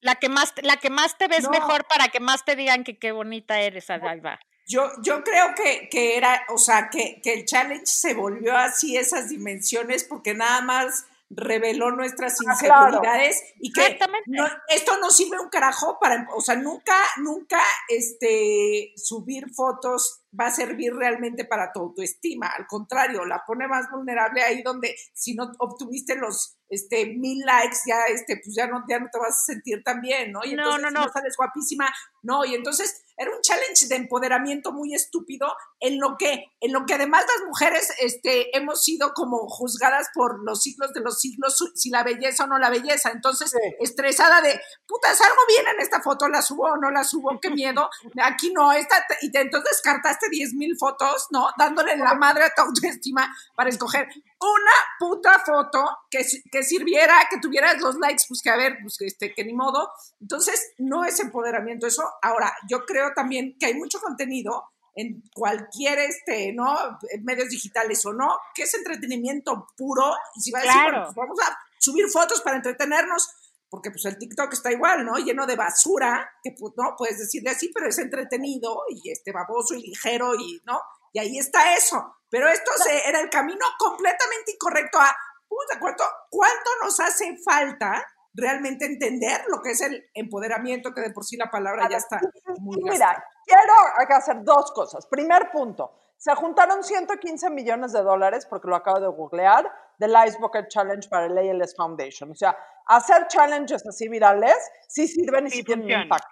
La 0.00 0.14
que 0.14 0.28
más, 0.28 0.54
te- 0.54 0.62
la 0.62 0.76
que 0.76 0.90
más 0.90 1.18
te 1.18 1.28
ves 1.28 1.42
No. 1.44 1.50
mejor 1.50 1.84
para 1.86 2.08
que 2.08 2.20
más 2.20 2.44
te 2.44 2.56
digan 2.56 2.84
que 2.84 2.98
qué 2.98 3.12
bonita 3.12 3.60
eres, 3.60 3.90
ahí 3.90 4.20
va. 4.20 4.38
Yo, 4.66 4.88
yo 5.02 5.22
creo 5.24 5.54
que, 5.56 5.88
que 5.88 6.16
era, 6.16 6.44
o 6.50 6.56
sea, 6.58 6.88
que, 6.90 7.20
que 7.22 7.32
el 7.34 7.44
challenge 7.44 7.86
se 7.86 8.14
volvió 8.14 8.56
así 8.56 8.96
esas 8.96 9.28
dimensiones 9.28 10.04
porque 10.04 10.32
nada 10.32 10.60
más 10.62 11.06
reveló 11.30 11.92
nuestras 11.92 12.34
Ah, 12.46 12.56
claro. 12.58 12.86
inseguridades 12.88 13.42
y 13.60 13.72
que 13.72 13.98
no- 14.26 14.48
esto 14.68 14.98
no 15.00 15.10
sirve 15.10 15.38
un 15.38 15.48
carajo 15.48 15.98
para, 16.00 16.26
o 16.34 16.40
sea, 16.40 16.56
nunca, 16.56 16.96
nunca 17.18 17.60
este, 17.88 18.92
subir 18.96 19.48
fotos 19.54 20.22
va 20.38 20.46
a 20.46 20.50
servir 20.50 20.94
realmente 20.94 21.44
para 21.44 21.72
tu 21.72 21.80
autoestima, 21.80 22.48
al 22.48 22.66
contrario, 22.66 23.24
la 23.24 23.42
pone 23.46 23.66
más 23.66 23.90
vulnerable 23.90 24.42
ahí 24.42 24.62
donde 24.62 24.94
si 25.12 25.34
no 25.34 25.50
obtuviste 25.58 26.14
los 26.16 26.56
este, 26.68 27.06
mil 27.06 27.40
likes, 27.44 27.78
ya, 27.86 28.04
este, 28.04 28.36
pues 28.36 28.54
ya 28.54 28.68
no, 28.68 28.84
ya 28.88 29.00
no 29.00 29.08
te 29.12 29.18
vas 29.18 29.30
a 29.40 29.44
sentir 29.52 29.82
tan 29.82 30.00
bien, 30.00 30.30
¿no? 30.30 30.40
Y 30.44 30.54
No, 30.54 30.62
entonces 30.62 30.82
no, 30.82 30.88
si 30.88 30.94
no. 30.94 31.06
no 31.06 31.12
sales 31.12 31.36
guapísima, 31.36 31.92
no, 32.22 32.44
y 32.44 32.54
entonces 32.54 33.02
era 33.16 33.34
un 33.34 33.42
challenge 33.42 33.86
de 33.88 33.96
empoderamiento 33.96 34.72
muy 34.72 34.94
estúpido 34.94 35.52
en 35.80 35.98
lo 35.98 36.16
que, 36.16 36.44
en 36.60 36.72
lo 36.72 36.86
que 36.86 36.94
además 36.94 37.24
las 37.26 37.46
mujeres 37.46 37.92
este, 38.00 38.56
hemos 38.56 38.82
sido 38.84 39.12
como 39.14 39.48
juzgadas 39.48 40.08
por 40.14 40.42
los 40.44 40.62
siglos 40.62 40.92
de 40.94 41.00
los 41.00 41.20
siglos, 41.20 41.58
si 41.74 41.90
la 41.90 42.04
belleza 42.04 42.44
o 42.44 42.46
no 42.46 42.58
la 42.58 42.70
belleza. 42.70 43.10
Entonces, 43.10 43.50
Sí. 43.50 43.58
estresada 43.80 44.40
de, 44.40 44.58
puta, 44.86 45.12
salgo 45.14 45.40
bien 45.48 45.64
en 45.74 45.80
esta 45.82 46.00
foto, 46.00 46.28
la 46.28 46.40
subo 46.40 46.64
o 46.64 46.76
no 46.76 46.90
la 46.90 47.02
subo, 47.04 47.38
qué 47.42 47.50
miedo. 47.50 47.90
Aquí 48.22 48.52
no, 48.52 48.72
esta, 48.72 49.04
y 49.22 49.36
entonces 49.36 49.70
descartaste 49.72 50.19
10 50.28 50.54
mil 50.54 50.76
fotos, 50.78 51.26
¿no? 51.30 51.48
Dándole 51.56 51.96
la 51.96 52.14
madre 52.14 52.44
a 52.44 52.50
tu 52.54 52.62
autoestima 52.62 53.34
para 53.54 53.70
escoger 53.70 54.08
una 54.40 54.72
puta 54.98 55.38
foto 55.44 55.98
que, 56.10 56.24
que 56.50 56.62
sirviera, 56.62 57.14
que 57.30 57.38
tuvieras 57.38 57.80
los 57.80 57.96
likes, 57.96 58.24
pues 58.28 58.42
que 58.42 58.50
a 58.50 58.56
ver, 58.56 58.78
pues 58.82 58.96
que, 58.98 59.06
este, 59.06 59.32
que 59.34 59.44
ni 59.44 59.52
modo. 59.54 59.90
Entonces, 60.20 60.72
no 60.78 61.04
es 61.04 61.20
empoderamiento 61.20 61.86
eso. 61.86 62.02
Ahora, 62.22 62.52
yo 62.68 62.84
creo 62.84 63.12
también 63.14 63.56
que 63.58 63.66
hay 63.66 63.74
mucho 63.74 64.00
contenido 64.00 64.64
en 64.96 65.22
cualquier, 65.34 65.98
este, 66.00 66.52
¿no? 66.52 66.98
Medios 67.22 67.48
digitales 67.48 68.04
o 68.06 68.12
no, 68.12 68.38
que 68.54 68.62
es 68.64 68.74
entretenimiento 68.74 69.66
puro. 69.76 70.14
Y 70.34 70.40
si 70.40 70.50
va 70.50 70.58
a 70.58 70.62
decir, 70.62 70.74
Claro. 70.80 70.90
bueno, 70.90 71.04
pues 71.14 71.16
vamos 71.16 71.40
a 71.40 71.58
subir 71.78 72.08
fotos 72.08 72.40
para 72.42 72.56
entretenernos, 72.56 73.30
porque 73.70 73.90
pues 73.90 74.04
el 74.04 74.18
TikTok 74.18 74.52
está 74.52 74.72
igual, 74.72 75.04
¿no? 75.06 75.16
Lleno 75.16 75.46
de 75.46 75.56
basura, 75.56 76.28
que 76.42 76.50
pues, 76.58 76.74
no, 76.76 76.94
puedes 76.98 77.18
decirle 77.18 77.50
así, 77.50 77.70
pero 77.72 77.88
es 77.88 77.98
entretenido 77.98 78.82
y 78.88 79.10
este 79.10 79.32
baboso 79.32 79.74
y 79.74 79.82
ligero 79.82 80.34
y, 80.34 80.60
¿no? 80.66 80.80
Y 81.12 81.20
ahí 81.20 81.38
está 81.38 81.74
eso. 81.76 82.16
Pero 82.28 82.48
esto 82.48 82.70
se- 82.82 83.08
era 83.08 83.20
el 83.20 83.30
camino 83.30 83.64
completamente 83.78 84.52
incorrecto 84.52 84.98
a 84.98 85.16
puta, 85.48 85.80
¿cuánto, 85.80 86.04
¿cuánto 86.30 86.70
nos 86.82 86.98
hace 87.00 87.36
falta 87.44 88.04
realmente 88.34 88.86
entender 88.86 89.42
lo 89.48 89.60
que 89.60 89.70
es 89.72 89.80
el 89.80 90.04
empoderamiento, 90.14 90.92
que 90.94 91.00
de 91.00 91.10
por 91.10 91.24
sí 91.24 91.36
la 91.36 91.50
palabra 91.50 91.88
ya 91.90 91.96
está 91.96 92.20
muy 92.58 92.76
gastada? 92.82 92.92
Mira, 92.92 93.24
quiero 93.44 94.16
hacer 94.16 94.44
dos 94.44 94.70
cosas. 94.72 95.06
Primer 95.06 95.50
punto, 95.50 95.92
se 96.20 96.34
juntaron 96.34 96.84
115 96.84 97.48
millones 97.48 97.92
de 97.92 98.02
dólares, 98.02 98.44
porque 98.44 98.68
lo 98.68 98.76
acabo 98.76 99.00
de 99.00 99.08
googlear, 99.08 99.72
del 99.96 100.14
Ice 100.26 100.36
Bucket 100.38 100.68
Challenge 100.68 101.08
para 101.08 101.24
el 101.24 101.38
ALS 101.38 101.74
Foundation. 101.74 102.32
O 102.32 102.34
sea, 102.34 102.54
hacer 102.84 103.26
challenges 103.28 103.86
así 103.86 104.06
virales 104.06 104.54
sí 104.86 105.08
sirven 105.08 105.46
y 105.46 105.50
sí, 105.50 105.64
tienen 105.64 106.02
impacto. 106.02 106.28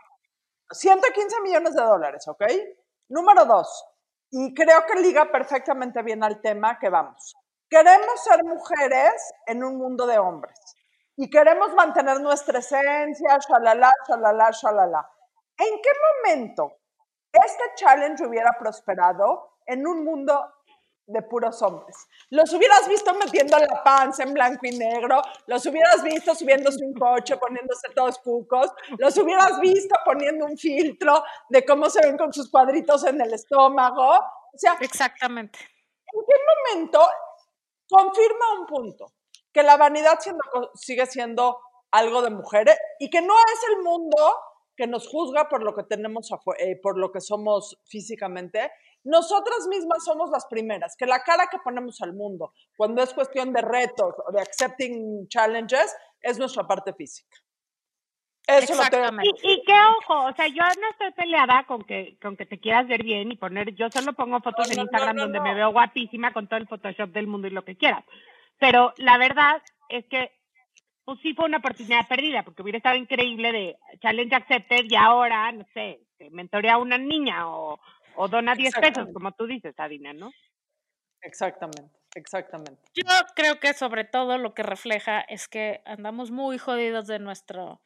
115 0.72 1.40
millones 1.40 1.74
de 1.74 1.80
dólares, 1.80 2.28
¿ok? 2.28 2.44
Número 3.08 3.46
dos, 3.46 3.82
y 4.30 4.52
creo 4.52 4.84
que 4.84 5.00
liga 5.00 5.32
perfectamente 5.32 6.02
bien 6.02 6.22
al 6.22 6.42
tema 6.42 6.78
que 6.78 6.90
vamos. 6.90 7.34
Queremos 7.70 8.22
ser 8.22 8.44
mujeres 8.44 9.14
en 9.46 9.64
un 9.64 9.78
mundo 9.78 10.06
de 10.06 10.18
hombres 10.18 10.58
y 11.16 11.30
queremos 11.30 11.72
mantener 11.72 12.20
nuestra 12.20 12.58
esencia, 12.58 13.38
shalala, 13.38 13.90
shalala, 14.06 14.50
shalala. 14.50 15.10
¿En 15.56 15.80
qué 15.80 15.90
momento 16.26 16.76
este 17.32 17.64
challenge 17.76 18.26
hubiera 18.26 18.52
prosperado 18.58 19.57
en 19.68 19.86
un 19.86 20.04
mundo 20.04 20.52
de 21.06 21.22
puros 21.22 21.62
hombres? 21.62 21.96
Los 22.30 22.52
hubieras 22.52 22.88
visto 22.88 23.14
metiendo 23.14 23.58
la 23.58 23.82
panza 23.84 24.24
en 24.24 24.34
blanco 24.34 24.66
y 24.66 24.76
negro, 24.76 25.22
los 25.46 25.64
hubieras 25.66 26.02
visto 26.02 26.34
subiéndose 26.34 26.84
un 26.84 26.94
coche, 26.94 27.36
poniéndose 27.36 27.88
todos 27.94 28.18
cucos, 28.18 28.72
los 28.98 29.16
hubieras 29.18 29.60
visto 29.60 29.94
poniendo 30.04 30.46
un 30.46 30.58
filtro 30.58 31.22
de 31.48 31.64
cómo 31.64 31.88
se 31.88 32.00
ven 32.06 32.18
con 32.18 32.32
sus 32.32 32.50
cuadritos 32.50 33.04
en 33.04 33.20
el 33.20 33.32
estómago. 33.32 34.10
O 34.10 34.58
sea, 34.58 34.76
Exactamente. 34.80 35.58
¿en 35.60 36.20
qué 36.26 36.34
momento 36.74 37.06
confirma 37.88 38.60
un 38.60 38.66
punto? 38.66 39.12
Que 39.52 39.62
la 39.62 39.76
vanidad 39.76 40.18
siendo 40.20 40.42
sigue 40.74 41.06
siendo 41.06 41.58
algo 41.90 42.22
de 42.22 42.30
mujeres 42.30 42.76
y 42.98 43.08
que 43.10 43.22
no 43.22 43.34
es 43.34 43.60
el 43.70 43.82
mundo 43.82 44.36
que 44.76 44.86
nos 44.86 45.08
juzga 45.08 45.48
por 45.48 45.64
lo 45.64 45.74
que 45.74 45.82
tenemos, 45.82 46.30
eh, 46.58 46.76
por 46.80 46.98
lo 46.98 47.10
que 47.10 47.20
somos 47.20 47.80
físicamente. 47.84 48.70
Nosotras 49.04 49.66
mismas 49.68 50.04
somos 50.04 50.30
las 50.30 50.46
primeras, 50.46 50.96
que 50.96 51.06
la 51.06 51.22
cara 51.22 51.46
que 51.50 51.58
ponemos 51.58 52.00
al 52.02 52.12
mundo 52.14 52.52
cuando 52.76 53.02
es 53.02 53.14
cuestión 53.14 53.52
de 53.52 53.62
retos 53.62 54.14
o 54.26 54.32
de 54.32 54.40
accepting 54.40 55.28
challenges 55.28 55.94
es 56.20 56.38
nuestra 56.38 56.66
parte 56.66 56.92
física. 56.92 57.36
Eso 58.46 58.74
lo 58.74 58.80
tengo- 58.88 59.04
Exactamente. 59.04 59.30
Y, 59.42 59.52
y 59.52 59.62
qué 59.62 59.74
ojo, 59.98 60.24
o 60.26 60.32
sea, 60.34 60.48
yo 60.48 60.62
no 60.80 60.88
estoy 60.90 61.12
peleada 61.12 61.64
con 61.66 61.82
que, 61.84 62.18
con 62.20 62.36
que 62.36 62.46
te 62.46 62.58
quieras 62.58 62.88
ver 62.88 63.02
bien 63.02 63.30
y 63.30 63.36
poner, 63.36 63.74
yo 63.74 63.90
solo 63.90 64.14
pongo 64.14 64.40
fotos 64.40 64.66
No, 64.68 64.72
en 64.72 64.76
no, 64.78 64.82
Instagram 64.84 65.16
no, 65.16 65.20
no, 65.20 65.22
donde 65.26 65.38
no. 65.38 65.44
me 65.44 65.54
veo 65.54 65.70
guapísima 65.70 66.32
con 66.32 66.48
todo 66.48 66.58
el 66.58 66.66
Photoshop 66.66 67.10
del 67.10 67.26
mundo 67.26 67.46
y 67.46 67.50
lo 67.50 67.64
que 67.64 67.76
quieras. 67.76 68.04
Pero 68.58 68.94
la 68.96 69.18
verdad 69.18 69.62
es 69.90 70.06
que, 70.06 70.32
pues 71.04 71.18
sí 71.22 71.34
fue 71.34 71.44
una 71.44 71.58
oportunidad 71.58 72.08
perdida, 72.08 72.42
porque 72.42 72.62
hubiera 72.62 72.78
estado 72.78 72.96
increíble 72.96 73.52
de 73.52 73.78
challenge 74.00 74.34
accepted 74.34 74.84
y 74.88 74.96
ahora, 74.96 75.52
no 75.52 75.64
sé, 75.74 76.00
que 76.18 76.30
mentorea 76.30 76.74
a 76.74 76.78
una 76.78 76.96
niña 76.98 77.48
o, 77.48 77.78
o 78.18 78.28
dona 78.28 78.54
10 78.54 78.74
pesos, 78.74 79.08
como 79.12 79.32
tú 79.32 79.46
dices, 79.46 79.74
Adina, 79.78 80.12
¿no? 80.12 80.32
Exactamente, 81.22 81.90
exactamente. 82.14 82.82
Yo 82.94 83.04
creo 83.34 83.58
que 83.60 83.74
sobre 83.74 84.04
todo 84.04 84.38
lo 84.38 84.54
que 84.54 84.62
refleja 84.62 85.20
es 85.20 85.48
que 85.48 85.80
andamos 85.84 86.30
muy 86.30 86.58
jodidos 86.58 87.06
de 87.06 87.18
nuestro 87.18 87.80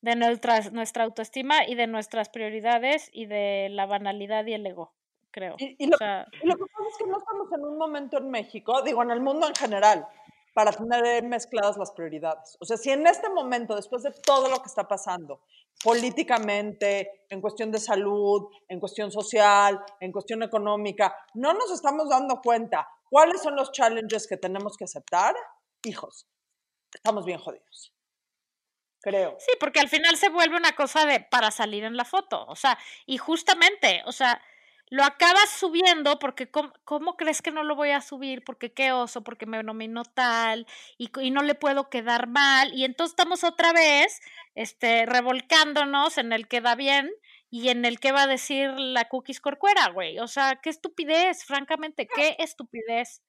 de 0.00 0.16
nuestra, 0.16 0.60
nuestra 0.70 1.04
autoestima 1.04 1.66
y 1.66 1.76
de 1.76 1.86
nuestras 1.86 2.28
prioridades 2.28 3.08
y 3.10 3.24
de 3.24 3.68
la 3.70 3.86
banalidad 3.86 4.44
y 4.44 4.52
el 4.52 4.66
ego, 4.66 4.92
creo. 5.30 5.56
Y, 5.58 5.76
y 5.78 5.86
lo, 5.86 5.94
O 5.94 5.98
sea, 5.98 6.26
y 6.42 6.46
lo 6.46 6.56
que 6.56 6.64
pasa 6.66 6.88
es 6.90 6.98
que 6.98 7.06
no 7.06 7.18
estamos 7.18 7.52
en 7.52 7.64
un 7.64 7.78
momento 7.78 8.18
en 8.18 8.30
México, 8.30 8.82
digo, 8.82 9.02
en 9.02 9.10
el 9.10 9.20
mundo 9.20 9.48
en 9.48 9.54
general, 9.54 10.06
para 10.54 10.72
tener 10.72 11.24
mezcladas 11.24 11.76
las 11.76 11.90
prioridades. 11.90 12.56
O 12.60 12.64
sea, 12.64 12.76
si 12.76 12.90
en 12.90 13.06
este 13.06 13.28
momento, 13.28 13.74
después 13.74 14.04
de 14.04 14.12
todo 14.12 14.48
lo 14.48 14.58
que 14.58 14.68
está 14.68 14.86
pasando, 14.86 15.42
políticamente, 15.82 17.26
en 17.28 17.40
cuestión 17.40 17.72
de 17.72 17.80
salud, 17.80 18.48
en 18.68 18.78
cuestión 18.78 19.10
social, 19.10 19.84
en 20.00 20.12
cuestión 20.12 20.44
económica, 20.44 21.14
no 21.34 21.52
nos 21.52 21.72
estamos 21.72 22.08
dando 22.08 22.40
cuenta 22.40 22.88
cuáles 23.10 23.42
son 23.42 23.56
los 23.56 23.72
challenges 23.72 24.28
que 24.28 24.36
tenemos 24.36 24.76
que 24.76 24.84
aceptar, 24.84 25.34
hijos, 25.84 26.26
estamos 26.94 27.24
bien 27.24 27.38
jodidos. 27.38 27.92
Creo. 29.00 29.36
Sí, 29.38 29.52
porque 29.60 29.80
al 29.80 29.88
final 29.88 30.16
se 30.16 30.30
vuelve 30.30 30.56
una 30.56 30.74
cosa 30.74 31.04
de 31.04 31.20
para 31.20 31.50
salir 31.50 31.84
en 31.84 31.96
la 31.96 32.04
foto, 32.04 32.46
o 32.46 32.56
sea, 32.56 32.78
y 33.04 33.18
justamente, 33.18 34.02
o 34.06 34.12
sea, 34.12 34.40
lo 34.90 35.04
acabas 35.04 35.50
subiendo 35.50 36.18
porque 36.18 36.50
¿cómo, 36.50 36.72
cómo 36.84 37.16
crees 37.16 37.42
que 37.42 37.50
no 37.50 37.62
lo 37.62 37.74
voy 37.76 37.90
a 37.90 38.00
subir? 38.00 38.44
Porque 38.44 38.72
qué 38.72 38.92
oso, 38.92 39.22
porque 39.24 39.46
me 39.46 39.62
nominó 39.62 40.04
tal 40.04 40.66
y, 40.98 41.10
y 41.20 41.30
no 41.30 41.42
le 41.42 41.54
puedo 41.54 41.90
quedar 41.90 42.28
mal 42.28 42.72
y 42.74 42.84
entonces 42.84 43.12
estamos 43.12 43.44
otra 43.44 43.72
vez 43.72 44.20
este 44.54 45.06
revolcándonos 45.06 46.18
en 46.18 46.32
el 46.32 46.48
que 46.48 46.60
da 46.60 46.74
bien 46.74 47.10
y 47.50 47.68
en 47.68 47.84
el 47.84 48.00
que 48.00 48.12
va 48.12 48.22
a 48.22 48.26
decir 48.26 48.70
la 48.76 49.08
cookies 49.08 49.40
corcuera, 49.40 49.88
güey. 49.90 50.18
O 50.18 50.26
sea, 50.26 50.60
qué 50.62 50.70
estupidez, 50.70 51.44
francamente, 51.44 52.08
qué 52.12 52.34
estupidez. 52.40 53.22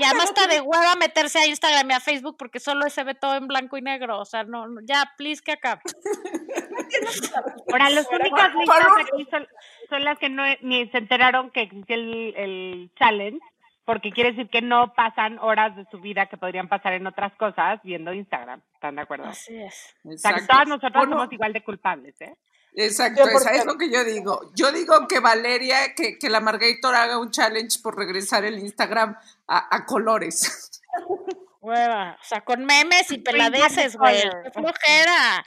Y 0.00 0.04
además 0.04 0.30
está 0.30 0.46
de 0.46 0.62
hueva 0.62 0.96
meterse 0.96 1.38
a 1.38 1.46
Instagram 1.46 1.90
y 1.90 1.92
a 1.92 2.00
Facebook 2.00 2.36
porque 2.38 2.58
solo 2.58 2.88
se 2.88 3.04
ve 3.04 3.14
todo 3.14 3.34
en 3.34 3.46
blanco 3.46 3.76
y 3.76 3.82
negro. 3.82 4.18
O 4.18 4.24
sea, 4.24 4.44
no, 4.44 4.66
no, 4.66 4.80
ya, 4.82 5.12
please 5.18 5.42
que 5.42 5.52
acabe. 5.52 5.82
Ahora, 7.70 7.90
las 7.90 8.08
únicas 8.10 8.54
listas 8.54 8.86
aquí 9.00 9.28
son, 9.30 9.46
son 9.90 10.04
las 10.04 10.18
que 10.18 10.30
no 10.30 10.42
ni 10.62 10.88
se 10.88 10.98
enteraron 10.98 11.50
que 11.50 11.62
existía 11.62 11.96
el, 11.96 12.34
el 12.36 12.90
challenge, 12.98 13.40
porque 13.84 14.10
quiere 14.10 14.30
decir 14.30 14.48
que 14.48 14.62
no 14.62 14.94
pasan 14.94 15.38
horas 15.38 15.76
de 15.76 15.84
su 15.90 16.00
vida 16.00 16.26
que 16.26 16.38
podrían 16.38 16.68
pasar 16.68 16.94
en 16.94 17.06
otras 17.06 17.34
cosas 17.34 17.78
viendo 17.82 18.14
Instagram. 18.14 18.62
¿Están 18.72 18.96
de 18.96 19.02
acuerdo? 19.02 19.26
Así 19.26 19.54
es. 19.54 19.96
O 20.04 20.16
sea, 20.16 20.32
que 20.32 20.46
todas 20.46 20.66
nosotras 20.66 21.04
Bueno, 21.04 21.18
somos 21.18 21.32
igual 21.32 21.52
de 21.52 21.62
culpables, 21.62 22.18
¿eh? 22.22 22.36
Exacto, 22.74 23.28
esa 23.28 23.50
es 23.50 23.64
lo 23.64 23.76
que 23.76 23.90
yo 23.90 24.04
digo. 24.04 24.50
Yo 24.54 24.70
digo 24.72 25.08
que 25.08 25.20
Valeria, 25.20 25.94
que, 25.94 26.18
que 26.18 26.30
la 26.30 26.40
Margator 26.40 26.94
haga 26.94 27.18
un 27.18 27.30
challenge 27.30 27.80
por 27.82 27.96
regresar 27.96 28.44
el 28.44 28.58
Instagram 28.58 29.16
a, 29.46 29.74
a 29.76 29.86
colores. 29.86 30.80
Hueva. 31.60 32.16
O 32.20 32.24
sea, 32.24 32.42
con 32.42 32.64
memes 32.64 33.10
y 33.10 33.18
peladeces, 33.22 33.96
güey. 33.96 34.22
Qué 34.22 34.50
flojera. 34.52 35.44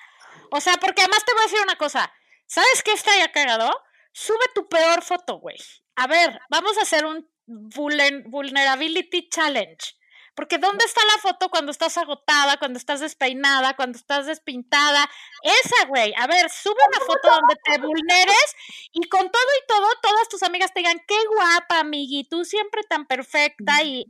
O 0.52 0.62
sea, 0.62 0.74
porque 0.76 1.02
además 1.02 1.24
te 1.26 1.34
voy 1.34 1.42
a 1.42 1.46
decir 1.46 1.60
una 1.64 1.78
cosa. 1.78 2.12
¿Sabes 2.46 2.84
qué 2.84 2.94
está 2.94 3.12
ya 3.18 3.32
cagado? 3.32 3.72
Sube 4.12 4.46
tu 4.54 4.68
peor 4.68 5.02
foto, 5.02 5.40
güey. 5.40 5.58
A 5.96 6.08
ver, 6.08 6.40
vamos 6.50 6.78
a 6.78 6.82
hacer 6.84 7.06
un 7.06 7.28
vulner- 7.48 8.24
vulnerability 8.30 9.30
challenge. 9.30 9.96
Porque 10.36 10.58
¿dónde 10.58 10.84
está 10.86 11.02
la 11.06 11.22
foto 11.22 11.50
cuando 11.50 11.72
estás 11.72 11.98
agotada, 11.98 12.58
cuando 12.58 12.78
estás 12.78 13.00
despeinada, 13.00 13.76
cuando 13.76 13.98
estás 13.98 14.26
despintada? 14.26 15.10
Esa, 15.44 15.86
güey. 15.88 16.14
A 16.18 16.28
ver, 16.28 16.50
sube 16.50 16.80
una 16.88 17.06
foto 17.06 17.30
donde 17.30 17.56
te 17.64 17.78
vulneres 17.80 18.56
y 18.92 19.08
con 19.10 19.30
todo 19.32 19.52
y 19.62 19.68
todo, 19.68 19.88
todas 20.02 20.30
tus 20.30 20.44
amigas 20.44 20.74
te 20.74 20.80
digan, 20.80 21.02
qué 21.08 21.18
guapa, 21.36 21.80
amigui, 21.80 22.24
tú 22.24 22.46
siempre 22.46 22.82
tan 22.90 23.06
perfecta 23.06 23.84
y 23.84 24.06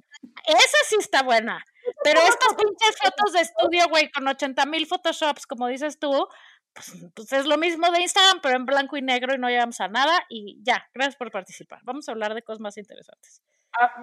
esa 0.46 0.78
sí 0.88 0.96
está 1.00 1.24
buena. 1.24 1.64
Pero 2.04 2.22
estas 2.22 2.56
pinches 2.56 2.98
fotos 2.98 3.34
de 3.34 3.42
estudio, 3.42 3.90
güey, 3.90 4.10
con 4.12 4.28
80 4.28 4.66
mil 4.66 4.88
photoshops, 4.88 5.46
como 5.46 5.68
dices 5.68 6.00
tú, 6.00 6.28
pues, 6.74 6.94
pues 7.14 7.34
es 7.34 7.46
lo 7.46 7.58
mismo 7.58 7.92
de 7.92 8.02
Instagram, 8.02 8.40
pero 8.42 8.58
en 8.58 8.66
blanco 8.66 8.98
y 8.98 9.02
negro 9.02 9.36
y 9.36 9.38
no 9.38 9.50
llegamos 9.50 9.80
a 9.82 9.88
nada. 9.88 10.26
Y 10.30 10.60
ya, 10.64 10.90
gracias 10.94 11.16
por 11.16 11.32
participar. 11.32 11.82
Vamos 11.84 12.08
a 12.08 12.14
hablar 12.14 12.34
de 12.34 12.42
cosas 12.42 12.62
más 12.62 12.78
interesantes. 12.78 13.42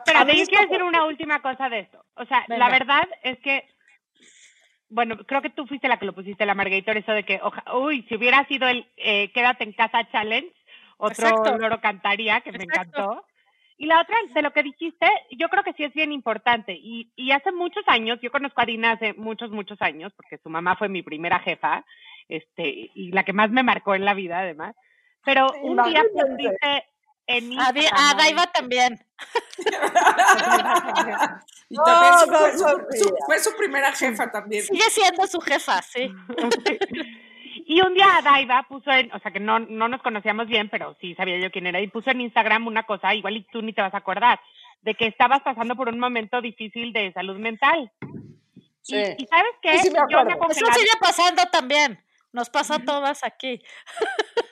Pero 0.05 0.19
A 0.19 0.25
mí 0.25 0.39
yo 0.39 0.47
quiero 0.47 0.65
decir 0.69 0.83
una 0.83 1.05
última 1.05 1.41
cosa 1.41 1.69
de 1.69 1.81
esto. 1.81 2.05
O 2.15 2.25
sea, 2.27 2.45
Venga. 2.49 2.67
la 2.67 2.71
verdad 2.71 3.09
es 3.23 3.39
que, 3.41 3.69
bueno, 4.89 5.17
creo 5.19 5.43
que 5.43 5.51
tú 5.51 5.67
fuiste 5.67 5.89
la 5.89 5.99
que 5.99 6.07
lo 6.07 6.13
pusiste, 6.15 6.45
la 6.47 6.55
Margator, 6.55 6.97
eso 6.97 7.13
de 7.13 7.25
que, 7.25 7.41
oja- 7.43 7.65
uy, 7.77 8.05
si 8.09 8.17
hubiera 8.17 8.45
sido 8.47 8.69
el 8.69 8.87
eh, 8.97 9.31
Quédate 9.33 9.65
en 9.65 9.73
casa 9.73 10.09
challenge, 10.11 10.53
otro 10.97 11.29
Exacto. 11.29 11.59
loro 11.59 11.81
cantaría, 11.81 12.41
que 12.41 12.53
me 12.53 12.65
Exacto. 12.65 12.99
encantó. 13.01 13.27
Y 13.79 13.87
la 13.87 14.01
otra, 14.03 14.15
de 14.35 14.43
lo 14.43 14.53
que 14.53 14.63
dijiste, 14.63 15.07
yo 15.31 15.49
creo 15.49 15.63
que 15.63 15.73
sí 15.73 15.85
es 15.85 15.95
bien 15.95 16.13
importante. 16.13 16.73
Y, 16.75 17.11
y 17.17 17.31
hace 17.31 17.51
muchos 17.51 17.83
años, 17.87 18.19
yo 18.21 18.31
conozco 18.31 18.61
a 18.61 18.67
Dina 18.67 18.91
hace 18.93 19.15
muchos, 19.15 19.51
muchos 19.51 19.81
años, 19.81 20.13
porque 20.17 20.37
su 20.37 20.51
mamá 20.51 20.77
fue 20.77 20.91
mi 20.91 21.03
primera 21.03 21.39
jefa, 21.39 21.87
este, 22.29 22.91
y 22.95 23.11
la 23.13 23.25
que 23.25 23.33
más 23.33 23.51
me 23.51 23.63
marcó 23.63 23.95
en 23.95 24.05
la 24.05 24.13
vida, 24.13 24.41
además. 24.41 24.77
Pero 25.25 25.51
un 25.63 25.83
día 25.85 26.03
pusiste 26.13 26.85
en 27.37 27.59
A, 27.59 27.73
Di- 27.73 27.81
Instagram, 27.81 28.11
a 28.11 28.15
Daiva 28.15 28.47
también. 28.53 29.07
Y 31.69 31.77
No, 31.77 31.85
también 31.85 32.15
su- 32.19 32.31
no 32.31 32.39
fue, 32.39 32.53
su, 32.53 32.59
sonrías. 32.59 32.99
su- 33.03 33.17
fue 33.27 33.39
su 33.39 33.57
primera 33.57 33.93
jefa 33.93 34.31
también. 34.31 34.63
Sigue 34.65 34.91
siendo 34.91 35.27
su 35.27 35.41
jefa, 35.41 35.81
sí. 35.83 36.13
Y 37.67 37.81
un 37.83 37.95
día 37.95 38.21
Daiva 38.25 38.65
puso 38.69 38.91
en, 38.91 39.13
o 39.15 39.19
sea 39.21 39.31
que 39.31 39.39
no, 39.41 39.61
no 39.61 39.87
nos 39.89 40.03
conocíamos 40.03 40.49
bien, 40.49 40.69
pero 40.69 40.97
sí 41.01 41.15
sabía 41.15 41.39
yo 41.39 41.51
quién 41.53 41.67
era, 41.67 41.81
y 41.81 41.87
puso 41.87 42.11
en 42.11 42.21
Instagram 42.23 42.67
una 42.67 42.83
cosa, 42.85 43.15
igual 43.15 43.37
y 43.37 43.45
tú 43.53 43.63
ni 43.63 43.73
te 43.73 43.83
vas 43.83 43.95
a 43.95 43.99
acordar, 43.99 44.41
de 44.83 44.95
que 44.95 45.07
estabas 45.07 45.43
pasando 45.43 45.77
por 45.77 45.89
un 45.89 46.01
momento 46.01 46.41
difícil 46.41 46.93
de 46.93 47.13
salud 47.13 47.37
mental. 47.39 47.93
Sí. 48.83 48.97
Y, 48.97 49.23
y 49.23 49.27
¿sabes 49.27 49.53
qué? 49.63 49.79
Sí, 49.79 49.85
sí 49.85 49.91
me 49.91 49.99
yo 50.11 50.19
acuerdo. 50.21 50.41
me 50.49 50.53
Eso 50.53 50.67
sigue 50.73 50.91
pasando 51.01 51.43
también. 51.53 52.03
Nos 52.33 52.49
pasa 52.51 52.77
a 52.77 52.79
todas 52.85 53.23
aquí. 53.25 53.63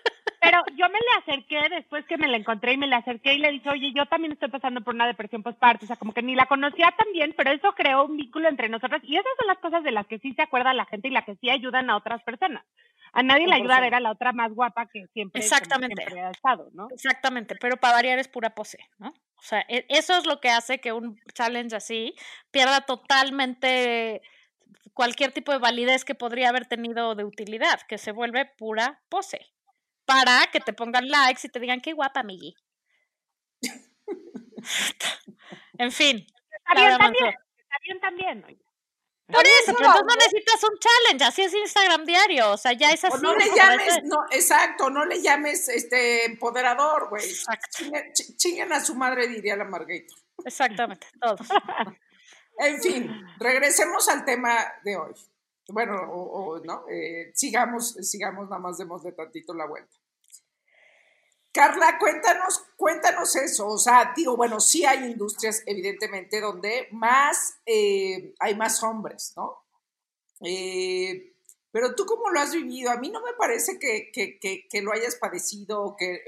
Pero 0.50 0.64
yo 0.76 0.88
me 0.88 0.98
le 0.98 1.18
acerqué 1.18 1.68
después 1.68 2.06
que 2.06 2.16
me 2.16 2.26
la 2.26 2.38
encontré 2.38 2.72
y 2.72 2.78
me 2.78 2.86
la 2.86 2.98
acerqué 2.98 3.34
y 3.34 3.38
le 3.38 3.50
dije, 3.50 3.68
oye, 3.68 3.92
yo 3.94 4.06
también 4.06 4.32
estoy 4.32 4.48
pasando 4.48 4.80
por 4.80 4.94
una 4.94 5.06
depresión 5.06 5.42
postparto, 5.42 5.84
o 5.84 5.86
sea, 5.86 5.96
como 5.96 6.14
que 6.14 6.22
ni 6.22 6.34
la 6.34 6.46
conocía 6.46 6.90
tan 6.96 7.12
bien, 7.12 7.34
pero 7.36 7.50
eso 7.50 7.72
creó 7.72 8.06
un 8.06 8.16
vínculo 8.16 8.48
entre 8.48 8.70
nosotras 8.70 9.02
y 9.04 9.16
esas 9.16 9.32
son 9.38 9.46
las 9.46 9.58
cosas 9.58 9.84
de 9.84 9.90
las 9.90 10.06
que 10.06 10.18
sí 10.20 10.32
se 10.32 10.40
acuerda 10.40 10.72
la 10.72 10.86
gente 10.86 11.08
y 11.08 11.10
las 11.10 11.26
que 11.26 11.36
sí 11.36 11.50
ayudan 11.50 11.90
a 11.90 11.98
otras 11.98 12.22
personas. 12.22 12.64
A 13.12 13.22
nadie 13.22 13.46
le 13.46 13.56
ayuda 13.56 13.76
a 13.76 13.80
ver 13.80 13.94
a 13.94 14.00
la 14.00 14.10
otra 14.10 14.32
más 14.32 14.52
guapa 14.54 14.86
que 14.86 15.06
siempre, 15.08 15.42
Exactamente. 15.42 16.02
siempre 16.02 16.22
ha 16.22 16.30
estado, 16.30 16.70
¿no? 16.72 16.88
Exactamente, 16.90 17.54
pero 17.60 17.76
para 17.76 17.94
variar 17.94 18.18
es 18.18 18.28
pura 18.28 18.54
pose, 18.54 18.78
¿no? 18.98 19.08
O 19.08 19.42
sea, 19.42 19.64
e- 19.68 19.84
eso 19.90 20.16
es 20.16 20.26
lo 20.26 20.40
que 20.40 20.48
hace 20.48 20.78
que 20.80 20.92
un 20.92 21.18
challenge 21.34 21.76
así 21.76 22.14
pierda 22.50 22.80
totalmente 22.82 24.22
cualquier 24.94 25.32
tipo 25.32 25.52
de 25.52 25.58
validez 25.58 26.06
que 26.06 26.14
podría 26.14 26.48
haber 26.48 26.66
tenido 26.66 27.14
de 27.14 27.24
utilidad, 27.24 27.80
que 27.86 27.98
se 27.98 28.12
vuelve 28.12 28.46
pura 28.46 29.02
pose. 29.10 29.46
Para 30.08 30.46
que 30.50 30.60
te 30.60 30.72
pongan 30.72 31.06
likes 31.08 31.42
y 31.46 31.50
te 31.50 31.60
digan 31.60 31.80
qué 31.82 31.92
guapa, 31.92 32.22
Miggy. 32.22 32.54
en 35.78 35.92
fin. 35.92 36.26
Está 36.50 36.74
bien 36.74 36.98
también, 36.98 37.26
está 37.28 37.76
bien 37.84 38.00
también. 38.00 38.44
oye. 38.44 38.58
Por 39.30 39.44
eso, 39.44 39.74
pero 39.76 39.90
entonces 39.90 40.06
no 40.06 40.14
necesitas 40.14 40.64
un 40.64 40.78
challenge, 40.78 41.24
así 41.24 41.42
es 41.42 41.52
Instagram 41.52 42.06
diario, 42.06 42.50
o 42.52 42.56
sea, 42.56 42.72
ya 42.72 42.90
es 42.92 43.04
O 43.04 43.08
así. 43.08 43.22
no 43.22 43.36
le 43.36 43.44
llames, 43.54 44.02
no, 44.04 44.16
exacto, 44.30 44.88
no 44.88 45.04
le 45.04 45.20
llames 45.20 45.68
este 45.68 46.24
empoderador, 46.24 47.10
güey. 47.10 47.28
Exacto. 47.28 47.66
Chinguen, 47.76 48.04
ch- 48.14 48.36
chinguen 48.38 48.72
a 48.72 48.80
su 48.82 48.94
madre, 48.94 49.28
diría 49.28 49.54
la 49.56 49.64
Margarita. 49.64 50.14
Exactamente, 50.44 51.06
todos. 51.20 51.40
En 52.60 52.82
fin, 52.82 53.08
regresemos 53.38 54.08
al 54.08 54.24
tema 54.24 54.52
de 54.82 54.96
hoy. 54.96 55.12
Bueno, 55.68 55.94
o, 56.10 56.56
o, 56.56 56.64
no, 56.64 56.86
Eh, 56.90 57.30
sigamos, 57.32 57.92
sigamos, 58.02 58.48
nada 58.48 58.60
más 58.60 58.78
démosle 58.78 59.12
tantito 59.12 59.54
la 59.54 59.66
vuelta. 59.66 59.94
Carla, 61.58 61.98
cuéntanos, 61.98 62.64
cuéntanos 62.76 63.34
eso. 63.34 63.66
O 63.66 63.78
sea, 63.78 64.12
digo, 64.14 64.36
bueno, 64.36 64.60
sí 64.60 64.84
hay 64.84 65.10
industrias, 65.10 65.64
evidentemente, 65.66 66.40
donde 66.40 66.86
más 66.92 67.58
eh, 67.66 68.32
hay 68.38 68.54
más 68.54 68.80
hombres, 68.84 69.32
¿no? 69.36 69.64
Eh, 70.40 71.34
pero 71.72 71.96
tú 71.96 72.06
cómo 72.06 72.30
lo 72.30 72.38
has 72.38 72.54
vivido, 72.54 72.92
a 72.92 72.98
mí 72.98 73.10
no 73.10 73.20
me 73.22 73.32
parece 73.32 73.76
que, 73.80 74.80
lo 74.82 74.92
hayas 74.92 75.16
padecido 75.16 75.82
o 75.82 75.96
que, 75.96 76.22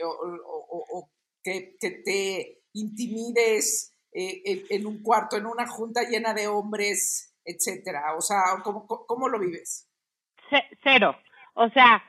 te 1.79 2.64
intimides 2.73 3.95
eh, 4.11 4.66
en, 4.69 4.85
un 4.85 5.01
cuarto, 5.01 5.37
en 5.37 5.47
una 5.47 5.69
junta 5.69 6.03
llena 6.03 6.35
de 6.35 6.49
hombres, 6.49 7.37
etcétera. 7.45 8.16
O 8.16 8.21
sea, 8.21 8.43
¿cómo, 8.64 9.29
lo 9.29 9.38
vives? 9.38 9.87
Ce- 10.51 10.77
Cero. 10.83 11.16
O 11.55 11.69
sea, 11.69 12.03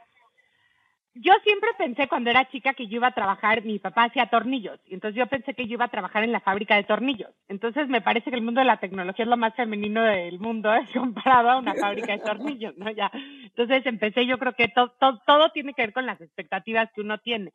yo 1.13 1.33
siempre 1.43 1.69
pensé 1.77 2.07
cuando 2.07 2.29
era 2.29 2.49
chica 2.49 2.73
que 2.73 2.87
yo 2.87 2.95
iba 2.95 3.07
a 3.07 3.13
trabajar, 3.13 3.63
mi 3.63 3.79
papá 3.79 4.05
hacía 4.05 4.27
tornillos, 4.27 4.79
y 4.87 4.93
entonces 4.93 5.17
yo 5.17 5.27
pensé 5.27 5.53
que 5.53 5.67
yo 5.67 5.73
iba 5.73 5.85
a 5.85 5.89
trabajar 5.91 6.23
en 6.23 6.31
la 6.31 6.39
fábrica 6.39 6.75
de 6.75 6.83
tornillos. 6.83 7.31
Entonces 7.49 7.87
me 7.89 8.01
parece 8.01 8.29
que 8.29 8.37
el 8.37 8.43
mundo 8.43 8.61
de 8.61 8.65
la 8.65 8.77
tecnología 8.77 9.23
es 9.23 9.29
lo 9.29 9.37
más 9.37 9.53
femenino 9.55 10.03
del 10.03 10.39
mundo 10.39 10.73
¿eh? 10.73 10.85
comparado 10.93 11.49
a 11.51 11.57
una 11.57 11.75
fábrica 11.75 12.13
de 12.13 12.19
tornillos, 12.19 12.77
¿no? 12.77 12.89
Ya. 12.91 13.11
Entonces 13.13 13.85
empecé, 13.85 14.25
yo 14.25 14.37
creo 14.37 14.53
que 14.53 14.69
to- 14.69 14.91
to- 14.99 15.19
todo 15.27 15.49
tiene 15.51 15.73
que 15.73 15.81
ver 15.83 15.93
con 15.93 16.05
las 16.05 16.21
expectativas 16.21 16.89
que 16.93 17.01
uno 17.01 17.17
tiene. 17.17 17.51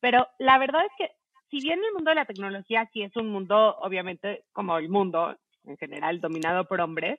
Pero 0.00 0.26
la 0.38 0.58
verdad 0.58 0.82
es 0.84 0.92
que 0.98 1.12
si 1.50 1.60
bien 1.60 1.80
el 1.84 1.92
mundo 1.94 2.10
de 2.10 2.16
la 2.16 2.24
tecnología 2.24 2.88
sí 2.92 3.02
es 3.02 3.14
un 3.16 3.30
mundo, 3.30 3.76
obviamente, 3.80 4.42
como 4.52 4.78
el 4.78 4.88
mundo 4.88 5.36
en 5.64 5.76
general, 5.76 6.20
dominado 6.20 6.64
por 6.66 6.80
hombres, 6.80 7.18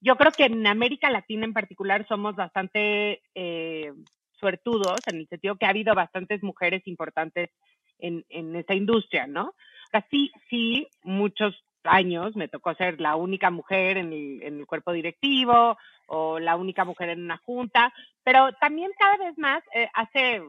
yo 0.00 0.16
creo 0.16 0.32
que 0.32 0.46
en 0.46 0.66
América 0.66 1.10
Latina 1.10 1.44
en 1.44 1.52
particular 1.52 2.06
somos 2.08 2.34
bastante 2.34 3.22
eh, 3.34 3.92
suertudos 4.40 4.98
en 5.06 5.18
el 5.18 5.28
sentido 5.28 5.56
que 5.56 5.66
ha 5.66 5.70
habido 5.70 5.94
bastantes 5.94 6.42
mujeres 6.42 6.82
importantes 6.86 7.50
en, 7.98 8.24
en 8.30 8.56
esta 8.56 8.74
industria, 8.74 9.26
¿no? 9.26 9.54
Sea, 9.90 10.06
sí, 10.10 10.88
muchos 11.02 11.54
años 11.84 12.36
me 12.36 12.48
tocó 12.48 12.74
ser 12.74 13.00
la 13.00 13.16
única 13.16 13.50
mujer 13.50 13.96
en 13.96 14.12
el, 14.12 14.42
en 14.42 14.58
el 14.60 14.66
cuerpo 14.66 14.92
directivo 14.92 15.76
o 16.06 16.38
la 16.38 16.56
única 16.56 16.84
mujer 16.84 17.10
en 17.10 17.22
una 17.22 17.38
junta, 17.38 17.92
pero 18.24 18.52
también 18.54 18.90
cada 18.98 19.16
vez 19.16 19.38
más, 19.38 19.62
eh, 19.74 19.88
hace 19.94 20.42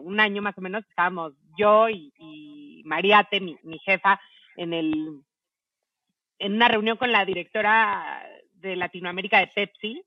un 0.00 0.20
año 0.20 0.42
más 0.42 0.56
o 0.58 0.60
menos, 0.60 0.84
estábamos 0.88 1.32
yo 1.56 1.88
y, 1.88 2.12
y 2.18 2.82
Mariate, 2.84 3.40
mi, 3.40 3.56
mi 3.62 3.78
jefa, 3.78 4.20
en 4.56 4.74
el 4.74 5.22
en 6.38 6.54
una 6.54 6.68
reunión 6.68 6.96
con 6.96 7.12
la 7.12 7.24
directora 7.24 8.22
de 8.54 8.74
Latinoamérica 8.76 9.38
de 9.38 9.46
Pepsi 9.48 10.02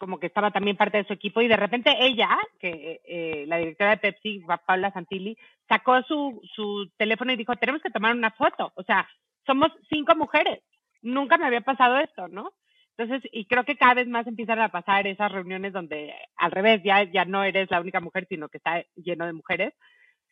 como 0.00 0.18
que 0.18 0.28
estaba 0.28 0.50
también 0.50 0.78
parte 0.78 0.96
de 0.96 1.04
su 1.04 1.12
equipo 1.12 1.42
y 1.42 1.46
de 1.46 1.58
repente 1.58 1.94
ella, 2.00 2.36
que 2.58 3.00
eh, 3.04 3.44
la 3.46 3.58
directora 3.58 3.90
de 3.90 3.96
Pepsi, 3.98 4.42
Paula 4.66 4.90
Santilli, 4.90 5.36
sacó 5.68 6.02
su, 6.04 6.40
su 6.54 6.90
teléfono 6.96 7.32
y 7.32 7.36
dijo, 7.36 7.54
tenemos 7.56 7.82
que 7.82 7.90
tomar 7.90 8.16
una 8.16 8.30
foto. 8.30 8.72
O 8.76 8.82
sea, 8.82 9.06
somos 9.46 9.68
cinco 9.90 10.16
mujeres. 10.16 10.62
Nunca 11.02 11.36
me 11.36 11.46
había 11.46 11.60
pasado 11.60 11.98
esto, 11.98 12.28
¿no? 12.28 12.52
Entonces, 12.96 13.28
y 13.32 13.44
creo 13.44 13.64
que 13.64 13.76
cada 13.76 13.94
vez 13.94 14.08
más 14.08 14.26
empiezan 14.26 14.58
a 14.60 14.70
pasar 14.70 15.06
esas 15.06 15.30
reuniones 15.30 15.74
donde 15.74 16.14
al 16.36 16.50
revés, 16.50 16.80
ya, 16.82 17.04
ya 17.04 17.26
no 17.26 17.44
eres 17.44 17.70
la 17.70 17.80
única 17.80 18.00
mujer, 18.00 18.26
sino 18.28 18.48
que 18.48 18.56
está 18.56 18.82
lleno 18.96 19.26
de 19.26 19.34
mujeres. 19.34 19.74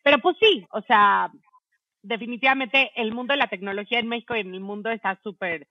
Pero 0.03 0.17
pues 0.17 0.35
sí, 0.39 0.65
o 0.71 0.81
sea, 0.81 1.31
definitivamente 2.01 2.91
el 2.95 3.13
mundo 3.13 3.33
de 3.33 3.37
la 3.37 3.47
tecnología 3.47 3.99
en 3.99 4.07
México 4.07 4.35
y 4.35 4.39
en 4.39 4.53
el 4.53 4.61
mundo 4.61 4.89
está 4.89 5.19
súper 5.21 5.67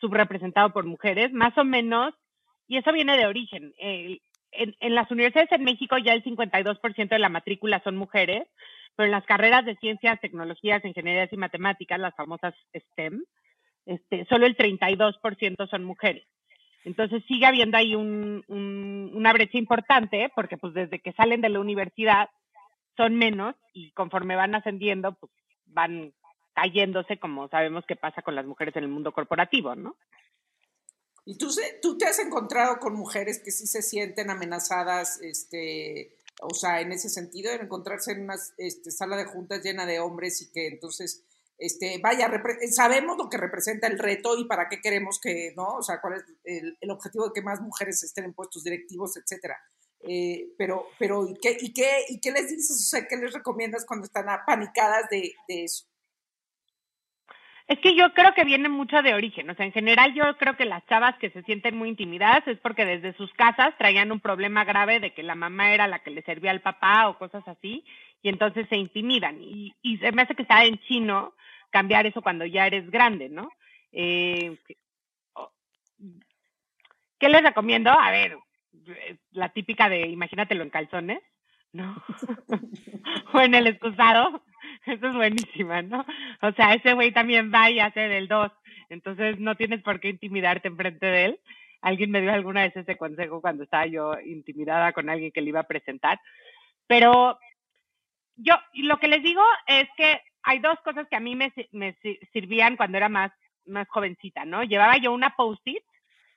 subrepresentado 0.00 0.72
por 0.72 0.86
mujeres, 0.86 1.32
más 1.32 1.56
o 1.58 1.64
menos, 1.64 2.14
y 2.70 2.78
eso 2.78 2.92
viene 2.92 3.16
de 3.18 3.26
origen. 3.26 3.74
En, 3.78 4.20
en 4.52 4.94
las 4.94 5.10
universidades 5.10 5.52
en 5.52 5.64
México 5.64 5.98
ya 5.98 6.12
el 6.14 6.22
52% 6.24 7.08
de 7.08 7.18
la 7.18 7.28
matrícula 7.28 7.80
son 7.84 7.96
mujeres, 7.96 8.46
pero 8.96 9.06
en 9.06 9.12
las 9.12 9.24
carreras 9.24 9.64
de 9.66 9.76
ciencias, 9.76 10.20
tecnologías, 10.20 10.84
ingenierías 10.84 11.32
y 11.32 11.36
matemáticas, 11.36 11.98
las 12.00 12.14
famosas 12.14 12.54
STEM, 12.74 13.24
este, 13.86 14.24
solo 14.26 14.46
el 14.46 14.56
32% 14.56 15.68
son 15.68 15.84
mujeres. 15.84 16.24
Entonces 16.84 17.22
sigue 17.28 17.46
habiendo 17.46 17.76
ahí 17.76 17.94
un, 17.96 18.44
un- 18.48 19.10
una 19.14 19.32
brecha 19.32 19.58
importante, 19.58 20.30
porque 20.34 20.56
pues 20.56 20.72
desde 20.74 21.00
que 21.00 21.12
salen 21.12 21.40
de 21.40 21.48
la 21.50 21.60
universidad 21.60 22.28
son 22.96 23.16
menos 23.16 23.54
y 23.72 23.90
conforme 23.92 24.36
van 24.36 24.54
ascendiendo, 24.54 25.14
pues 25.14 25.32
van 25.66 26.12
cayéndose, 26.54 27.18
como 27.18 27.48
sabemos 27.48 27.84
que 27.86 27.96
pasa 27.96 28.22
con 28.22 28.34
las 28.34 28.46
mujeres 28.46 28.76
en 28.76 28.84
el 28.84 28.90
mundo 28.90 29.12
corporativo, 29.12 29.74
¿no? 29.74 29.96
¿Y 31.30 31.36
tú, 31.36 31.48
tú 31.80 31.96
te 31.96 32.06
has 32.06 32.18
encontrado 32.18 32.80
con 32.80 32.94
mujeres 32.94 33.38
que 33.38 33.52
sí 33.52 33.68
se 33.68 33.82
sienten 33.82 34.30
amenazadas, 34.30 35.20
este, 35.22 36.16
o 36.42 36.52
sea, 36.52 36.80
en 36.80 36.90
ese 36.90 37.08
sentido, 37.08 37.52
en 37.52 37.60
encontrarse 37.60 38.10
en 38.10 38.22
una 38.22 38.34
este, 38.58 38.90
sala 38.90 39.16
de 39.16 39.26
juntas 39.26 39.62
llena 39.62 39.86
de 39.86 40.00
hombres 40.00 40.42
y 40.42 40.50
que 40.50 40.66
entonces, 40.66 41.22
este, 41.56 42.00
vaya, 42.02 42.28
sabemos 42.72 43.16
lo 43.16 43.28
que 43.28 43.36
representa 43.36 43.86
el 43.86 44.00
reto 44.00 44.36
y 44.36 44.48
para 44.48 44.68
qué 44.68 44.80
queremos 44.80 45.20
que, 45.20 45.52
¿no? 45.56 45.76
O 45.76 45.82
sea, 45.84 46.00
cuál 46.00 46.14
es 46.14 46.24
el, 46.42 46.90
objetivo 46.90 47.26
de 47.26 47.32
que 47.32 47.42
más 47.42 47.60
mujeres 47.60 48.02
estén 48.02 48.24
en 48.24 48.34
puestos 48.34 48.64
directivos, 48.64 49.16
etcétera. 49.16 49.56
Eh, 50.00 50.52
pero, 50.58 50.86
pero, 50.98 51.28
¿y 51.28 51.34
qué, 51.34 51.56
qué, 51.72 52.06
¿y 52.08 52.18
qué 52.18 52.32
les 52.32 52.48
dices? 52.48 52.72
O 52.72 52.88
sea, 52.88 53.06
¿qué 53.06 53.16
les 53.16 53.32
recomiendas 53.32 53.84
cuando 53.86 54.06
están 54.06 54.28
apanicadas 54.28 55.08
de, 55.08 55.32
de 55.46 55.62
eso? 55.62 55.86
Es 57.70 57.78
que 57.78 57.94
yo 57.94 58.12
creo 58.14 58.34
que 58.34 58.42
viene 58.42 58.68
mucho 58.68 59.00
de 59.00 59.14
origen, 59.14 59.48
o 59.48 59.54
sea, 59.54 59.64
en 59.64 59.70
general 59.70 60.12
yo 60.12 60.36
creo 60.38 60.56
que 60.56 60.64
las 60.64 60.84
chavas 60.86 61.16
que 61.18 61.30
se 61.30 61.44
sienten 61.44 61.76
muy 61.76 61.88
intimidadas 61.88 62.44
es 62.48 62.58
porque 62.58 62.84
desde 62.84 63.12
sus 63.12 63.32
casas 63.34 63.78
traían 63.78 64.10
un 64.10 64.18
problema 64.18 64.64
grave 64.64 64.98
de 64.98 65.14
que 65.14 65.22
la 65.22 65.36
mamá 65.36 65.72
era 65.72 65.86
la 65.86 66.00
que 66.00 66.10
le 66.10 66.22
servía 66.22 66.50
al 66.50 66.62
papá 66.62 67.08
o 67.08 67.16
cosas 67.16 67.46
así, 67.46 67.84
y 68.22 68.28
entonces 68.28 68.66
se 68.68 68.76
intimidan. 68.76 69.40
Y, 69.40 69.72
y 69.82 69.98
se 69.98 70.10
me 70.10 70.22
hace 70.22 70.34
que 70.34 70.42
está 70.42 70.64
en 70.64 70.80
chino 70.80 71.32
cambiar 71.70 72.06
eso 72.06 72.22
cuando 72.22 72.44
ya 72.44 72.66
eres 72.66 72.90
grande, 72.90 73.28
¿no? 73.28 73.52
Eh, 73.92 74.58
¿Qué 77.20 77.28
les 77.28 77.42
recomiendo? 77.42 77.90
A 77.92 78.10
ver, 78.10 78.36
la 79.30 79.50
típica 79.50 79.88
de 79.88 80.08
imagínatelo 80.08 80.64
en 80.64 80.70
calzones, 80.70 81.22
¿no? 81.72 81.96
o 83.32 83.40
en 83.40 83.54
el 83.54 83.66
excusado. 83.68 84.42
Eso 84.86 85.08
es 85.08 85.14
buenísima, 85.14 85.82
¿no? 85.82 86.04
O 86.42 86.52
sea, 86.52 86.74
ese 86.74 86.94
güey 86.94 87.12
también 87.12 87.52
va 87.52 87.70
y 87.70 87.80
hace 87.80 88.00
del 88.00 88.28
2. 88.28 88.50
Entonces 88.88 89.38
no 89.38 89.54
tienes 89.56 89.82
por 89.82 90.00
qué 90.00 90.08
intimidarte 90.08 90.68
enfrente 90.68 91.06
de 91.06 91.24
él. 91.26 91.40
Alguien 91.82 92.10
me 92.10 92.20
dio 92.20 92.32
alguna 92.32 92.62
vez 92.62 92.76
ese 92.76 92.96
consejo 92.96 93.40
cuando 93.40 93.64
estaba 93.64 93.86
yo 93.86 94.12
intimidada 94.20 94.92
con 94.92 95.08
alguien 95.08 95.32
que 95.32 95.40
le 95.40 95.48
iba 95.48 95.60
a 95.60 95.66
presentar. 95.68 96.20
Pero 96.86 97.38
yo 98.36 98.54
lo 98.74 98.98
que 98.98 99.08
les 99.08 99.22
digo 99.22 99.42
es 99.66 99.88
que 99.96 100.20
hay 100.42 100.58
dos 100.58 100.78
cosas 100.84 101.06
que 101.08 101.16
a 101.16 101.20
mí 101.20 101.36
me, 101.36 101.52
me 101.72 101.94
si- 102.02 102.18
sirvían 102.32 102.76
cuando 102.76 102.96
era 102.96 103.08
más, 103.08 103.32
más 103.66 103.88
jovencita, 103.88 104.44
¿no? 104.44 104.62
Llevaba 104.62 104.96
yo 104.98 105.12
una 105.12 105.30
post-it 105.36 105.82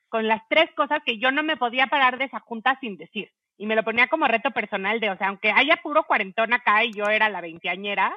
con 0.10 0.28
las 0.28 0.42
tres 0.50 0.70
cosas 0.76 1.02
que 1.06 1.18
yo 1.18 1.32
no 1.32 1.44
me 1.44 1.58
podía 1.58 1.88
parar 1.88 2.18
de 2.18 2.26
esa 2.26 2.40
junta 2.40 2.78
sin 2.82 2.98
decir. 2.98 3.32
Y 3.64 3.66
me 3.66 3.78
lo 3.78 3.84
ponía 3.84 4.08
como 4.08 4.28
reto 4.28 4.52
personal 4.52 5.00
de, 5.00 5.10
o 5.10 5.16
sea, 5.16 5.30
aunque 5.30 5.50
haya 5.50 5.78
puro 5.78 6.04
cuarentón 6.04 6.52
acá 6.52 6.84
y 6.84 6.92
yo 6.92 7.06
era 7.06 7.30
la 7.30 7.40
veinteañera, 7.40 8.14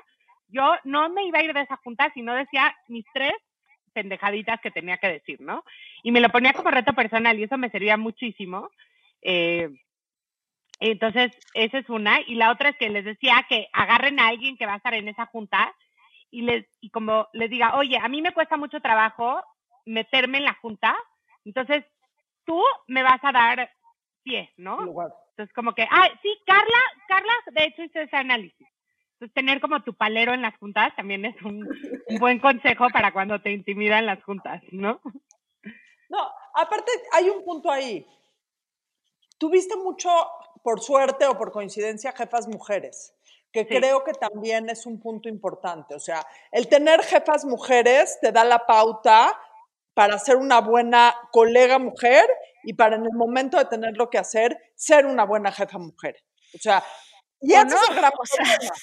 yo 0.48 0.74
no 0.82 1.08
me 1.08 1.22
iba 1.22 1.38
a 1.38 1.44
ir 1.44 1.54
de 1.54 1.60
esa 1.60 1.76
junta 1.76 2.10
si 2.14 2.20
no 2.20 2.34
decía 2.34 2.74
mis 2.88 3.04
tres 3.14 3.32
pendejaditas 3.92 4.60
que 4.60 4.72
tenía 4.72 4.96
que 4.98 5.06
decir, 5.06 5.40
¿no? 5.40 5.62
Y 6.02 6.10
me 6.10 6.18
lo 6.20 6.30
ponía 6.30 6.52
como 6.52 6.72
reto 6.72 6.94
personal 6.94 7.38
y 7.38 7.44
eso 7.44 7.56
me 7.58 7.70
servía 7.70 7.96
muchísimo. 7.96 8.70
Eh, 9.22 9.70
Entonces, 10.80 11.30
esa 11.54 11.78
es 11.78 11.88
una. 11.90 12.20
Y 12.26 12.34
la 12.34 12.50
otra 12.50 12.70
es 12.70 12.76
que 12.76 12.88
les 12.88 13.04
decía 13.04 13.46
que 13.48 13.68
agarren 13.72 14.18
a 14.18 14.26
alguien 14.26 14.56
que 14.56 14.66
va 14.66 14.72
a 14.72 14.78
estar 14.78 14.94
en 14.94 15.06
esa 15.06 15.26
junta 15.26 15.72
y 16.28 16.42
les 16.42 16.66
y 16.80 16.90
como 16.90 17.28
les 17.32 17.50
diga, 17.50 17.76
oye, 17.76 17.98
a 18.02 18.08
mí 18.08 18.20
me 18.20 18.32
cuesta 18.32 18.56
mucho 18.56 18.80
trabajo 18.80 19.44
meterme 19.84 20.38
en 20.38 20.44
la 20.44 20.54
junta, 20.54 20.96
entonces 21.44 21.84
tú 22.44 22.60
me 22.88 23.04
vas 23.04 23.20
a 23.22 23.30
dar 23.30 23.70
pie, 24.24 24.50
¿no? 24.56 24.80
Lugar. 24.80 25.12
Entonces, 25.36 25.54
como 25.54 25.74
que, 25.74 25.82
ah, 25.82 26.08
sí, 26.22 26.34
Carla, 26.46 26.80
Carla, 27.08 27.32
de 27.52 27.64
hecho 27.64 27.82
hizo 27.82 28.00
ese 28.00 28.16
análisis. 28.16 28.66
Entonces, 29.12 29.34
tener 29.34 29.60
como 29.60 29.82
tu 29.82 29.92
palero 29.94 30.32
en 30.32 30.40
las 30.40 30.56
juntas 30.56 30.96
también 30.96 31.26
es 31.26 31.36
un, 31.42 31.68
un 32.08 32.18
buen 32.18 32.38
consejo 32.40 32.86
para 32.90 33.12
cuando 33.12 33.38
te 33.42 33.52
intimidan 33.52 34.06
las 34.06 34.22
juntas, 34.24 34.62
¿no? 34.72 34.98
No, 36.08 36.30
aparte 36.54 36.90
hay 37.12 37.28
un 37.28 37.44
punto 37.44 37.70
ahí. 37.70 38.06
Tuviste 39.38 39.76
mucho, 39.76 40.08
por 40.62 40.80
suerte 40.80 41.26
o 41.26 41.36
por 41.36 41.52
coincidencia, 41.52 42.12
jefas 42.12 42.48
mujeres, 42.48 43.14
que 43.52 43.64
Sí. 43.64 43.68
creo 43.68 44.04
que 44.04 44.12
también 44.12 44.70
es 44.70 44.86
un 44.86 44.98
punto 45.00 45.28
importante. 45.28 45.94
O 45.94 46.00
sea, 46.00 46.24
el 46.50 46.66
tener 46.68 47.02
jefas 47.02 47.44
mujeres 47.44 48.18
te 48.22 48.32
da 48.32 48.42
la 48.44 48.64
pauta 48.64 49.38
para 49.92 50.18
ser 50.18 50.36
una 50.36 50.60
buena 50.62 51.14
colega 51.30 51.78
mujer 51.78 52.26
y 52.66 52.74
para 52.74 52.96
en 52.96 53.04
el 53.04 53.12
momento 53.12 53.56
de 53.58 53.64
tener 53.66 53.96
lo 53.96 54.10
que 54.10 54.18
hacer, 54.18 54.58
ser 54.74 55.06
una 55.06 55.24
buena 55.24 55.52
jefa 55.52 55.78
mujer. 55.78 56.16
O 56.52 56.58
sea, 56.58 56.82
y 57.40 57.54
¿O 57.54 57.56
ese 57.58 57.66
es 57.66 57.72
no? 57.72 57.94
el 57.94 57.94
gran 57.94 58.10
problema. 58.10 58.74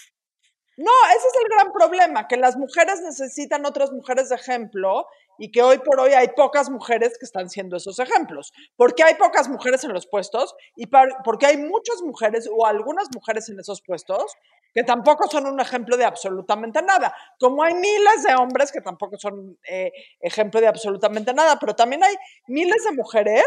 No, 0.77 0.91
ese 1.09 1.27
es 1.27 1.33
el 1.43 1.49
gran 1.49 1.71
problema, 1.71 2.27
que 2.27 2.37
las 2.37 2.55
mujeres 2.55 3.01
necesitan 3.01 3.65
otras 3.65 3.91
mujeres 3.91 4.29
de 4.29 4.35
ejemplo 4.35 5.05
y 5.37 5.51
que 5.51 5.61
hoy 5.61 5.79
por 5.79 5.99
hoy 5.99 6.13
hay 6.13 6.29
pocas 6.29 6.69
mujeres 6.69 7.17
que 7.19 7.25
están 7.25 7.49
siendo 7.49 7.75
esos 7.75 7.99
ejemplos. 7.99 8.53
Porque 8.77 9.03
hay 9.03 9.15
pocas 9.15 9.49
mujeres 9.49 9.83
en 9.83 9.91
los 9.91 10.07
puestos 10.07 10.55
y 10.75 10.87
porque 11.23 11.45
hay 11.45 11.57
muchas 11.57 12.01
mujeres 12.01 12.49
o 12.51 12.65
algunas 12.65 13.09
mujeres 13.13 13.49
en 13.49 13.59
esos 13.59 13.81
puestos 13.81 14.33
que 14.73 14.83
tampoco 14.83 15.27
son 15.29 15.45
un 15.45 15.59
ejemplo 15.59 15.95
de 15.97 16.05
absolutamente 16.05 16.81
nada. 16.81 17.15
Como 17.39 17.63
hay 17.63 17.75
miles 17.75 18.23
de 18.27 18.35
hombres 18.35 18.71
que 18.71 18.81
tampoco 18.81 19.17
son 19.17 19.57
eh, 19.69 19.91
ejemplo 20.19 20.59
de 20.59 20.67
absolutamente 20.67 21.33
nada, 21.33 21.57
pero 21.59 21.75
también 21.75 22.03
hay 22.03 22.15
miles 22.47 22.83
de 22.83 22.91
mujeres 22.93 23.45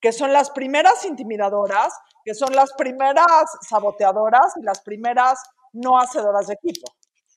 que 0.00 0.12
son 0.12 0.32
las 0.32 0.50
primeras 0.50 1.04
intimidadoras, 1.04 1.92
que 2.24 2.34
son 2.34 2.54
las 2.54 2.72
primeras 2.74 3.26
saboteadoras 3.68 4.56
y 4.56 4.62
las 4.62 4.80
primeras 4.80 5.42
no 5.72 5.98
hacedoras 5.98 6.46
de 6.46 6.54
equipo. 6.54 6.92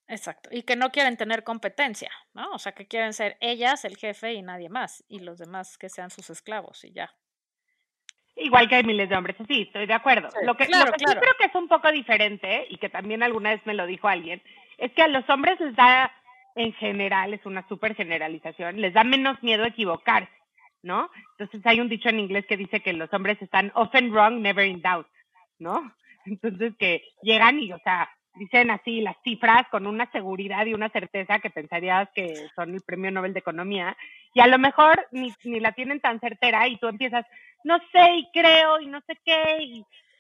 Exacto. 0.08 0.50
Y 0.52 0.64
que 0.64 0.76
no 0.76 0.92
quieren 0.92 1.16
tener 1.16 1.44
competencia, 1.44 2.12
¿no? 2.34 2.52
O 2.52 2.60
sea, 2.60 2.74
que 2.74 2.88
quieren 2.88 3.14
ser 3.14 3.38
ellas, 3.40 3.86
el 3.86 3.98
jefe 3.98 4.34
y 4.34 4.42
nadie 4.42 4.70
más. 4.70 5.04
Y 5.08 5.20
los 5.20 5.40
demás 5.40 5.78
que 5.78 5.90
sean 5.90 6.10
sus 6.10 6.30
esclavos 6.30 6.84
y 6.84 6.92
ya. 6.92 7.16
Igual 8.44 8.68
que 8.68 8.76
hay 8.76 8.84
miles 8.84 9.10
de 9.10 9.16
hombres, 9.16 9.36
sí, 9.48 9.64
estoy 9.64 9.86
de 9.86 9.94
acuerdo. 9.94 10.30
Sí, 10.32 10.40
lo 10.46 10.56
que, 10.56 10.66
claro, 10.66 10.86
lo 10.86 10.92
que 10.94 11.00
sí 11.00 11.06
creo 11.06 11.34
que 11.40 11.48
es 11.48 11.56
un 11.56 11.68
poco 11.68 11.92
diferente, 11.92 12.66
y 12.70 12.78
que 12.78 12.90
también 12.90 13.24
alguna 13.24 13.52
vez 13.52 13.62
me 13.66 13.74
lo 13.74 13.86
dijo 13.86 14.08
alguien, 14.08 14.42
es 14.78 14.92
que 14.94 15.04
a 15.04 15.08
los 15.08 15.30
hombres 15.30 15.60
les 15.60 15.76
da, 15.76 16.12
en 16.56 16.74
general, 16.74 17.34
es 17.34 17.46
una 17.46 17.68
súper 17.68 17.96
generalización, 17.96 18.82
les 18.82 18.94
da 18.94 19.04
menos 19.04 19.42
miedo 19.44 19.64
equivocarse, 19.64 20.32
¿no? 20.82 21.10
Entonces 21.38 21.62
hay 21.66 21.80
un 21.80 21.90
dicho 21.90 22.10
en 22.10 22.20
inglés 22.20 22.46
que 22.48 22.58
dice 22.58 22.82
que 22.82 22.94
los 22.94 23.14
hombres 23.14 23.42
están 23.42 23.72
often 23.76 24.12
wrong, 24.12 24.42
never 24.42 24.66
in 24.66 24.82
doubt, 24.82 25.08
¿no? 25.60 25.94
Entonces 26.26 26.74
que 26.78 27.04
llegan 27.22 27.60
y, 27.60 27.72
o 27.72 27.80
sea, 27.80 28.10
dicen 28.36 28.72
así 28.72 29.02
las 29.02 29.18
cifras 29.24 29.68
con 29.70 29.88
una 29.88 30.10
seguridad 30.12 30.66
y 30.66 30.74
una 30.74 30.90
certeza 30.90 31.40
que 31.40 31.50
pensarías 31.50 32.10
que 32.16 32.34
son 32.56 32.74
el 32.74 32.82
premio 32.82 33.12
Nobel 33.12 33.34
de 33.34 33.40
Economía, 33.40 33.98
y 34.34 34.40
a 34.40 34.48
lo 34.48 34.58
mejor 34.58 35.08
ni, 35.12 35.34
ni 35.44 35.60
la 35.60 35.74
tienen 35.74 36.00
tan 36.00 36.20
certera 36.20 36.68
y 36.68 36.78
tú 36.78 36.88
empiezas, 36.88 37.26
no 37.64 37.78
sé 37.92 38.16
y 38.16 38.30
creo 38.32 38.80
y 38.80 38.88
no 38.88 39.02
sé 39.08 39.18
qué, 39.26 39.58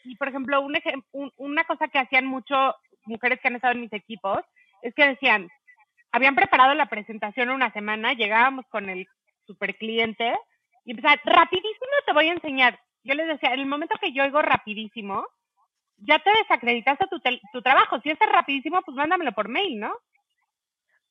y, 0.03 0.15
por 0.15 0.27
ejemplo, 0.29 0.61
un 0.61 0.73
ejem- 0.75 1.03
un- 1.11 1.31
una 1.37 1.63
cosa 1.65 1.87
que 1.87 1.99
hacían 1.99 2.25
mucho 2.25 2.75
mujeres 3.05 3.39
que 3.39 3.47
han 3.47 3.55
estado 3.55 3.73
en 3.73 3.81
mis 3.81 3.93
equipos 3.93 4.39
es 4.81 4.93
que 4.95 5.05
decían, 5.07 5.47
habían 6.11 6.35
preparado 6.35 6.73
la 6.73 6.87
presentación 6.87 7.49
una 7.49 7.71
semana, 7.71 8.13
llegábamos 8.13 8.65
con 8.69 8.89
el 8.89 9.07
super 9.45 9.75
cliente 9.77 10.33
y 10.85 10.91
empezaban, 10.91 11.19
rapidísimo 11.23 11.91
te 12.05 12.13
voy 12.13 12.27
a 12.29 12.33
enseñar. 12.33 12.79
Yo 13.03 13.13
les 13.15 13.27
decía, 13.27 13.53
en 13.53 13.59
el 13.61 13.65
momento 13.65 13.95
que 14.01 14.11
yo 14.11 14.23
oigo 14.23 14.41
rapidísimo, 14.41 15.25
ya 15.97 16.19
te 16.19 16.31
desacreditaste 16.41 17.07
tu, 17.07 17.19
tu 17.51 17.61
trabajo. 17.61 17.99
Si 18.01 18.09
es 18.09 18.17
rapidísimo, 18.19 18.81
pues 18.81 18.95
mándamelo 18.97 19.31
por 19.33 19.47
mail, 19.49 19.79
¿no? 19.79 19.93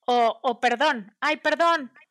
O, 0.06 0.38
o 0.42 0.60
perdón, 0.60 1.14
ay, 1.20 1.36
perdón, 1.36 1.90
per- 1.94 2.09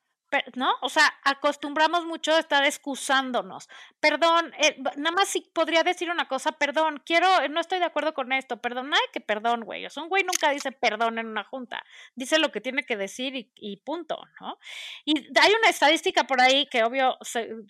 ¿no? 0.56 0.74
O 0.82 0.90
sea, 0.90 1.12
acostumbramos 1.24 2.06
mucho 2.06 2.34
a 2.34 2.40
estar 2.40 2.64
excusándonos. 2.64 3.68
Perdón, 4.00 4.54
eh, 4.60 4.78
nada 4.98 5.12
más 5.16 5.30
si 5.30 5.42
podría 5.42 5.84
decir 5.84 6.10
una 6.12 6.28
cosa, 6.28 6.52
perdón, 6.52 7.02
quiero, 7.06 7.42
eh, 7.42 7.50
no 7.50 7.60
estoy 7.62 7.80
de 7.80 7.86
acuerdo 7.86 8.14
con 8.14 8.32
esto, 8.32 8.58
perdón, 8.62 8.92
ay, 8.94 9.02
que 9.12 9.22
perdón, 9.22 9.62
güey. 9.64 9.86
O 9.86 9.90
sea, 9.90 10.04
un 10.04 10.10
güey 10.10 10.24
nunca 10.24 10.52
dice 10.52 10.72
perdón 10.72 11.18
en 11.20 11.28
una 11.28 11.44
junta, 11.44 11.84
dice 12.16 12.40
lo 12.40 12.52
que 12.52 12.62
tiene 12.62 12.84
que 12.84 12.98
decir 12.98 13.36
y, 13.56 13.78
punto, 13.78 14.20
¿no? 14.40 14.58
Y 15.06 15.14
hay 15.40 15.52
una 15.54 15.70
estadística 15.70 16.26
por 16.26 16.42
ahí 16.42 16.68
que 16.68 16.84
obvio, 16.84 17.18
o 17.20 17.26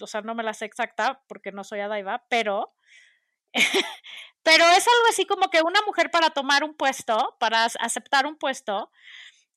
sea, 0.07 0.21
no 0.21 0.35
me 0.35 0.43
la 0.43 0.53
sé 0.53 0.65
exacta 0.65 1.21
porque 1.27 1.51
no 1.51 1.63
soy 1.63 1.79
Adaiva, 1.79 2.23
pero 2.29 2.73
pero 4.43 4.63
es 4.69 4.87
algo 4.87 5.07
así 5.09 5.25
como 5.25 5.49
que 5.49 5.61
una 5.61 5.81
mujer 5.85 6.11
para 6.11 6.29
tomar 6.31 6.63
un 6.63 6.73
puesto, 6.75 7.35
para 7.39 7.65
ac- 7.65 7.77
aceptar 7.79 8.25
un 8.25 8.37
puesto, 8.37 8.91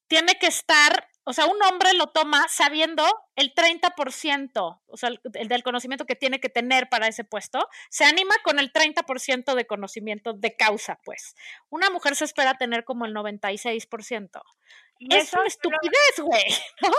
tiene 0.09 0.39
que 0.39 0.47
estar, 0.49 1.09
o 1.25 1.33
sea, 1.33 1.47
un 1.47 1.63
hombre 1.63 1.95
lo 1.95 2.09
toma 2.09 2.47
sabiendo 2.49 3.05
el 3.37 3.55
30%, 3.55 4.81
o 4.87 4.97
sea, 4.97 5.09
el, 5.09 5.21
el 5.35 5.49
del 5.49 5.63
conocimiento 5.63 6.05
que 6.05 6.17
tiene 6.17 6.41
que 6.41 6.49
tener 6.49 6.89
para 6.89 7.07
ese 7.07 7.25
puesto, 7.25 7.69
se 7.91 8.05
anima 8.05 8.35
con 8.43 8.59
el 8.59 8.73
30% 8.73 9.55
de 9.55 9.67
conocimiento 9.67 10.33
de 10.33 10.57
causa, 10.57 10.99
pues. 11.05 11.35
Una 11.71 11.91
mujer 11.91 12.17
se 12.17 12.25
espera 12.25 12.55
tener 12.55 12.85
como 12.85 13.07
el 13.07 13.15
96%. 13.15 14.43
Y 14.99 15.15
Es 15.15 15.33
una 15.33 15.47
estupidez, 15.47 16.21
güey, 16.21 16.45
¿no? 16.83 16.91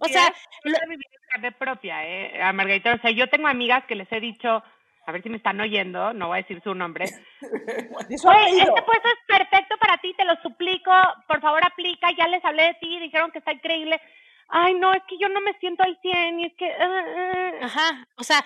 O 0.00 0.08
sea, 0.08 0.32
lo 0.64 1.58
propia, 1.58 2.06
¿eh? 2.06 2.40
A 2.42 2.52
Margarita, 2.52 2.94
o 2.94 2.98
sea, 3.00 3.10
yo 3.10 3.28
tengo 3.28 3.48
amigas 3.48 3.84
que 3.86 3.96
les 3.96 4.10
he 4.12 4.20
dicho, 4.20 4.62
a 5.10 5.12
ver 5.12 5.22
si 5.22 5.28
me 5.28 5.36
están 5.36 5.60
oyendo, 5.60 6.12
no 6.14 6.28
voy 6.28 6.38
a 6.38 6.42
decir 6.42 6.60
su 6.62 6.74
nombre. 6.74 7.04
Oye, 7.42 8.58
este 8.58 8.82
puesto 8.82 9.08
es 9.08 9.18
perfecto 9.26 9.76
para 9.78 9.98
ti, 9.98 10.14
te 10.16 10.24
lo 10.24 10.34
suplico, 10.42 10.90
por 11.28 11.40
favor 11.40 11.64
aplica, 11.64 12.08
ya 12.16 12.26
les 12.28 12.44
hablé 12.44 12.64
de 12.64 12.74
ti, 12.80 12.98
dijeron 13.00 13.30
que 13.30 13.38
está 13.38 13.52
increíble. 13.52 14.00
Ay, 14.48 14.74
no, 14.74 14.92
es 14.92 15.02
que 15.08 15.16
yo 15.18 15.28
no 15.28 15.40
me 15.40 15.52
siento 15.60 15.82
al 15.84 15.96
100 16.02 16.40
y 16.40 16.46
es 16.46 16.52
que... 16.56 16.70
ah, 16.72 17.04
ah". 17.16 17.50
Ajá, 17.66 18.08
o 18.16 18.24
sea, 18.24 18.44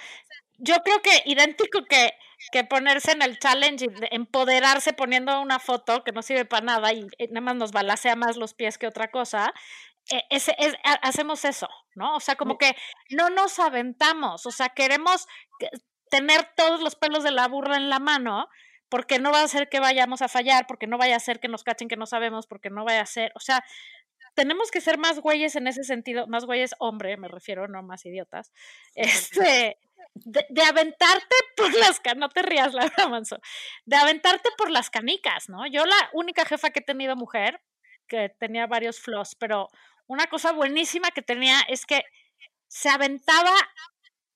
yo 0.59 0.75
creo 0.85 1.01
que 1.01 1.23
idéntico 1.25 1.85
que, 1.89 2.13
que 2.53 2.65
ponerse 2.65 3.13
en 3.13 3.23
el 3.23 3.39
challenge 3.39 3.87
y 3.87 3.89
de- 3.89 4.09
empoderarse 4.13 4.93
poniendo 4.93 5.41
una 5.41 5.59
foto 5.59 6.05
que 6.05 6.13
no 6.13 6.21
sirve 6.23 6.45
para 6.45 6.65
nada 6.67 6.93
y 6.93 7.07
eh, 7.19 7.29
nada 7.31 7.41
más 7.41 7.57
nos 7.57 7.73
balacea 7.73 8.17
más 8.17 8.37
los 8.37 8.53
pies 8.55 8.77
que 8.77 8.87
otra 8.87 9.09
cosa, 9.11 9.55
eh, 10.13 10.23
es- 10.29 10.51
ha- 10.85 11.01
hacemos 11.09 11.45
eso, 11.47 11.69
¿no? 11.95 12.17
O 12.17 12.21
sea, 12.21 12.37
como 12.37 12.59
que 12.59 12.77
no 13.11 13.31
nos 13.31 13.59
aventamos, 13.59 14.45
o 14.45 14.51
sea, 14.51 14.69
queremos 14.69 15.27
que- 15.59 15.71
tener 16.15 16.49
todos 16.55 16.81
los 16.81 16.95
pelos 16.95 17.25
de 17.25 17.33
la 17.33 17.49
burra 17.49 17.77
en 17.77 17.91
la 17.91 17.99
mano 17.99 18.49
porque 18.89 19.19
no 19.19 19.33
va 19.33 19.43
a 19.43 19.49
ser 19.49 19.69
que 19.69 19.81
vayamos 19.81 20.23
a 20.23 20.29
fallar, 20.29 20.69
porque 20.69 20.87
no 20.87 20.97
vaya 20.97 21.17
a 21.17 21.19
ser 21.19 21.41
que 21.41 21.49
nos 21.49 21.65
cachen 21.65 21.89
que 21.89 21.97
no 21.97 22.07
sabemos, 22.07 22.47
porque 22.47 22.71
no 22.71 22.85
vaya 22.85 23.01
a 23.01 23.07
ser, 23.07 23.33
o 23.35 23.41
sea, 23.41 23.65
tenemos 24.35 24.71
que 24.71 24.81
ser 24.81 24.97
más 24.97 25.19
güeyes 25.19 25.57
en 25.57 25.67
ese 25.67 25.83
sentido, 25.83 26.29
más 26.29 26.45
güeyes 26.45 26.77
hombre, 26.79 27.17
me 27.17 27.27
refiero, 27.27 27.67
no 27.67 27.83
más 27.83 28.07
idiotas, 28.07 28.53
este, 28.95 29.77
de, 30.15 30.47
de 30.49 30.63
aventarte 30.63 31.35
por 31.57 31.75
las 31.75 31.99
canicas, 31.99 32.17
no 32.17 32.29
te 32.29 32.43
rías, 32.43 32.73
Laura 32.73 33.09
Manso, 33.09 33.41
de 33.85 33.97
aventarte 33.97 34.51
por 34.57 34.71
las 34.71 34.91
canicas, 34.91 35.49
¿no? 35.49 35.67
Yo 35.67 35.85
la 35.85 36.11
única 36.13 36.45
jefa 36.45 36.71
que 36.71 36.79
he 36.79 36.85
tenido 36.85 37.17
mujer, 37.17 37.61
que 38.07 38.29
tenía 38.29 38.69
varios 38.69 39.01
flaws, 39.01 39.35
pero 39.35 39.69
una 40.07 40.29
cosa 40.29 40.53
buenísima 40.53 41.11
que 41.11 41.23
tenía 41.23 41.59
es 41.67 41.87
que 41.87 42.05
se 42.69 42.89
aventaba 42.89 43.51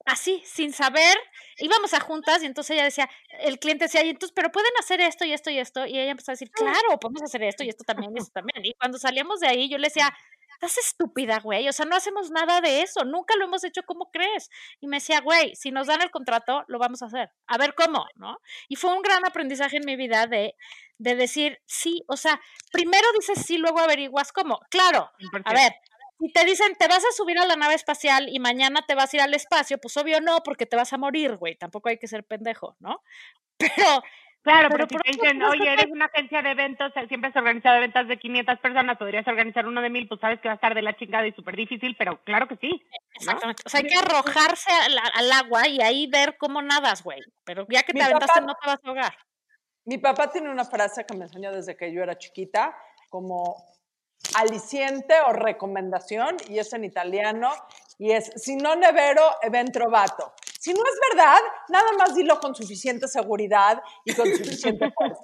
así, 0.09 0.43
sin 0.45 0.73
saber, 0.73 1.17
íbamos 1.59 1.93
a 1.95 2.01
juntas 2.01 2.43
y 2.43 2.47
entonces 2.47 2.75
ella 2.75 2.85
decía, 2.85 3.09
el 3.41 3.59
cliente 3.59 3.85
decía, 3.85 4.05
y 4.05 4.11
entonces, 4.11 4.33
pero 4.35 4.51
pueden 4.51 4.73
hacer 4.81 5.01
esto 5.01 5.25
y 5.25 5.33
esto 5.33 5.51
y 5.51 5.59
esto, 5.59 5.87
y 5.87 5.99
ella 5.99 6.13
empezó 6.13 6.33
a 6.33 6.35
decir, 6.35 6.51
claro, 6.51 6.99
podemos 7.01 7.23
hacer 7.23 7.43
esto 7.43 7.63
y 7.63 7.69
esto 7.69 7.85
también 7.85 8.13
y 8.17 8.21
esto 8.21 8.33
también. 8.33 8.65
Y 8.65 8.75
cuando 8.75 8.99
salíamos 8.99 9.41
de 9.41 9.49
ahí, 9.49 9.69
yo 9.69 9.79
le 9.79 9.89
decía, 9.89 10.13
estás 10.55 10.79
estúpida, 10.79 11.39
güey, 11.41 11.69
o 11.69 11.73
sea, 11.73 11.87
no 11.87 11.95
hacemos 11.95 12.31
nada 12.31 12.61
de 12.61 12.83
eso, 12.83 13.05
nunca 13.05 13.37
lo 13.37 13.45
hemos 13.45 13.63
hecho, 13.65 13.83
¿cómo 13.85 14.11
crees? 14.11 14.51
Y 14.81 14.89
me 14.89 14.97
decía, 14.97 15.21
güey, 15.21 15.55
si 15.55 15.71
nos 15.71 15.87
dan 15.87 16.03
el 16.03 16.11
contrato, 16.11 16.65
lo 16.69 16.79
vamos 16.79 17.03
a 17.03 17.07
hacer, 17.07 17.31
a 17.47 17.59
ver 17.59 17.75
cómo, 17.75 18.07
¿no? 18.17 18.39
Y 18.69 18.77
fue 18.77 18.93
un 18.93 19.03
gran 19.03 19.25
aprendizaje 19.25 19.77
en 19.77 19.85
mi 19.85 19.97
vida 19.97 20.27
de, 20.27 20.57
de 20.99 21.15
decir, 21.15 21.61
sí, 21.67 22.03
o 22.09 22.17
sea, 22.17 22.41
primero 22.73 23.07
dices 23.19 23.45
sí, 23.45 23.59
luego 23.59 23.79
averiguas 23.79 24.33
cómo. 24.33 24.61
Claro, 24.71 25.11
a 25.45 25.53
100%. 25.53 25.55
ver, 25.55 25.73
si 26.19 26.33
te 26.33 26.45
dicen, 26.45 26.75
te 26.79 26.89
vas 26.89 27.05
a 27.05 27.13
subir 27.17 27.39
a 27.39 27.47
la 27.47 27.57
nave 27.57 27.75
espacial 27.75 28.29
y 28.29 28.39
mañana 28.41 28.83
te 28.87 28.95
vas 28.95 29.13
a 29.13 29.17
ir 29.17 29.23
al 29.23 29.35
espacio, 29.35 29.79
pues 29.79 29.97
obvio 29.97 30.21
no, 30.21 30.43
porque 30.43 30.67
te 30.67 30.77
vas 30.77 30.93
a 30.93 30.99
morir, 30.99 31.37
güey. 31.37 31.57
Tampoco 31.57 31.89
hay 31.89 31.99
que 31.99 32.09
ser 32.09 32.25
pendejo, 32.25 32.77
¿no? 32.81 33.03
Pero, 33.59 34.03
Claro, 34.43 34.69
Pero 34.71 34.87
pero, 34.87 34.89
si 34.89 34.95
por 34.95 35.03
te 35.03 35.11
dicen, 35.11 35.43
oye, 35.43 35.73
eres 35.73 35.91
una 35.91 36.07
agencia 36.07 36.43
de 36.43 36.51
eventos, 36.53 36.93
eh, 36.97 37.07
siempre 37.09 37.31
has 37.31 37.37
organizado 37.37 37.77
eventos 37.77 38.09
de 38.09 38.19
500 38.19 38.59
personas, 38.61 38.97
podrías 38.97 39.27
organizar 39.27 39.67
uno 39.67 39.83
de 39.83 39.91
1000, 39.91 40.09
pues 40.09 40.21
sabes 40.21 40.41
que 40.41 40.49
va 40.49 40.53
a 40.53 40.55
estar 40.55 40.75
de 40.75 40.83
la 40.83 40.97
chingada 40.97 41.27
y 41.27 41.33
súper 41.33 41.57
difícil, 41.57 41.97
pero 41.99 42.23
claro 42.25 42.47
que 42.49 42.57
sí. 42.57 42.71
¿no? 42.71 42.99
exactamente. 43.15 43.63
O 43.67 43.69
sea, 43.69 43.81
hay 43.81 43.87
que 43.87 43.99
arrojarse 43.99 44.71
al, 44.71 44.99
al 45.15 45.33
agua 45.33 45.69
y 45.69 45.83
ahí 45.83 46.07
ver 46.07 46.37
cómo 46.39 46.63
nadas, 46.63 47.03
güey. 47.03 47.21
Pero 47.45 47.67
ya 47.69 47.83
que 47.83 47.93
te 47.93 48.03
aventaste, 48.03 48.41
no 48.41 48.55
te 48.55 48.67
vas 48.67 48.81
a 48.83 48.89
ahogar. 48.89 49.19
Mi 49.85 49.99
papá 49.99 50.31
tiene 50.31 50.51
una 50.51 50.65
frase 50.65 51.05
que 51.05 51.17
me 51.17 51.25
enseñó 51.25 51.53
desde 51.53 51.77
que 51.77 51.93
yo 51.93 52.03
era 52.03 52.17
chiquita, 52.17 52.77
como 53.11 53.57
aliciente 54.37 55.15
o 55.27 55.33
recomendación, 55.33 56.37
y 56.49 56.59
es 56.59 56.73
en 56.73 56.85
italiano, 56.85 57.51
y 57.99 58.13
es, 58.13 58.31
si 58.37 58.57
no 58.57 58.77
nevero, 58.77 59.23
ben 59.51 59.71
trovato. 59.73 60.33
Si 60.61 60.73
no 60.73 60.81
es 60.83 61.01
verdad, 61.11 61.39
nada 61.69 61.93
más 61.99 62.15
dilo 62.15 62.39
con 62.41 62.55
suficiente 62.55 63.09
seguridad 63.09 63.81
y 64.05 64.15
con 64.15 64.27
suficiente 64.27 64.91
fuerza. 64.97 65.23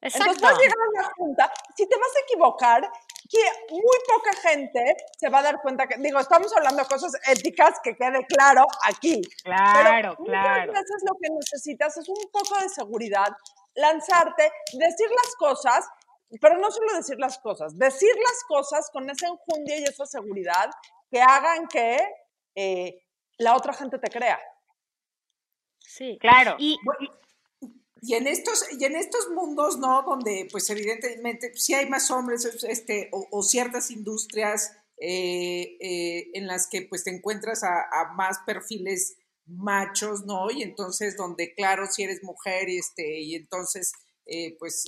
Exacto. 0.00 0.30
Entonces 0.30 0.42
vas 0.42 0.54
a 0.54 0.58
llegar 0.58 0.76
a 0.78 0.90
una 0.90 1.10
junta, 1.16 1.52
si 1.76 1.88
te 1.88 1.96
vas 1.96 2.16
a 2.16 2.20
equivocar, 2.20 2.90
que 3.28 3.74
muy 3.74 3.98
poca 4.06 4.32
gente 4.48 4.96
se 5.18 5.28
va 5.28 5.40
a 5.40 5.42
dar 5.42 5.60
cuenta 5.60 5.86
que, 5.86 5.96
digo, 5.98 6.18
estamos 6.18 6.54
hablando 6.56 6.82
de 6.82 6.88
cosas 6.88 7.12
éticas, 7.26 7.78
que 7.82 7.94
quede 7.94 8.24
claro 8.26 8.64
aquí. 8.84 9.20
Claro, 9.44 10.14
Pero 10.16 10.16
claro. 10.24 10.72
Muchas 10.72 10.82
veces 10.82 11.02
lo 11.04 11.14
que 11.20 11.28
necesitas 11.30 11.96
es 11.98 12.08
un 12.08 12.30
poco 12.32 12.58
de 12.62 12.68
seguridad, 12.70 13.28
lanzarte, 13.74 14.50
decir 14.72 15.10
las 15.10 15.34
cosas, 15.36 15.86
pero 16.40 16.58
no 16.58 16.70
solo 16.70 16.94
decir 16.96 17.18
las 17.18 17.38
cosas, 17.38 17.78
decir 17.78 18.14
las 18.16 18.44
cosas 18.46 18.90
con 18.92 19.08
esa 19.08 19.28
enjundia 19.28 19.78
y 19.78 19.84
esa 19.84 20.06
seguridad 20.06 20.70
que 21.10 21.20
hagan 21.20 21.66
que 21.68 21.98
eh, 22.54 23.02
la 23.38 23.56
otra 23.56 23.72
gente 23.72 23.98
te 23.98 24.10
crea. 24.10 24.38
Sí. 25.78 26.18
Claro. 26.20 26.56
Y, 26.58 26.76
Y 28.00 28.14
en 28.14 28.28
estos, 28.28 28.64
y 28.78 28.84
en 28.84 28.94
estos 28.94 29.28
mundos, 29.30 29.78
¿no? 29.78 30.02
Donde, 30.02 30.46
pues, 30.52 30.70
evidentemente, 30.70 31.52
sí 31.54 31.74
hay 31.74 31.88
más 31.88 32.10
hombres, 32.10 32.44
este, 32.62 33.08
o, 33.12 33.26
o 33.30 33.42
ciertas 33.42 33.90
industrias 33.90 34.72
eh, 34.98 35.76
eh, 35.80 36.30
en 36.34 36.46
las 36.46 36.68
que, 36.68 36.82
pues, 36.82 37.02
te 37.04 37.10
encuentras 37.10 37.64
a, 37.64 37.88
a, 37.90 38.12
más 38.14 38.38
perfiles 38.46 39.16
machos, 39.46 40.24
¿no? 40.26 40.50
Y 40.50 40.62
entonces, 40.62 41.16
donde, 41.16 41.54
claro, 41.54 41.86
si 41.86 42.04
eres 42.04 42.22
mujer, 42.22 42.68
y 42.68 42.78
este, 42.78 43.20
y 43.20 43.34
entonces, 43.34 43.92
eh, 44.26 44.56
pues, 44.60 44.84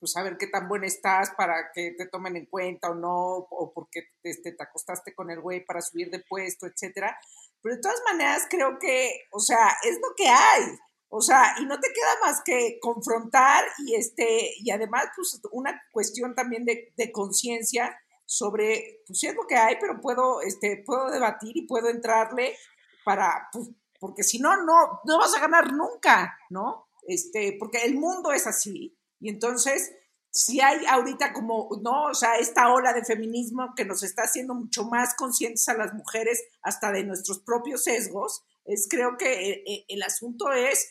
pues, 0.00 0.16
a 0.16 0.22
ver 0.22 0.38
qué 0.38 0.46
tan 0.46 0.68
buena 0.68 0.86
estás 0.86 1.30
para 1.36 1.70
que 1.72 1.92
te 1.96 2.06
tomen 2.06 2.36
en 2.36 2.46
cuenta 2.46 2.90
o 2.90 2.94
no, 2.94 3.36
o 3.36 3.72
porque 3.72 4.08
este, 4.22 4.52
te 4.52 4.62
acostaste 4.62 5.14
con 5.14 5.30
el 5.30 5.40
güey 5.40 5.64
para 5.64 5.82
subir 5.82 6.10
de 6.10 6.24
puesto, 6.26 6.66
etcétera. 6.66 7.16
Pero 7.62 7.76
de 7.76 7.82
todas 7.82 8.00
maneras, 8.10 8.46
creo 8.48 8.78
que, 8.78 9.26
o 9.32 9.40
sea, 9.40 9.76
es 9.84 9.96
lo 9.96 10.14
que 10.16 10.28
hay. 10.28 10.64
O 11.10 11.20
sea, 11.20 11.56
y 11.60 11.66
no 11.66 11.78
te 11.78 11.88
queda 11.92 12.24
más 12.24 12.40
que 12.44 12.78
confrontar 12.80 13.64
y 13.84 13.94
este, 13.96 14.52
y 14.60 14.70
además, 14.70 15.06
pues, 15.14 15.40
una 15.52 15.80
cuestión 15.92 16.34
también 16.34 16.64
de, 16.64 16.92
de 16.96 17.12
conciencia 17.12 18.00
sobre, 18.24 19.02
pues, 19.06 19.22
es 19.24 19.34
lo 19.34 19.46
que 19.46 19.56
hay, 19.56 19.76
pero 19.80 20.00
puedo, 20.00 20.40
este, 20.40 20.82
puedo 20.86 21.10
debatir 21.10 21.56
y 21.56 21.66
puedo 21.66 21.88
entrarle 21.88 22.56
para, 23.04 23.48
pues, 23.52 23.68
porque 23.98 24.22
si 24.22 24.38
no, 24.38 24.56
no, 24.64 25.00
no 25.04 25.18
vas 25.18 25.36
a 25.36 25.40
ganar 25.40 25.72
nunca, 25.72 26.38
¿no? 26.48 26.86
Este, 27.06 27.56
porque 27.58 27.84
el 27.84 27.96
mundo 27.96 28.32
es 28.32 28.46
así. 28.46 28.96
Y 29.20 29.28
entonces, 29.28 29.92
si 30.30 30.60
hay 30.60 30.84
ahorita 30.86 31.32
como, 31.32 31.68
¿no? 31.82 32.06
O 32.06 32.14
sea, 32.14 32.36
esta 32.38 32.72
ola 32.72 32.92
de 32.92 33.04
feminismo 33.04 33.74
que 33.76 33.84
nos 33.84 34.02
está 34.02 34.22
haciendo 34.22 34.54
mucho 34.54 34.84
más 34.84 35.14
conscientes 35.14 35.68
a 35.68 35.74
las 35.74 35.92
mujeres 35.92 36.42
hasta 36.62 36.92
de 36.92 37.04
nuestros 37.04 37.40
propios 37.40 37.84
sesgos, 37.84 38.44
es 38.64 38.86
creo 38.88 39.16
que 39.16 39.64
el, 39.66 39.84
el 39.88 40.02
asunto 40.02 40.52
es, 40.52 40.90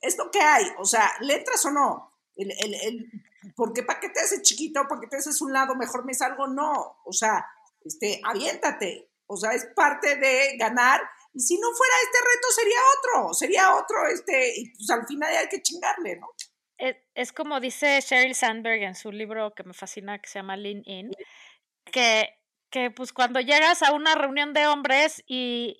es 0.00 0.16
lo 0.16 0.30
que 0.30 0.40
hay, 0.40 0.64
o 0.78 0.84
sea, 0.84 1.10
letras 1.20 1.64
o 1.66 1.70
no, 1.70 2.14
el, 2.36 2.52
el, 2.52 2.74
el, 2.74 3.10
porque 3.56 3.82
para 3.82 4.00
qué 4.00 4.08
te 4.08 4.20
haces 4.20 4.42
chiquito, 4.42 4.86
para 4.88 5.00
qué 5.00 5.06
te 5.08 5.16
haces 5.16 5.40
un 5.42 5.52
lado, 5.52 5.74
mejor 5.74 6.04
me 6.04 6.14
salgo, 6.14 6.46
no, 6.46 6.98
o 7.04 7.12
sea, 7.12 7.44
este, 7.84 8.20
aviéntate, 8.24 9.10
o 9.26 9.36
sea, 9.36 9.52
es 9.52 9.66
parte 9.74 10.16
de 10.16 10.56
ganar, 10.56 11.00
y 11.32 11.40
si 11.40 11.58
no 11.58 11.68
fuera 11.74 11.94
este 12.04 12.18
reto 12.18 12.48
sería 12.54 12.78
otro, 12.98 13.34
sería 13.34 13.74
otro, 13.76 14.06
este, 14.08 14.60
y 14.60 14.70
pues 14.70 14.90
al 14.90 15.06
final 15.06 15.34
hay 15.36 15.48
que 15.48 15.62
chingarle, 15.62 16.16
¿no? 16.16 16.28
Es, 16.80 16.96
es 17.14 17.32
como 17.32 17.60
dice 17.60 18.00
Sheryl 18.00 18.34
Sandberg 18.34 18.82
en 18.82 18.94
su 18.94 19.12
libro 19.12 19.54
que 19.54 19.64
me 19.64 19.74
fascina, 19.74 20.18
que 20.18 20.28
se 20.28 20.38
llama 20.38 20.56
Lean 20.56 20.82
In, 20.86 21.10
que, 21.84 22.28
que 22.70 22.90
pues 22.90 23.12
cuando 23.12 23.40
llegas 23.40 23.82
a 23.82 23.92
una 23.92 24.14
reunión 24.14 24.54
de 24.54 24.66
hombres 24.66 25.22
y, 25.26 25.76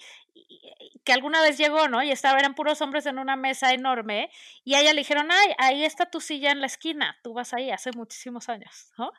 que 1.04 1.12
alguna 1.12 1.40
vez 1.40 1.58
llegó, 1.58 1.88
¿no? 1.88 2.02
Y 2.02 2.10
estaba, 2.10 2.38
eran 2.38 2.54
puros 2.54 2.80
hombres 2.82 3.06
en 3.06 3.18
una 3.18 3.36
mesa 3.36 3.72
enorme, 3.72 4.30
y 4.64 4.74
a 4.74 4.80
ella 4.80 4.92
le 4.92 5.00
dijeron, 5.00 5.28
ay, 5.30 5.54
ahí 5.58 5.84
está 5.84 6.10
tu 6.10 6.20
silla 6.20 6.50
en 6.50 6.60
la 6.60 6.66
esquina, 6.66 7.18
tú 7.22 7.32
vas 7.32 7.54
ahí 7.54 7.70
hace 7.70 7.90
muchísimos 7.92 8.48
años, 8.48 8.92
¿no? 8.98 9.12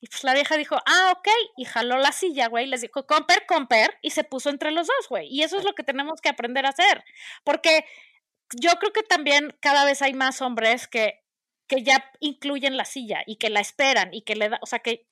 Y 0.00 0.06
pues 0.06 0.22
la 0.22 0.32
vieja 0.32 0.56
dijo, 0.56 0.76
ah, 0.86 1.14
ok, 1.18 1.28
y 1.56 1.64
jaló 1.64 1.98
la 1.98 2.12
silla, 2.12 2.46
güey, 2.46 2.66
les 2.66 2.82
dijo, 2.82 3.04
comper, 3.06 3.46
comper, 3.46 3.98
y 4.00 4.10
se 4.10 4.22
puso 4.22 4.48
entre 4.48 4.70
los 4.70 4.86
dos, 4.86 5.08
güey. 5.08 5.26
Y 5.28 5.42
eso 5.42 5.58
es 5.58 5.64
lo 5.64 5.74
que 5.74 5.82
tenemos 5.82 6.20
que 6.20 6.28
aprender 6.28 6.66
a 6.66 6.68
hacer, 6.68 7.04
porque 7.42 7.84
yo 8.56 8.70
creo 8.78 8.92
que 8.92 9.02
también 9.02 9.56
cada 9.60 9.84
vez 9.84 10.02
hay 10.02 10.14
más 10.14 10.40
hombres 10.42 10.88
que, 10.88 11.22
que 11.66 11.82
ya 11.82 12.10
incluyen 12.20 12.76
la 12.76 12.84
silla 12.84 13.22
y 13.26 13.36
que 13.36 13.50
la 13.50 13.60
esperan 13.60 14.12
y 14.12 14.22
que 14.22 14.36
le 14.36 14.48
da, 14.48 14.58
o 14.62 14.66
sea, 14.66 14.80
que 14.80 15.06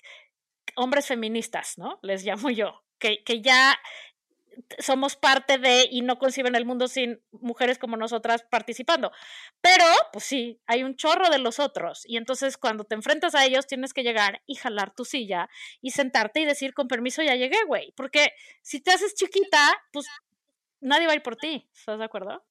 hombres 0.74 1.06
feministas, 1.06 1.78
¿no? 1.78 1.98
Les 2.02 2.24
llamo 2.24 2.50
yo, 2.50 2.82
que, 2.98 3.22
que 3.24 3.42
ya 3.42 3.78
somos 4.78 5.16
parte 5.16 5.58
de 5.58 5.88
y 5.90 6.02
no 6.02 6.18
conciben 6.18 6.54
el 6.54 6.64
mundo 6.64 6.88
sin 6.88 7.20
mujeres 7.30 7.78
como 7.78 7.96
nosotras 7.96 8.42
participando. 8.50 9.12
Pero, 9.60 9.84
pues 10.12 10.24
sí, 10.24 10.60
hay 10.66 10.82
un 10.82 10.96
chorro 10.96 11.28
de 11.30 11.38
los 11.38 11.58
otros. 11.58 12.02
Y 12.06 12.16
entonces 12.16 12.56
cuando 12.56 12.84
te 12.84 12.94
enfrentas 12.94 13.34
a 13.34 13.44
ellos 13.44 13.66
tienes 13.66 13.92
que 13.92 14.02
llegar 14.02 14.42
y 14.46 14.54
jalar 14.54 14.94
tu 14.94 15.04
silla 15.04 15.48
y 15.80 15.90
sentarte 15.90 16.40
y 16.40 16.44
decir, 16.44 16.74
con 16.74 16.88
permiso, 16.88 17.22
ya 17.22 17.34
llegué, 17.34 17.62
güey. 17.66 17.92
Porque 17.92 18.32
si 18.62 18.80
te 18.80 18.92
haces 18.92 19.14
chiquita, 19.14 19.72
pues 19.92 20.06
nadie 20.80 21.06
va 21.06 21.12
a 21.12 21.16
ir 21.16 21.22
por 21.22 21.36
ti. 21.36 21.68
¿Estás 21.74 21.98
de 21.98 22.04
acuerdo? 22.04 22.44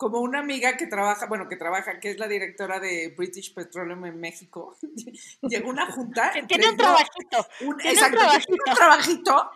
Como 0.00 0.20
una 0.20 0.38
amiga 0.38 0.78
que 0.78 0.86
trabaja, 0.86 1.26
bueno, 1.26 1.46
que 1.46 1.56
trabaja, 1.56 2.00
que 2.00 2.10
es 2.12 2.18
la 2.18 2.26
directora 2.26 2.80
de 2.80 3.14
British 3.16 3.52
Petroleum 3.52 4.06
en 4.06 4.18
México, 4.18 4.74
llegó 5.42 5.68
una 5.68 5.92
junta. 5.92 6.30
Que 6.32 6.42
tiene 6.44 6.70
un 6.70 6.76
trabajito. 6.78 7.46
Un, 7.60 7.76
tiene 7.76 7.92
exacto, 7.92 8.16
un 8.16 8.24
trabajito. 8.24 8.54
Tiene 8.54 8.70
un 8.70 8.76
trabajito 8.76 9.50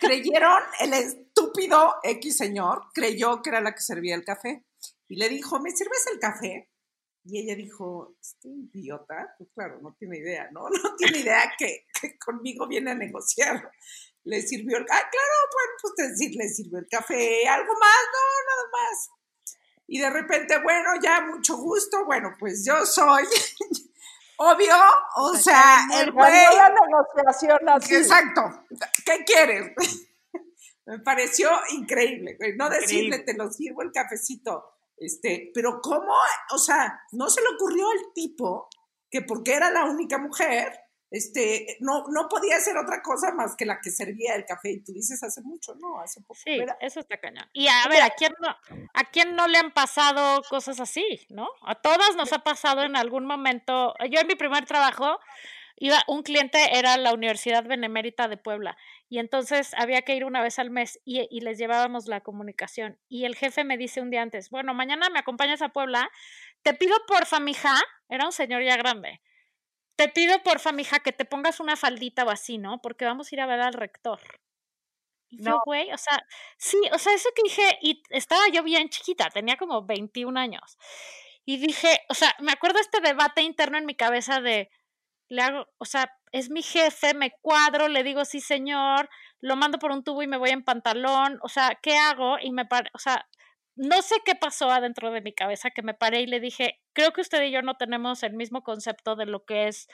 creyeron, 0.00 0.62
el 0.80 0.92
estúpido 0.94 1.94
X 2.02 2.36
señor 2.36 2.82
creyó 2.92 3.42
que 3.42 3.50
era 3.50 3.60
la 3.60 3.74
que 3.74 3.80
servía 3.80 4.14
el 4.14 4.24
café 4.24 4.64
y 5.08 5.16
le 5.16 5.28
dijo, 5.28 5.60
¿me 5.60 5.70
sirves 5.70 6.06
el 6.12 6.18
café? 6.18 6.68
Y 7.24 7.38
ella 7.38 7.54
dijo, 7.54 8.16
este 8.20 8.48
idiota, 8.48 9.34
pues 9.38 9.50
claro, 9.54 9.78
no 9.80 9.94
tiene 9.98 10.18
idea, 10.18 10.50
¿no? 10.50 10.68
No 10.82 10.96
tiene 10.96 11.18
idea 11.18 11.52
que, 11.56 11.86
que 12.00 12.18
conmigo 12.18 12.66
viene 12.66 12.90
a 12.90 12.94
negociar. 12.94 13.70
Le 14.24 14.42
sirvió 14.42 14.78
el, 14.78 14.84
ah, 14.84 15.08
claro, 15.10 15.34
bueno, 15.52 15.72
pues 15.82 16.18
te, 16.18 16.28
le 16.30 16.48
sirvió 16.48 16.78
el 16.78 16.88
café, 16.88 17.46
algo 17.46 17.72
más, 17.74 18.02
no, 18.12 18.22
nada 18.48 18.70
más. 18.72 19.10
Y 19.92 19.98
de 19.98 20.08
repente, 20.08 20.56
bueno, 20.62 20.92
ya 21.02 21.20
mucho 21.20 21.54
gusto, 21.58 22.06
bueno, 22.06 22.34
pues 22.38 22.64
yo 22.64 22.86
soy 22.86 23.24
obvio, 24.38 24.74
o 25.16 25.34
sea, 25.34 25.80
el 26.00 26.12
güey. 26.12 26.32
la 26.32 26.70
negociación 26.70 27.68
así. 27.68 27.96
Exacto. 27.96 28.64
¿Qué 29.04 29.22
quieres? 29.26 29.72
Me 30.86 30.98
pareció 31.00 31.50
increíble, 31.72 32.36
güey. 32.38 32.56
No 32.56 32.70
decirle, 32.70 33.18
te 33.18 33.34
lo 33.34 33.52
sirvo 33.52 33.82
el 33.82 33.92
cafecito. 33.92 34.64
Este, 34.96 35.50
pero 35.52 35.82
¿cómo? 35.82 36.14
O 36.52 36.58
sea, 36.58 37.02
no 37.12 37.28
se 37.28 37.42
le 37.42 37.48
ocurrió 37.48 37.86
al 37.90 38.14
tipo 38.14 38.70
que 39.10 39.20
porque 39.20 39.52
era 39.52 39.70
la 39.70 39.84
única 39.84 40.16
mujer, 40.16 40.72
este, 41.12 41.76
no, 41.80 42.04
no 42.08 42.26
podía 42.26 42.56
hacer 42.56 42.74
otra 42.78 43.02
cosa 43.02 43.32
más 43.34 43.54
que 43.54 43.66
la 43.66 43.80
que 43.82 43.90
servía 43.90 44.34
el 44.34 44.46
café. 44.46 44.72
Y 44.72 44.82
tú 44.82 44.92
dices 44.92 45.22
hace 45.22 45.42
mucho, 45.42 45.74
¿no? 45.74 46.00
Hace 46.00 46.22
poco. 46.22 46.40
Sí, 46.42 46.58
eso 46.80 47.00
está 47.00 47.18
cañón. 47.18 47.44
Y 47.52 47.68
a 47.68 47.86
ver, 47.88 48.02
¿a 48.02 48.10
quién, 48.10 48.32
no, 48.40 48.48
¿a 48.94 49.04
quién 49.12 49.36
no 49.36 49.46
le 49.46 49.58
han 49.58 49.72
pasado 49.72 50.42
cosas 50.48 50.80
así, 50.80 51.04
no? 51.28 51.48
A 51.66 51.74
todas 51.74 52.16
nos 52.16 52.32
ha 52.32 52.38
pasado 52.38 52.82
en 52.82 52.96
algún 52.96 53.26
momento. 53.26 53.94
Yo 54.10 54.20
en 54.20 54.26
mi 54.26 54.36
primer 54.36 54.64
trabajo, 54.64 55.20
iba, 55.76 56.02
un 56.08 56.22
cliente 56.22 56.78
era 56.78 56.96
la 56.96 57.12
Universidad 57.12 57.64
Benemérita 57.64 58.26
de 58.26 58.38
Puebla. 58.38 58.78
Y 59.10 59.18
entonces 59.18 59.74
había 59.76 60.00
que 60.00 60.16
ir 60.16 60.24
una 60.24 60.40
vez 60.40 60.58
al 60.58 60.70
mes 60.70 60.98
y, 61.04 61.28
y 61.30 61.40
les 61.42 61.58
llevábamos 61.58 62.08
la 62.08 62.22
comunicación. 62.22 62.98
Y 63.10 63.26
el 63.26 63.36
jefe 63.36 63.64
me 63.64 63.76
dice 63.76 64.00
un 64.00 64.08
día 64.08 64.22
antes, 64.22 64.48
bueno, 64.48 64.72
mañana 64.72 65.10
me 65.10 65.18
acompañas 65.18 65.60
a 65.60 65.68
Puebla, 65.68 66.10
te 66.62 66.72
pido 66.72 66.96
porfa, 67.06 67.38
mija, 67.38 67.74
era 68.08 68.24
un 68.24 68.32
señor 68.32 68.62
ya 68.62 68.78
grande 68.78 69.20
te 70.02 70.08
pido 70.08 70.42
porfa, 70.42 70.72
mija, 70.72 70.98
que 70.98 71.12
te 71.12 71.24
pongas 71.24 71.60
una 71.60 71.76
faldita 71.76 72.24
o 72.24 72.30
así, 72.30 72.58
¿no? 72.58 72.80
Porque 72.82 73.04
vamos 73.04 73.30
a 73.30 73.34
ir 73.36 73.40
a 73.40 73.46
ver 73.46 73.60
al 73.60 73.72
rector. 73.72 74.18
Y 75.28 75.36
no. 75.36 75.52
yo, 75.52 75.60
güey, 75.64 75.92
o 75.92 75.96
sea, 75.96 76.26
sí, 76.58 76.76
o 76.92 76.98
sea, 76.98 77.14
eso 77.14 77.28
que 77.36 77.42
dije, 77.44 77.78
y 77.80 78.02
estaba 78.10 78.42
yo 78.52 78.64
bien 78.64 78.88
chiquita, 78.88 79.30
tenía 79.30 79.56
como 79.56 79.86
21 79.86 80.38
años. 80.38 80.76
Y 81.44 81.58
dije, 81.58 82.00
o 82.08 82.14
sea, 82.14 82.34
me 82.40 82.50
acuerdo 82.50 82.80
este 82.80 83.00
debate 83.00 83.42
interno 83.42 83.78
en 83.78 83.86
mi 83.86 83.94
cabeza 83.94 84.40
de, 84.40 84.70
le 85.28 85.42
hago, 85.42 85.68
o 85.78 85.84
sea, 85.84 86.12
es 86.32 86.50
mi 86.50 86.62
jefe, 86.62 87.14
me 87.14 87.30
cuadro, 87.40 87.86
le 87.86 88.02
digo, 88.02 88.24
sí, 88.24 88.40
señor, 88.40 89.08
lo 89.40 89.54
mando 89.54 89.78
por 89.78 89.92
un 89.92 90.02
tubo 90.02 90.24
y 90.24 90.26
me 90.26 90.36
voy 90.36 90.50
en 90.50 90.64
pantalón, 90.64 91.38
o 91.42 91.48
sea, 91.48 91.78
¿qué 91.80 91.96
hago? 91.96 92.38
Y 92.40 92.50
me 92.50 92.66
pare, 92.66 92.90
o 92.92 92.98
sea, 92.98 93.28
no 93.76 94.02
sé 94.02 94.16
qué 94.24 94.34
pasó 94.34 94.70
adentro 94.70 95.10
de 95.10 95.20
mi 95.20 95.32
cabeza 95.32 95.70
que 95.70 95.82
me 95.82 95.94
paré 95.94 96.20
y 96.20 96.26
le 96.26 96.40
dije, 96.40 96.80
creo 96.92 97.12
que 97.12 97.22
usted 97.22 97.42
y 97.42 97.50
yo 97.50 97.62
no 97.62 97.76
tenemos 97.76 98.22
el 98.22 98.34
mismo 98.34 98.62
concepto 98.62 99.16
de 99.16 99.26
lo 99.26 99.44
que 99.44 99.68
es 99.68 99.88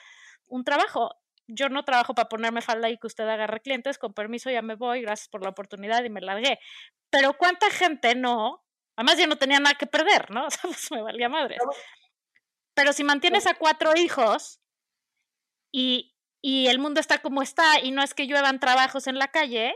un 0.47 0.63
trabajo. 0.63 1.15
Yo 1.47 1.69
no 1.69 1.83
trabajo 1.83 2.13
para 2.13 2.29
ponerme 2.29 2.61
falda 2.61 2.89
y 2.89 2.97
que 2.97 3.07
usted 3.07 3.27
agarre 3.27 3.61
clientes, 3.61 3.97
con 3.97 4.13
permiso 4.13 4.51
ya 4.51 4.61
me 4.61 4.75
voy, 4.75 5.01
gracias 5.01 5.29
por 5.29 5.43
la 5.43 5.49
oportunidad 5.49 6.03
y 6.03 6.09
me 6.09 6.21
largué. 6.21 6.59
Pero 7.09 7.33
cuánta 7.33 7.69
gente 7.71 8.15
no, 8.15 8.63
además 8.95 9.17
ya 9.17 9.27
no 9.27 9.37
tenía 9.37 9.59
nada 9.59 9.75
que 9.75 9.87
perder, 9.87 10.29
¿no? 10.29 10.45
O 10.47 10.49
sea, 10.51 10.61
pues 10.63 10.91
me 10.91 11.01
valía 11.01 11.29
madre. 11.29 11.57
Pero 12.75 12.93
si 12.93 13.03
mantienes 13.03 13.47
a 13.47 13.55
cuatro 13.55 13.93
hijos 13.95 14.61
y, 15.71 16.15
y 16.41 16.67
el 16.67 16.79
mundo 16.79 16.99
está 16.99 17.19
como 17.19 17.41
está 17.41 17.79
y 17.79 17.91
no 17.91 18.03
es 18.03 18.13
que 18.13 18.27
lluevan 18.27 18.59
trabajos 18.59 19.07
en 19.07 19.17
la 19.17 19.29
calle, 19.29 19.75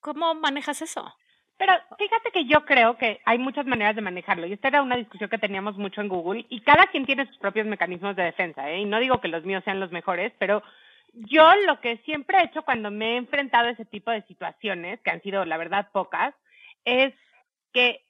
¿cómo 0.00 0.34
manejas 0.34 0.82
eso? 0.82 1.14
Pero 1.60 1.74
fíjate 1.98 2.30
que 2.32 2.46
yo 2.46 2.64
creo 2.64 2.96
que 2.96 3.20
hay 3.26 3.36
muchas 3.36 3.66
maneras 3.66 3.94
de 3.94 4.00
manejarlo. 4.00 4.46
Y 4.46 4.54
esta 4.54 4.68
era 4.68 4.80
una 4.80 4.96
discusión 4.96 5.28
que 5.28 5.36
teníamos 5.36 5.76
mucho 5.76 6.00
en 6.00 6.08
Google. 6.08 6.46
Y 6.48 6.62
cada 6.62 6.86
quien 6.86 7.04
tiene 7.04 7.26
sus 7.26 7.36
propios 7.36 7.66
mecanismos 7.66 8.16
de 8.16 8.22
defensa. 8.22 8.70
¿eh? 8.70 8.78
Y 8.78 8.86
no 8.86 8.98
digo 8.98 9.20
que 9.20 9.28
los 9.28 9.44
míos 9.44 9.62
sean 9.62 9.78
los 9.78 9.92
mejores, 9.92 10.32
pero 10.38 10.62
yo 11.12 11.54
lo 11.66 11.78
que 11.82 11.98
siempre 11.98 12.38
he 12.38 12.44
hecho 12.44 12.62
cuando 12.62 12.90
me 12.90 13.12
he 13.12 13.16
enfrentado 13.18 13.68
a 13.68 13.72
ese 13.72 13.84
tipo 13.84 14.10
de 14.10 14.22
situaciones, 14.22 15.00
que 15.00 15.10
han 15.10 15.20
sido 15.20 15.44
la 15.44 15.58
verdad 15.58 15.90
pocas, 15.92 16.34
es 16.86 17.12
que 17.74 18.06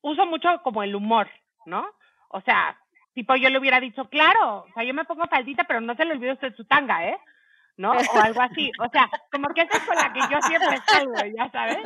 uso 0.00 0.24
mucho 0.24 0.62
como 0.62 0.82
el 0.82 0.94
humor, 0.94 1.28
¿no? 1.66 1.86
O 2.30 2.40
sea, 2.40 2.80
tipo 3.12 3.36
yo 3.36 3.50
le 3.50 3.58
hubiera 3.58 3.80
dicho, 3.80 4.08
claro, 4.08 4.64
o 4.66 4.72
sea, 4.72 4.82
yo 4.82 4.94
me 4.94 5.04
pongo 5.04 5.26
faldita, 5.26 5.64
pero 5.64 5.82
no 5.82 5.94
se 5.94 6.06
le 6.06 6.12
olvide 6.12 6.32
usted 6.32 6.56
su 6.56 6.64
tanga, 6.64 7.06
¿eh? 7.06 7.18
¿No? 7.80 7.92
O 7.92 8.20
algo 8.20 8.42
así. 8.42 8.70
O 8.78 8.88
sea, 8.90 9.08
como 9.32 9.48
que 9.54 9.62
esa 9.62 9.78
es 9.78 9.84
con 9.84 9.96
la 9.96 10.12
que 10.12 10.20
yo 10.20 10.42
siempre 10.42 10.78
salgo, 10.86 11.14
ya 11.34 11.50
sabes. 11.50 11.78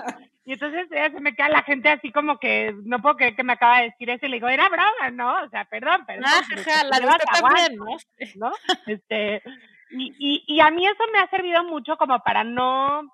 Y 0.44 0.54
entonces 0.54 0.88
ya 0.90 1.08
se 1.08 1.20
me 1.20 1.34
queda 1.34 1.48
la 1.48 1.62
gente 1.62 1.88
así 1.88 2.10
como 2.10 2.38
que 2.38 2.74
no 2.84 3.00
puedo 3.00 3.16
creer 3.16 3.36
que 3.36 3.44
me 3.44 3.52
acaba 3.52 3.78
de 3.78 3.90
decir 3.90 4.10
eso 4.10 4.26
y 4.26 4.28
le 4.28 4.36
digo, 4.36 4.48
era 4.48 4.68
broma, 4.68 5.10
¿no? 5.12 5.44
O 5.44 5.48
sea, 5.50 5.64
perdón, 5.66 6.04
perdón. 6.04 6.24
Ah, 6.26 6.42
pero 6.48 6.62
jaja, 6.64 6.80
te 6.82 6.88
la 6.88 6.96
de 6.96 7.02
llevas 7.02 7.16
usted 7.16 7.38
aguante, 7.38 7.60
también, 7.60 7.78
¿no? 8.36 8.48
¿no? 8.48 8.52
Este, 8.86 9.42
y, 9.90 10.14
y, 10.18 10.44
y 10.46 10.60
a 10.60 10.70
mí 10.70 10.84
eso 10.84 11.04
me 11.12 11.20
ha 11.20 11.30
servido 11.30 11.62
mucho 11.62 11.96
como 11.96 12.18
para 12.24 12.42
no, 12.42 13.08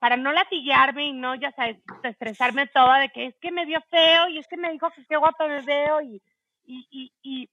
para 0.00 0.16
no 0.16 0.32
latiguearme 0.32 1.06
y 1.06 1.12
no, 1.12 1.36
ya 1.36 1.52
sabes, 1.52 1.78
estresarme 2.02 2.66
toda 2.66 2.98
de 2.98 3.10
que 3.10 3.26
es 3.26 3.38
que 3.38 3.52
me 3.52 3.64
dio 3.64 3.80
feo 3.88 4.28
y 4.28 4.38
es 4.38 4.48
que 4.48 4.56
me 4.56 4.72
dijo 4.72 4.90
que 4.90 5.06
qué 5.06 5.16
guapo 5.16 5.46
me 5.46 5.60
veo 5.62 6.02
y, 6.02 6.20
y, 6.66 6.86
y, 6.90 7.12
y, 7.22 7.48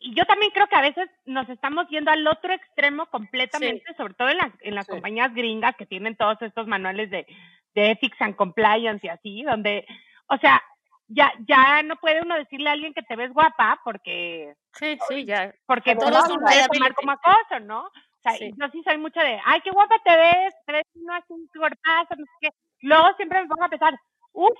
y 0.00 0.14
yo 0.14 0.24
también 0.26 0.50
creo 0.52 0.66
que 0.68 0.76
a 0.76 0.80
veces 0.82 1.08
nos 1.24 1.48
estamos 1.48 1.86
yendo 1.88 2.10
al 2.10 2.26
otro 2.26 2.52
extremo 2.52 3.06
completamente, 3.06 3.84
sobre 3.96 4.14
todo 4.14 4.28
en 4.28 4.38
las, 4.38 4.50
en 4.60 4.74
las 4.74 4.86
Sí. 4.86 4.92
compañías 4.92 5.34
gringas 5.34 5.76
que 5.76 5.86
tienen 5.86 6.16
todos 6.16 6.40
estos 6.42 6.66
manuales 6.66 7.10
de, 7.10 7.26
de 7.74 7.90
ethics 7.90 8.20
and 8.20 8.36
compliance 8.36 9.06
y 9.06 9.10
así, 9.10 9.42
donde, 9.42 9.86
o 10.28 10.36
sea, 10.38 10.62
ya, 11.08 11.32
ya 11.46 11.82
no 11.82 11.96
puede 11.96 12.22
uno 12.22 12.34
decirle 12.36 12.68
a 12.68 12.72
alguien 12.72 12.92
que 12.94 13.02
te 13.02 13.16
ves 13.16 13.32
guapa 13.32 13.80
porque, 13.84 14.54
Sí, 14.74 14.98
sí, 15.08 15.24
ya. 15.24 15.54
porque 15.66 15.94
lo 15.94 16.00
puede 16.00 16.60
¿eh? 16.60 16.66
tomar 16.72 16.94
como 16.94 17.12
acoso, 17.12 17.60
¿no? 17.60 17.86
O 17.86 18.20
sea, 18.22 18.32
Sí. 18.34 18.50
yo 18.56 18.68
sí 18.70 18.82
soy 18.84 18.98
mucho 18.98 19.20
de, 19.20 19.40
ay, 19.44 19.60
qué 19.62 19.70
guapa 19.70 19.96
te 20.04 20.16
ves, 20.16 20.54
te 20.66 20.72
ves 20.72 20.82
no 20.94 21.14
así 21.14 21.32
un 21.32 21.46
cuerpazo, 21.48 22.14
no 22.16 22.24
sé 22.24 22.32
qué. 22.42 22.48
Luego 22.82 23.08
siempre 23.16 23.40
me 23.42 23.48
pongo 23.48 23.64
a 23.64 23.68
pensar, 23.68 23.94
uff, 24.32 24.58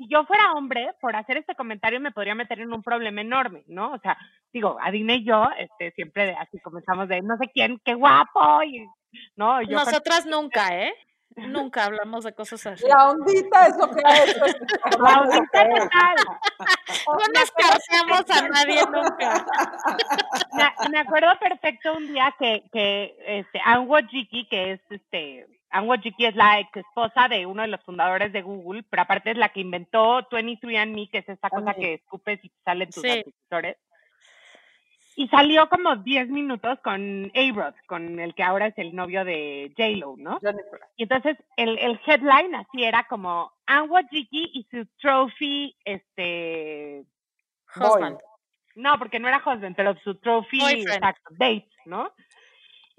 si 0.00 0.08
yo 0.08 0.24
fuera 0.24 0.52
hombre, 0.54 0.92
por 0.98 1.14
hacer 1.14 1.36
este 1.36 1.54
comentario 1.54 2.00
me 2.00 2.10
podría 2.10 2.34
meter 2.34 2.60
en 2.60 2.72
un 2.72 2.82
problema 2.82 3.20
enorme, 3.20 3.64
¿no? 3.66 3.92
O 3.92 3.98
sea, 3.98 4.16
digo, 4.50 4.78
Adine 4.80 5.16
y 5.16 5.24
yo, 5.26 5.46
este, 5.58 5.90
siempre 5.92 6.24
de- 6.26 6.36
así 6.36 6.58
comenzamos 6.60 7.06
de, 7.08 7.20
no 7.20 7.36
sé 7.36 7.50
quién, 7.52 7.78
qué 7.84 7.92
guapo, 7.92 8.62
y, 8.62 8.86
¿no? 9.36 9.60
Yo 9.60 9.76
Nosotras 9.76 10.24
nunca, 10.24 10.74
¿eh? 10.74 10.94
Nunca 11.36 11.84
hablamos 11.84 12.24
de 12.24 12.34
cosas 12.34 12.66
así. 12.66 12.84
La 12.88 13.10
ondita 13.10 13.66
es 13.66 13.76
lo 13.76 13.88
que 13.90 14.00
es. 14.00 14.36
La 14.98 15.20
ondita 15.20 15.68
total. 15.68 16.16
No 17.06 17.40
descartamos 17.40 18.30
a 18.30 18.48
nadie 18.48 18.82
nunca. 18.90 19.46
me, 20.54 20.88
me 20.90 20.98
acuerdo 20.98 21.38
perfecto 21.38 21.92
un 21.96 22.08
día 22.08 22.34
que, 22.38 22.64
que 22.72 23.16
este, 23.26 23.60
Anne 23.64 23.86
Wojcicki, 23.86 24.48
que 24.48 24.72
es 24.72 24.80
este, 24.90 25.46
Anne 25.70 25.86
Wojcicki 25.86 26.26
es 26.26 26.34
la 26.34 26.58
ex 26.58 26.76
esposa 26.76 27.28
de 27.28 27.46
uno 27.46 27.62
de 27.62 27.68
los 27.68 27.80
fundadores 27.82 28.32
de 28.32 28.42
Google, 28.42 28.82
pero 28.82 29.02
aparte 29.02 29.30
es 29.30 29.38
la 29.38 29.50
que 29.50 29.60
inventó 29.60 30.28
23andMe, 30.28 31.10
que 31.10 31.18
es 31.18 31.28
esta 31.28 31.48
cosa 31.48 31.74
que 31.74 31.94
escupes 31.94 32.40
y 32.42 32.48
te 32.48 32.62
salen 32.64 32.90
tus 32.90 33.02
Sí. 33.02 33.24
Y 35.16 35.28
salió 35.28 35.68
como 35.68 35.96
10 35.96 36.28
minutos 36.28 36.78
con 36.82 37.30
A-Rod, 37.34 37.74
con 37.86 38.20
el 38.20 38.34
que 38.34 38.42
ahora 38.42 38.68
es 38.68 38.78
el 38.78 38.94
novio 38.94 39.24
de 39.24 39.72
J-Lo, 39.76 40.14
¿no? 40.16 40.38
Y 40.96 41.02
entonces 41.02 41.36
el, 41.56 41.78
el 41.78 42.00
headline 42.06 42.54
así 42.54 42.84
era 42.84 43.04
como 43.04 43.52
Anne 43.66 43.88
Wojcicki 43.88 44.50
y 44.54 44.66
su 44.70 44.86
trophy, 44.98 45.76
este, 45.84 47.04
Husband. 47.76 48.18
no, 48.76 48.98
porque 48.98 49.18
no 49.18 49.28
era 49.28 49.38
husband, 49.38 49.76
pero 49.76 49.94
su 50.02 50.14
trophy, 50.16 50.60
Boyfriend. 50.60 50.88
exacto, 50.88 51.30
date, 51.32 51.68
¿no? 51.84 52.12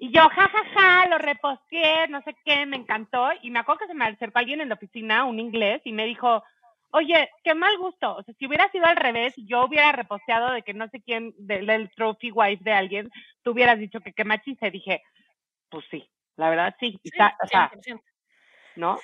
Y 0.04 0.12
yo, 0.12 0.28
ja, 0.30 0.50
ja, 0.50 0.64
ja, 0.74 1.08
lo 1.10 1.20
reposteé, 1.20 2.08
no 2.08 2.24
sé 2.24 2.36
qué, 2.44 2.66
me 2.66 2.76
encantó. 2.76 3.30
Y 3.44 3.52
me 3.52 3.60
acuerdo 3.60 3.82
que 3.82 3.88
se 3.88 3.94
me 3.94 4.06
acercó 4.06 4.40
alguien 4.40 4.60
en 4.60 4.70
la 4.70 4.74
oficina, 4.74 5.26
un 5.26 5.40
inglés, 5.40 5.80
y 5.86 5.92
me 5.92 6.08
dijo, 6.08 6.44
oye, 6.90 7.30
qué 7.44 7.54
mal 7.54 7.78
gusto. 7.78 8.16
O 8.16 8.24
sea, 8.24 8.34
si 8.40 8.48
hubiera 8.48 8.68
sido 8.72 8.86
al 8.86 8.96
revés, 8.96 9.32
yo 9.38 9.64
hubiera 9.64 9.92
reposteado 9.92 10.54
de 10.54 10.64
que 10.64 10.74
no 10.74 10.88
sé 10.90 11.04
quién, 11.04 11.36
del, 11.38 11.68
del 11.68 11.92
trophy 11.92 12.32
wife 12.32 12.64
de 12.64 12.74
alguien, 12.74 13.12
tú 13.44 13.52
hubieras 13.52 13.78
dicho 13.78 14.00
que 14.02 14.12
qué 14.12 14.24
machista. 14.24 14.66
Y 14.68 14.72
dije, 14.72 15.04
pues 15.70 15.86
sí, 15.92 16.10
la 16.36 16.50
verdad 16.50 16.76
sí. 16.80 17.00
Y 17.04 17.10
Sí, 17.10 17.16
está- 17.20 17.38
o 17.40 17.48
sea, 17.48 17.70
100%. 17.70 18.02
¿no? 18.78 18.98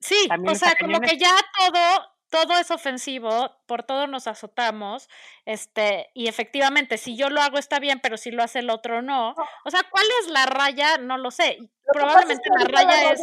Sí, 0.00 0.26
También 0.26 0.56
o 0.56 0.58
sea, 0.58 0.74
como 0.74 1.00
que 1.00 1.16
ya 1.16 1.30
todo, 1.56 2.12
todo 2.30 2.56
es 2.58 2.70
ofensivo, 2.70 3.50
por 3.66 3.82
todo 3.82 4.06
nos 4.06 4.26
azotamos, 4.26 5.08
este, 5.44 6.10
y 6.14 6.28
efectivamente, 6.28 6.96
si 6.96 7.16
yo 7.16 7.28
lo 7.28 7.40
hago 7.42 7.58
está 7.58 7.78
bien, 7.78 8.00
pero 8.02 8.16
si 8.16 8.30
lo 8.30 8.42
hace 8.42 8.60
el 8.60 8.70
otro 8.70 9.02
no. 9.02 9.34
O 9.64 9.70
sea, 9.70 9.80
¿cuál 9.90 10.06
es 10.22 10.30
la 10.30 10.46
raya? 10.46 10.98
No 10.98 11.18
lo 11.18 11.30
sé. 11.30 11.56
Lo 11.58 11.66
es 11.66 11.70
Probablemente 11.92 12.42
que 12.42 12.64
la 12.64 12.82
raya 12.82 13.12
es, 13.12 13.20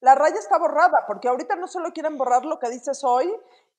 La 0.00 0.14
raya 0.14 0.38
está 0.38 0.58
borrada, 0.58 1.04
porque 1.06 1.28
ahorita 1.28 1.56
no 1.56 1.68
solo 1.68 1.92
quieren 1.92 2.18
borrar 2.18 2.44
lo 2.44 2.58
que 2.58 2.68
dices 2.68 3.02
hoy 3.04 3.32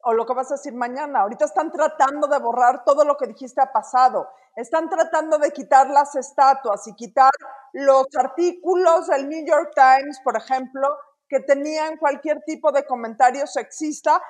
o 0.04 0.14
lo 0.14 0.26
que 0.26 0.34
vas 0.34 0.52
a 0.52 0.56
decir 0.56 0.74
mañana, 0.74 1.22
ahorita 1.22 1.46
están 1.46 1.72
tratando 1.72 2.28
de 2.28 2.40
borrar 2.40 2.84
todo 2.84 3.06
lo 3.06 3.18
que 3.18 3.28
dijiste 3.28 3.62
a 3.62 3.72
pasado. 3.72 4.28
Están 4.56 4.90
tratando 4.90 5.38
de 5.38 5.52
quitar 5.52 5.90
las 5.90 6.16
estatuas 6.16 6.88
y 6.88 6.96
quitar 6.96 7.32
los 7.74 8.08
artículos 8.18 9.08
del 9.08 9.30
New 9.30 9.46
York 9.46 9.72
Times, 9.76 10.20
por 10.24 10.36
ejemplo, 10.36 10.90
que 11.32 11.40
tenían 11.40 11.96
cualquier 11.96 12.42
tipo 12.46 12.74
de 12.74 12.86
comentario 12.86 13.48
sexista 13.48 14.22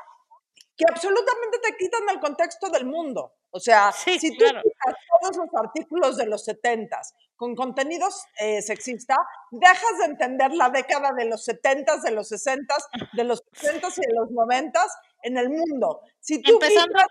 que 0.77 0.85
absolutamente 0.87 1.57
te 1.57 1.75
quitan 1.75 2.07
el 2.09 2.19
contexto 2.19 2.69
del 2.69 2.85
mundo. 2.85 3.33
O 3.49 3.59
sea, 3.59 3.91
Sí, 3.91 4.19
si 4.19 4.37
tú 4.37 4.45
claro. 4.45 4.61
quitas 4.61 4.95
todos 5.19 5.37
los 5.37 5.47
artículos 5.65 6.15
de 6.17 6.27
los 6.27 6.47
70s 6.47 7.13
con 7.35 7.55
contenidos 7.55 8.23
eh, 8.39 8.61
sexista, 8.61 9.15
dejas 9.49 9.97
de 9.99 10.05
entender 10.05 10.51
la 10.53 10.69
década 10.69 11.11
de 11.17 11.25
los 11.25 11.43
70s, 11.47 12.03
de 12.03 12.11
los 12.11 12.31
60s, 12.31 12.85
de 13.13 13.23
los 13.23 13.43
80s 13.45 13.97
y 13.97 14.01
de 14.07 14.13
los 14.13 14.29
90s 14.29 14.91
en 15.23 15.37
el 15.37 15.49
mundo. 15.49 16.01
Si 16.19 16.39
tú 16.39 16.53
empezando 16.53 16.93
quitas- 16.99 17.07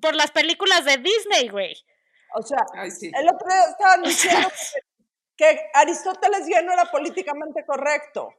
por 0.00 0.14
las 0.14 0.30
películas 0.30 0.86
de 0.86 0.96
Disney, 0.96 1.48
güey. 1.50 1.76
o 2.34 2.40
sea, 2.42 2.64
Ay, 2.72 2.90
sí. 2.90 3.10
el 3.14 3.28
otro 3.28 3.46
día 3.46 3.64
estaban 3.70 4.02
diciendo 4.48 4.48
que, 5.36 5.44
que 5.54 5.70
Aristóteles 5.74 6.48
ya 6.48 6.62
no 6.62 6.72
era 6.72 6.86
políticamente 6.90 7.64
correcto. 7.66 8.32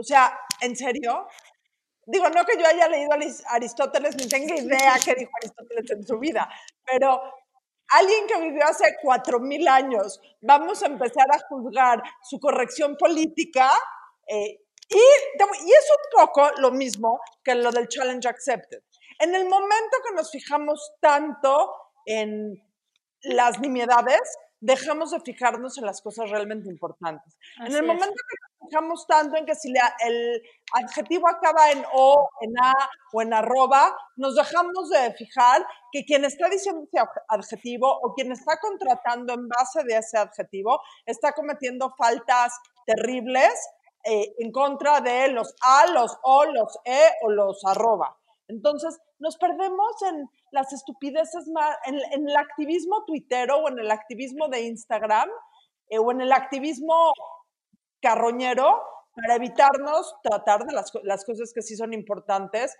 O 0.00 0.02
sea, 0.02 0.38
¿en 0.60 0.74
serio? 0.74 1.26
Digo, 2.06 2.28
no 2.30 2.44
que 2.44 2.58
yo 2.58 2.66
haya 2.66 2.88
leído 2.88 3.12
a 3.12 3.16
Aris- 3.16 3.44
Aristóteles 3.46 4.16
ni 4.16 4.26
tenga 4.28 4.56
idea 4.56 4.94
qué 5.04 5.14
dijo 5.14 5.30
Aristóteles 5.40 5.90
en 5.90 6.06
su 6.06 6.18
vida, 6.18 6.48
pero 6.84 7.20
alguien 7.88 8.26
que 8.26 8.40
vivió 8.40 8.64
hace 8.64 8.96
cuatro 9.02 9.38
mil 9.40 9.68
años, 9.68 10.20
vamos 10.40 10.82
a 10.82 10.86
empezar 10.86 11.26
a 11.30 11.38
juzgar 11.48 12.02
su 12.22 12.38
corrección 12.40 12.96
política 12.96 13.70
eh, 14.26 14.60
y, 14.88 14.96
es 14.98 15.90
un 15.90 16.26
poco 16.26 16.50
lo 16.58 16.72
mismo 16.72 17.20
que 17.44 17.54
lo 17.54 17.70
del 17.70 17.88
challenge 17.88 18.28
accepted. 18.28 18.82
En 19.18 19.34
el 19.34 19.44
momento 19.44 19.96
que 20.08 20.14
nos 20.14 20.30
fijamos 20.30 20.92
tanto 21.00 21.72
en 22.06 22.54
las 23.22 23.60
nimiedades, 23.60 24.20
dejamos 24.60 25.10
de 25.12 25.20
fijarnos 25.20 25.78
en 25.78 25.86
las 25.86 26.00
cosas 26.02 26.30
realmente 26.30 26.68
importantes. 26.68 27.36
en 27.58 27.66
el 27.66 27.76
es. 27.76 27.82
momento 27.82 28.14
que 28.14 28.49
fijamos 28.62 29.06
tanto 29.06 29.36
en 29.36 29.46
que 29.46 29.54
si 29.54 29.72
el 30.04 30.42
adjetivo 30.74 31.28
acaba 31.28 31.70
en 31.70 31.84
o, 31.92 32.28
en 32.40 32.52
a 32.62 32.72
o 33.12 33.22
en 33.22 33.32
arroba, 33.32 33.96
nos 34.16 34.34
dejamos 34.36 34.90
de 34.90 35.12
fijar 35.14 35.66
que 35.92 36.04
quien 36.04 36.24
está 36.24 36.48
diciendo 36.48 36.82
ese 36.84 36.98
ad- 37.00 37.22
adjetivo 37.28 37.88
o 38.02 38.14
quien 38.14 38.32
está 38.32 38.58
contratando 38.60 39.32
en 39.34 39.48
base 39.48 39.82
de 39.84 39.96
ese 39.96 40.18
adjetivo 40.18 40.80
está 41.06 41.32
cometiendo 41.32 41.94
faltas 41.96 42.52
terribles 42.86 43.52
eh, 44.04 44.34
en 44.38 44.52
contra 44.52 45.00
de 45.00 45.28
los 45.28 45.54
a, 45.62 45.86
los 45.86 46.18
o, 46.22 46.44
los 46.46 46.78
e 46.84 47.10
o 47.22 47.30
los 47.30 47.64
arroba. 47.64 48.16
Entonces, 48.48 48.98
nos 49.18 49.36
perdemos 49.36 50.02
en 50.10 50.28
las 50.50 50.72
estupideces 50.72 51.46
más, 51.48 51.76
en, 51.84 51.96
en 52.12 52.28
el 52.28 52.36
activismo 52.36 53.04
tuitero 53.04 53.58
o 53.58 53.68
en 53.68 53.78
el 53.78 53.90
activismo 53.90 54.48
de 54.48 54.62
Instagram 54.62 55.28
eh, 55.88 55.98
o 55.98 56.10
en 56.10 56.20
el 56.20 56.32
activismo 56.32 57.12
carroñero 58.00 58.82
para 59.14 59.36
evitarnos 59.36 60.14
tratar 60.22 60.64
de 60.64 60.72
las, 60.72 60.92
las 61.02 61.24
cosas 61.24 61.52
que 61.54 61.62
sí 61.62 61.76
son 61.76 61.92
importantes 61.92 62.76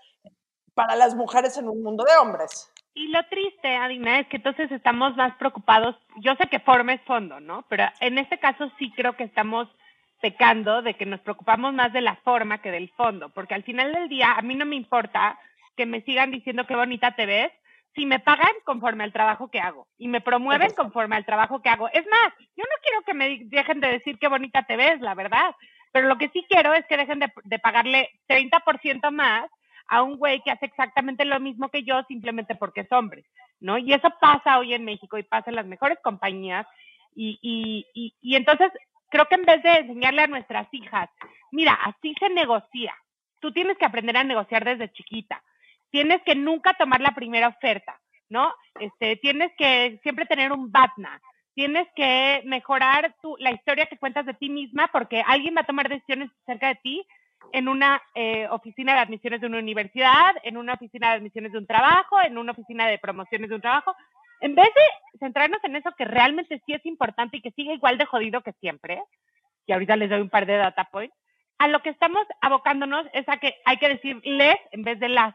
para 0.74 0.96
las 0.96 1.14
mujeres 1.14 1.56
en 1.58 1.68
un 1.68 1.82
mundo 1.82 2.04
de 2.04 2.16
hombres. 2.16 2.72
Y 2.94 3.08
lo 3.08 3.24
triste, 3.28 3.76
Adina, 3.76 4.20
es 4.20 4.26
que 4.28 4.36
entonces 4.36 4.70
estamos 4.72 5.16
más 5.16 5.34
preocupados. 5.36 5.96
Yo 6.22 6.34
sé 6.36 6.48
que 6.48 6.58
forma 6.60 6.94
es 6.94 7.02
fondo, 7.02 7.40
¿no? 7.40 7.64
Pero 7.68 7.84
en 8.00 8.18
este 8.18 8.38
caso 8.38 8.70
sí 8.78 8.92
creo 8.96 9.16
que 9.16 9.24
estamos 9.24 9.68
pecando 10.20 10.82
de 10.82 10.94
que 10.94 11.06
nos 11.06 11.20
preocupamos 11.20 11.72
más 11.72 11.92
de 11.92 12.00
la 12.00 12.16
forma 12.16 12.60
que 12.60 12.70
del 12.70 12.90
fondo, 12.90 13.30
porque 13.30 13.54
al 13.54 13.62
final 13.62 13.92
del 13.92 14.08
día 14.08 14.32
a 14.32 14.42
mí 14.42 14.54
no 14.54 14.66
me 14.66 14.76
importa 14.76 15.38
que 15.76 15.86
me 15.86 16.02
sigan 16.02 16.30
diciendo 16.30 16.66
qué 16.66 16.76
bonita 16.76 17.14
te 17.16 17.26
ves 17.26 17.52
si 17.94 18.06
me 18.06 18.20
pagan 18.20 18.52
conforme 18.64 19.04
al 19.04 19.12
trabajo 19.12 19.50
que 19.50 19.60
hago 19.60 19.86
y 19.98 20.08
me 20.08 20.20
promueven 20.20 20.72
conforme 20.74 21.16
al 21.16 21.26
trabajo 21.26 21.60
que 21.60 21.68
hago. 21.68 21.88
Es 21.88 22.06
más, 22.06 22.32
yo 22.56 22.64
no 22.64 22.76
quiero 22.82 23.02
que 23.02 23.14
me 23.14 23.40
dejen 23.44 23.80
de 23.80 23.88
decir 23.88 24.18
qué 24.18 24.28
bonita 24.28 24.62
te 24.62 24.76
ves, 24.76 25.00
la 25.00 25.14
verdad, 25.14 25.54
pero 25.92 26.08
lo 26.08 26.18
que 26.18 26.28
sí 26.28 26.46
quiero 26.48 26.72
es 26.72 26.86
que 26.86 26.96
dejen 26.96 27.18
de, 27.18 27.32
de 27.44 27.58
pagarle 27.58 28.10
30% 28.28 29.10
más 29.10 29.50
a 29.88 30.02
un 30.02 30.16
güey 30.18 30.40
que 30.42 30.52
hace 30.52 30.66
exactamente 30.66 31.24
lo 31.24 31.40
mismo 31.40 31.68
que 31.68 31.82
yo 31.82 32.02
simplemente 32.04 32.54
porque 32.54 32.82
es 32.82 32.92
hombre, 32.92 33.24
¿no? 33.58 33.76
Y 33.76 33.92
eso 33.92 34.08
pasa 34.20 34.58
hoy 34.58 34.72
en 34.72 34.84
México 34.84 35.18
y 35.18 35.24
pasa 35.24 35.50
en 35.50 35.56
las 35.56 35.66
mejores 35.66 35.98
compañías 36.02 36.66
y, 37.14 37.38
y, 37.42 37.86
y, 37.92 38.14
y 38.20 38.36
entonces 38.36 38.70
creo 39.10 39.26
que 39.26 39.34
en 39.34 39.44
vez 39.44 39.62
de 39.64 39.78
enseñarle 39.78 40.22
a 40.22 40.28
nuestras 40.28 40.68
hijas, 40.72 41.10
mira, 41.50 41.74
así 41.84 42.14
se 42.20 42.28
negocia, 42.30 42.94
tú 43.40 43.52
tienes 43.52 43.76
que 43.78 43.84
aprender 43.84 44.16
a 44.16 44.24
negociar 44.24 44.64
desde 44.64 44.92
chiquita, 44.92 45.42
tienes 45.90 46.22
que 46.22 46.34
nunca 46.34 46.74
tomar 46.74 47.00
la 47.00 47.14
primera 47.14 47.48
oferta, 47.48 48.00
¿no? 48.28 48.52
Este, 48.78 49.16
tienes 49.16 49.52
que 49.58 49.98
siempre 50.02 50.26
tener 50.26 50.52
un 50.52 50.70
BATNA, 50.70 51.20
tienes 51.54 51.88
que 51.94 52.42
mejorar 52.44 53.14
tu, 53.20 53.36
la 53.38 53.52
historia 53.52 53.86
que 53.86 53.98
cuentas 53.98 54.26
de 54.26 54.34
ti 54.34 54.48
misma 54.48 54.88
porque 54.92 55.22
alguien 55.26 55.54
va 55.56 55.62
a 55.62 55.66
tomar 55.66 55.88
decisiones 55.88 56.30
acerca 56.42 56.68
de 56.68 56.76
ti 56.76 57.06
en 57.52 57.68
una 57.68 58.00
eh, 58.14 58.46
oficina 58.50 58.94
de 58.94 59.00
admisiones 59.00 59.40
de 59.40 59.46
una 59.46 59.58
universidad, 59.58 60.34
en 60.42 60.56
una 60.56 60.74
oficina 60.74 61.10
de 61.10 61.16
admisiones 61.16 61.52
de 61.52 61.58
un 61.58 61.66
trabajo, 61.66 62.20
en 62.22 62.38
una 62.38 62.52
oficina 62.52 62.86
de 62.86 62.98
promociones 62.98 63.48
de 63.48 63.56
un 63.56 63.60
trabajo. 63.60 63.94
En 64.40 64.54
vez 64.54 64.68
de 64.68 65.18
centrarnos 65.18 65.62
en 65.64 65.76
eso 65.76 65.90
que 65.96 66.04
realmente 66.04 66.62
sí 66.64 66.72
es 66.72 66.84
importante 66.86 67.38
y 67.38 67.42
que 67.42 67.50
sigue 67.52 67.74
igual 67.74 67.98
de 67.98 68.06
jodido 68.06 68.42
que 68.42 68.52
siempre, 68.52 69.02
y 69.66 69.72
ahorita 69.72 69.96
les 69.96 70.10
doy 70.10 70.20
un 70.20 70.30
par 70.30 70.46
de 70.46 70.56
data 70.56 70.84
points, 70.84 71.14
a 71.58 71.68
lo 71.68 71.82
que 71.82 71.90
estamos 71.90 72.26
abocándonos 72.40 73.06
es 73.12 73.28
a 73.28 73.36
que 73.36 73.54
hay 73.66 73.76
que 73.76 73.90
decir 73.90 74.20
les 74.24 74.56
en 74.72 74.82
vez 74.82 74.98
de 74.98 75.08
las. 75.08 75.34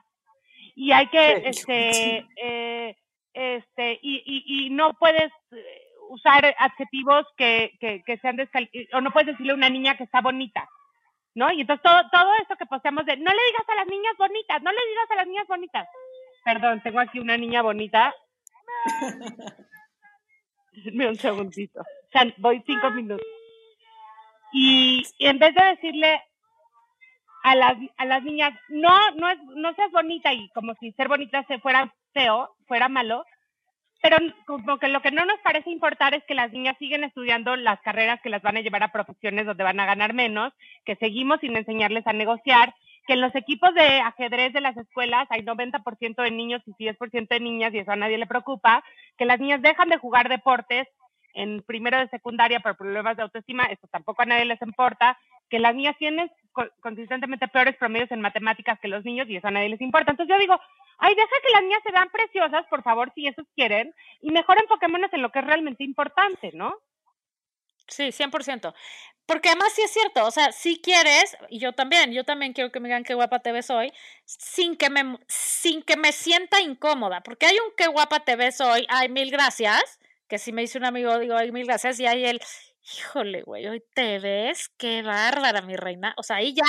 Y 0.76 0.92
hay 0.92 1.08
que, 1.08 1.44
este, 1.46 2.28
eh, 2.36 2.98
este, 3.34 4.00
y, 4.02 4.24
y, 4.26 4.68
y 4.68 4.70
no 4.70 4.94
puedes 4.94 5.32
eh, 5.52 5.88
usar 6.10 6.54
adjetivos 6.60 7.26
que, 7.38 7.72
que, 7.80 8.04
que 8.06 8.18
sean 8.18 8.36
descal 8.36 8.70
o 8.94 9.02
no 9.02 9.12
puedes 9.12 9.28
decirle 9.28 9.54
a 9.54 9.56
una 9.56 9.70
niña 9.70 9.96
que 9.96 10.04
está 10.04 10.22
bonita, 10.22 10.68
¿no? 11.34 11.52
Y 11.52 11.62
entonces 11.62 11.82
todo, 11.82 12.02
todo 12.12 12.34
eso 12.44 12.56
que 12.58 12.66
posteamos 12.66 13.06
de 13.06 13.18
no 13.18 13.32
le 13.32 13.46
digas 13.48 13.70
a 13.70 13.76
las 13.76 13.88
niñas 13.88 14.16
bonitas, 14.18 14.62
no 14.62 14.72
le 14.72 14.88
digas 14.90 15.12
a 15.12 15.16
las 15.16 15.28
niñas 15.28 15.48
bonitas. 15.48 15.88
Perdón, 16.44 16.82
tengo 16.84 17.00
aquí 17.00 17.20
una 17.20 17.38
niña 17.38 17.62
bonita. 17.62 18.14
Dame 20.86 21.08
un 21.08 21.16
segundito. 21.16 21.80
O 21.82 22.12
sea, 22.12 22.34
voy 22.38 22.62
cinco 22.66 22.92
minutos. 22.92 23.26
Y, 24.54 25.04
y 25.18 25.26
en 25.26 25.40
vez 25.40 25.56
de 25.56 25.64
decirle 25.64 26.22
a 27.46 27.54
las, 27.54 27.78
a 27.98 28.06
las 28.06 28.24
niñas, 28.24 28.54
no, 28.70 28.90
no 29.18 29.30
es, 29.30 29.38
no 29.56 29.72
seas 29.76 29.92
bonita 29.92 30.34
y 30.34 30.50
como 30.50 30.74
si 30.80 30.92
ser 30.94 31.08
bonita 31.08 31.46
se 31.48 31.60
fuera 31.60 31.94
feo, 32.12 32.56
fuera 32.66 32.90
malo, 32.90 33.24
pero 34.02 34.18
como 34.48 34.80
que 34.80 34.88
lo 34.88 35.00
que 35.04 35.12
no 35.12 35.26
nos 35.26 35.40
parece 35.42 35.70
importar 35.70 36.16
es 36.16 36.24
que 36.24 36.34
las 36.34 36.52
niñas 36.52 36.76
siguen 36.80 37.04
estudiando 37.04 37.56
las 37.56 37.80
carreras 37.82 38.20
que 38.24 38.32
las 38.32 38.42
van 38.42 38.58
a 38.58 38.62
llevar 38.62 38.82
a 38.82 38.92
profesiones 38.92 39.46
donde 39.46 39.64
van 39.64 39.80
a 39.80 39.86
ganar 39.86 40.14
menos, 40.14 40.54
que 40.86 40.96
seguimos 40.96 41.40
sin 41.40 41.56
enseñarles 41.56 42.08
a 42.08 42.14
negociar, 42.14 42.74
que 43.06 43.14
en 43.14 43.22
los 43.22 43.36
equipos 43.36 43.76
de 43.76 44.00
ajedrez 44.00 44.52
de 44.52 44.62
las 44.62 44.76
escuelas 44.76 45.28
hay 45.30 45.44
90% 45.44 46.24
de 46.24 46.32
niños 46.32 46.64
y 46.66 46.72
10% 46.72 47.28
de 47.28 47.40
niñas 47.40 47.76
y 47.76 47.78
eso 47.78 47.92
a 47.92 47.96
nadie 47.96 48.18
le 48.18 48.26
preocupa, 48.26 48.84
que 49.20 49.26
las 49.26 49.40
niñas 49.40 49.62
dejan 49.62 49.90
de 49.90 49.98
jugar 49.98 50.30
deportes 50.30 50.88
en 51.36 51.62
primero 51.62 52.00
de 52.00 52.08
secundaria 52.10 52.60
por 52.62 52.78
problemas 52.78 53.18
de 53.18 53.24
autoestima, 53.24 53.66
eso 53.66 53.88
tampoco 53.92 54.24
a 54.24 54.26
nadie 54.26 54.46
les 54.46 54.62
importa, 54.62 55.18
que 55.50 55.60
las 55.60 55.76
niñas 55.76 55.96
tienen 56.00 56.32
consistentemente 56.82 57.48
peores 57.48 57.76
promedios 57.76 58.10
en 58.12 58.22
matemáticas 58.22 58.80
que 58.80 58.88
los 58.88 59.04
niños 59.04 59.30
y 59.30 59.36
eso 59.36 59.48
a 59.48 59.52
nadie 59.52 59.70
les 59.70 59.82
importa. 59.82 60.12
Entonces 60.12 60.34
yo 60.34 60.40
digo, 60.40 60.60
ay, 60.98 61.14
deja 61.14 61.28
que 61.44 61.54
las 61.54 61.64
niñas 61.64 61.82
se 61.84 61.92
vean 61.92 62.10
preciosas, 62.10 62.66
por 62.68 62.82
favor, 62.82 63.12
si 63.14 63.28
esos 63.28 63.46
quieren, 63.56 63.94
y 64.22 64.32
mejor 64.32 64.58
enfoquémonos 64.60 65.14
en 65.14 65.22
lo 65.22 65.30
que 65.30 65.40
es 65.40 65.46
realmente 65.46 65.84
importante, 65.84 66.52
¿no? 66.54 66.74
Sí, 67.88 68.12
100%. 68.12 68.74
Porque 69.28 69.50
además 69.50 69.74
sí 69.74 69.82
es 69.82 69.92
cierto, 69.92 70.26
o 70.26 70.32
sea, 70.32 70.52
si 70.52 70.80
quieres, 70.80 71.36
y 71.50 71.60
yo 71.60 71.74
también, 71.74 72.14
yo 72.14 72.24
también 72.24 72.54
quiero 72.54 72.72
que 72.72 72.80
me 72.80 72.88
digan 72.88 73.04
qué 73.04 73.16
guapa 73.16 73.40
te 73.40 73.52
ves 73.52 73.70
hoy, 73.72 73.92
sin 74.26 74.76
que 74.78 74.90
me, 74.90 75.18
sin 75.28 75.82
que 75.82 75.98
me 75.98 76.12
sienta 76.12 76.62
incómoda, 76.62 77.22
porque 77.22 77.48
hay 77.48 77.58
un 77.58 77.74
qué 77.76 77.88
guapa 77.88 78.20
te 78.20 78.36
ves 78.36 78.62
hoy, 78.62 78.86
ay, 78.88 79.10
mil 79.10 79.32
gracias, 79.32 80.00
que 80.28 80.40
si 80.40 80.52
me 80.52 80.62
dice 80.62 80.78
un 80.78 80.86
amigo, 80.86 81.18
digo, 81.20 81.36
ay, 81.36 81.52
mil 81.52 81.66
gracias, 81.66 82.00
y 82.00 82.08
hay 82.08 82.26
el, 82.26 82.42
híjole, 82.98 83.44
güey, 83.44 83.68
hoy 83.68 83.84
te 83.94 84.20
ves, 84.20 84.70
qué 84.78 85.02
bárbara, 85.02 85.62
mi 85.62 85.76
reina, 85.76 86.14
o 86.18 86.24
sea, 86.24 86.38
ahí 86.38 86.54
ya, 86.54 86.64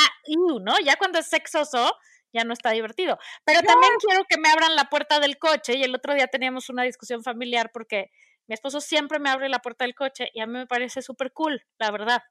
¿no? 0.60 0.78
Ya 0.84 0.96
cuando 0.96 1.18
es 1.18 1.26
sexoso, 1.26 1.96
ya 2.32 2.44
no 2.44 2.52
está 2.52 2.70
divertido. 2.70 3.18
Pero 3.44 3.62
también 3.62 3.92
quiero 4.06 4.24
que 4.28 4.38
me 4.38 4.48
abran 4.50 4.76
la 4.76 4.90
puerta 4.90 5.20
del 5.20 5.38
coche, 5.38 5.76
y 5.76 5.82
el 5.82 5.94
otro 5.94 6.14
día 6.14 6.26
teníamos 6.26 6.68
una 6.68 6.82
discusión 6.82 7.22
familiar 7.22 7.70
porque 7.72 8.10
mi 8.46 8.54
esposo 8.54 8.80
siempre 8.80 9.18
me 9.18 9.30
abre 9.30 9.48
la 9.48 9.60
puerta 9.60 9.84
del 9.84 9.94
coche 9.94 10.30
y 10.32 10.40
a 10.40 10.46
mí 10.46 10.52
me 10.52 10.66
parece 10.66 11.02
súper 11.02 11.32
cool, 11.32 11.64
la 11.78 11.90
verdad. 11.90 12.22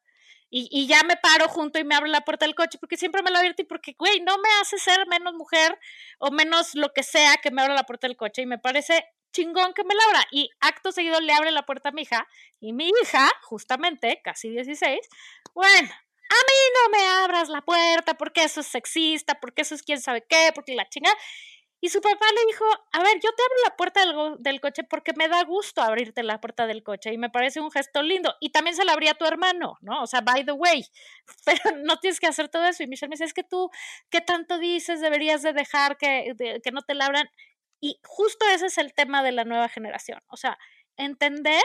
Y, 0.50 0.70
y, 0.72 0.88
ya 0.88 1.02
me 1.04 1.18
paro 1.18 1.50
junto 1.50 1.80
y 1.80 1.84
me 1.84 1.96
abre 1.96 2.10
la 2.10 2.22
puerta 2.22 2.46
del 2.46 2.56
coche 2.56 2.78
porque 2.80 2.98
siempre 2.98 3.24
me 3.24 3.32
lo 3.32 3.40
abierto 3.40 3.64
y 3.64 3.66
porque, 3.66 3.96
güey, 3.98 4.22
no 4.22 4.38
me 4.38 4.50
hace 4.62 4.78
ser 4.78 5.08
menos 5.08 5.34
mujer 5.34 5.78
o 6.20 6.32
menos 6.32 6.76
lo 6.76 6.94
que 6.94 7.04
sea 7.04 7.38
que 7.38 7.52
me 7.52 7.64
abra 7.64 7.74
la 7.74 7.84
puerta 7.84 8.08
del 8.08 8.16
coche 8.16 8.44
y 8.44 8.46
me 8.46 8.60
parece 8.60 9.04
chingón 9.36 9.74
que 9.74 9.84
me 9.84 9.94
la 9.94 10.04
abra. 10.06 10.28
Y 10.32 10.50
acto 10.62 10.92
seguido 10.92 11.20
le 11.20 11.34
abre 11.34 11.52
la 11.52 11.66
puerta 11.66 11.90
a 11.90 11.92
mi 11.92 12.04
hija 12.04 12.28
y 12.60 12.74
mi 12.74 12.90
hija, 13.02 13.30
justamente, 13.44 14.22
casi 14.24 14.50
16, 14.50 15.00
bueno, 15.54 15.90
a 15.90 16.40
mí 16.48 16.60
no 16.74 16.98
me 16.98 17.06
abras 17.24 17.50
la 17.50 17.62
puerta 17.62 18.16
porque 18.16 18.44
eso 18.44 18.62
es 18.62 18.68
sexista, 18.68 19.40
porque 19.40 19.62
eso 19.62 19.76
es 19.76 19.84
quién 19.84 20.02
sabe 20.02 20.26
qué, 20.28 20.52
porque 20.56 20.74
la 20.76 20.88
chingada. 20.90 21.16
Y 21.82 21.90
su 21.90 22.02
papá 22.02 22.26
le 22.34 22.46
dijo, 22.48 22.66
a 22.94 23.04
ver, 23.04 23.20
yo 23.22 23.30
te 23.36 23.44
abro 23.44 23.56
la 23.64 23.76
puerta 23.76 24.00
del, 24.06 24.36
del, 24.40 24.60
coche 24.60 24.84
porque 24.84 25.14
me 25.16 25.28
da 25.28 25.44
gusto 25.44 25.84
abrirte 25.84 26.24
la 26.24 26.42
puerta 26.42 26.66
del 26.66 26.82
coche 26.82 27.14
y 27.14 27.18
me 27.20 27.30
parece 27.30 27.60
un 27.60 27.70
gesto 27.70 28.02
lindo. 28.02 28.34
Y 28.40 28.50
también 28.50 28.76
se 28.76 28.86
la 28.86 28.94
abría 28.94 29.12
a 29.12 29.16
tu 29.16 29.26
hermano, 29.26 29.78
¿no? 29.82 30.02
O 30.02 30.08
sea, 30.08 30.22
by 30.22 30.46
the 30.46 30.54
way, 30.54 30.84
pero 31.46 31.78
no 31.84 31.98
tienes 31.98 32.20
que 32.20 32.28
hacer 32.28 32.50
todo 32.50 32.66
eso. 32.66 32.82
Y 32.82 32.88
Michelle 32.88 33.10
me 33.10 33.16
dice, 33.16 33.26
es 33.26 33.34
que 33.34 33.44
tú, 33.44 33.70
¿qué 34.10 34.22
tanto 34.22 34.58
dices? 34.58 35.00
Deberías 35.00 35.44
de 35.44 35.54
dejar 35.54 35.98
que, 35.98 36.34
de, 36.36 36.60
que 36.64 36.72
no 36.72 36.82
te 36.82 36.96
la 36.96 37.06
abran. 37.06 37.30
Y 37.86 38.00
justo 38.04 38.48
ese 38.52 38.66
es 38.66 38.80
el 38.80 38.96
tema 38.96 39.22
de 39.22 39.32
la 39.32 39.46
nueva 39.46 39.70
generación. 39.70 40.20
O 40.30 40.38
sea, 40.38 40.58
entender 40.98 41.62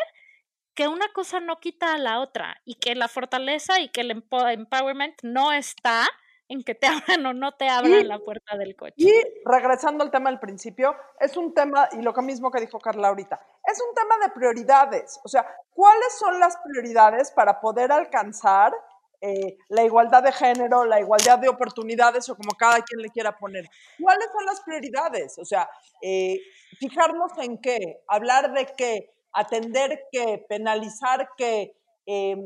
que 0.75 0.87
una 0.87 1.11
cosa 1.15 1.41
no 1.41 1.61
quita 1.61 1.95
a 1.95 1.99
la 1.99 2.21
otra 2.21 2.61
y 2.67 2.75
que 2.75 2.95
la 2.95 3.09
fortaleza 3.09 3.81
y 3.81 3.89
que 3.89 4.03
el 4.03 4.11
empowerment 4.11 5.15
no 5.23 5.51
está 5.51 6.07
en 6.49 6.63
que 6.63 6.75
te 6.75 6.87
abran 7.23 7.25
o 7.25 7.33
no 7.33 7.53
te 7.53 7.71
abran 7.71 8.01
y, 8.01 8.05
la 8.05 8.19
puerta 8.19 8.59
del 8.59 8.77
coche. 8.77 8.97
Y 8.99 9.11
regresando 9.47 10.05
al 10.05 10.11
tema 10.11 10.29
del 10.29 10.39
principio, 10.39 10.95
es 11.19 11.39
un 11.39 11.55
tema, 11.55 11.89
y 11.93 12.03
lo 12.03 12.13
mismo 12.13 12.51
que 12.51 12.61
dijo 12.61 12.79
Carla 12.79 13.09
ahorita, 13.09 13.41
es 13.65 13.81
un 13.81 13.95
tema 13.95 14.19
de 14.23 14.31
prioridades. 14.33 15.19
O 15.25 15.29
sea, 15.29 15.47
¿cuáles 15.71 16.19
son 16.19 16.39
las 16.39 16.55
prioridades 16.59 17.31
para 17.31 17.63
poder 17.63 17.93
alcanzar 17.93 18.75
eh, 19.21 19.59
la 19.69 19.85
igualdad 19.85 20.23
de 20.23 20.33
género, 20.33 20.85
la 20.85 21.01
igualdad 21.01 21.39
de 21.39 21.49
oportunidades 21.49 22.29
o 22.29 22.37
como 22.37 22.53
cada 22.57 22.81
quien 22.83 23.03
le 23.03 23.11
quiera 23.11 23.37
poner? 23.37 23.67
¿Cuáles 24.01 24.29
son 24.33 24.45
las 24.47 24.61
prioridades? 24.63 25.39
O 25.39 25.45
sea, 25.45 25.69
eh, 26.03 26.41
fijarnos 26.79 27.33
en 27.39 27.59
qué, 27.61 28.03
hablar 28.09 28.53
de 28.53 28.67
qué, 28.77 29.11
atender 29.33 30.05
qué, 30.11 30.45
penalizar 30.49 31.29
qué. 31.37 31.77
Eh, 32.07 32.37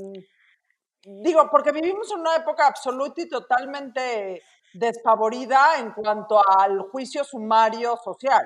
digo, 1.04 1.48
porque 1.50 1.72
vivimos 1.72 2.10
en 2.12 2.20
una 2.20 2.36
época 2.36 2.66
absoluta 2.66 3.22
y 3.22 3.28
totalmente 3.28 4.42
despavorida 4.74 5.78
en 5.78 5.92
cuanto 5.92 6.40
al 6.58 6.80
juicio 6.90 7.24
sumario 7.24 7.96
social. 7.98 8.44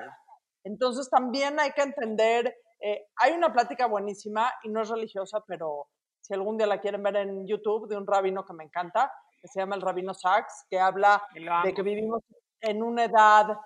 Entonces 0.63 1.09
también 1.09 1.59
hay 1.59 1.71
que 1.71 1.81
entender, 1.81 2.55
eh, 2.79 3.07
hay 3.17 3.33
una 3.33 3.51
plática 3.51 3.87
buenísima 3.87 4.51
y 4.63 4.69
no 4.69 4.81
es 4.81 4.89
religiosa, 4.89 5.43
pero 5.47 5.87
si 6.29 6.35
algún 6.35 6.57
día 6.57 6.67
la 6.67 6.79
quieren 6.79 7.01
ver 7.01 7.15
en 7.15 7.47
YouTube, 7.47 7.89
de 7.89 7.97
un 7.97 8.05
rabino 8.05 8.45
que 8.45 8.53
me 8.53 8.63
encanta, 8.63 9.11
que 9.41 9.47
se 9.47 9.59
llama 9.59 9.75
el 9.75 9.81
rabino 9.81 10.13
Sachs, 10.13 10.67
que 10.69 10.79
habla 10.79 11.23
de 11.63 11.73
que 11.73 11.81
vivimos 11.81 12.21
en 12.61 12.83
una 12.83 13.05
edad 13.05 13.57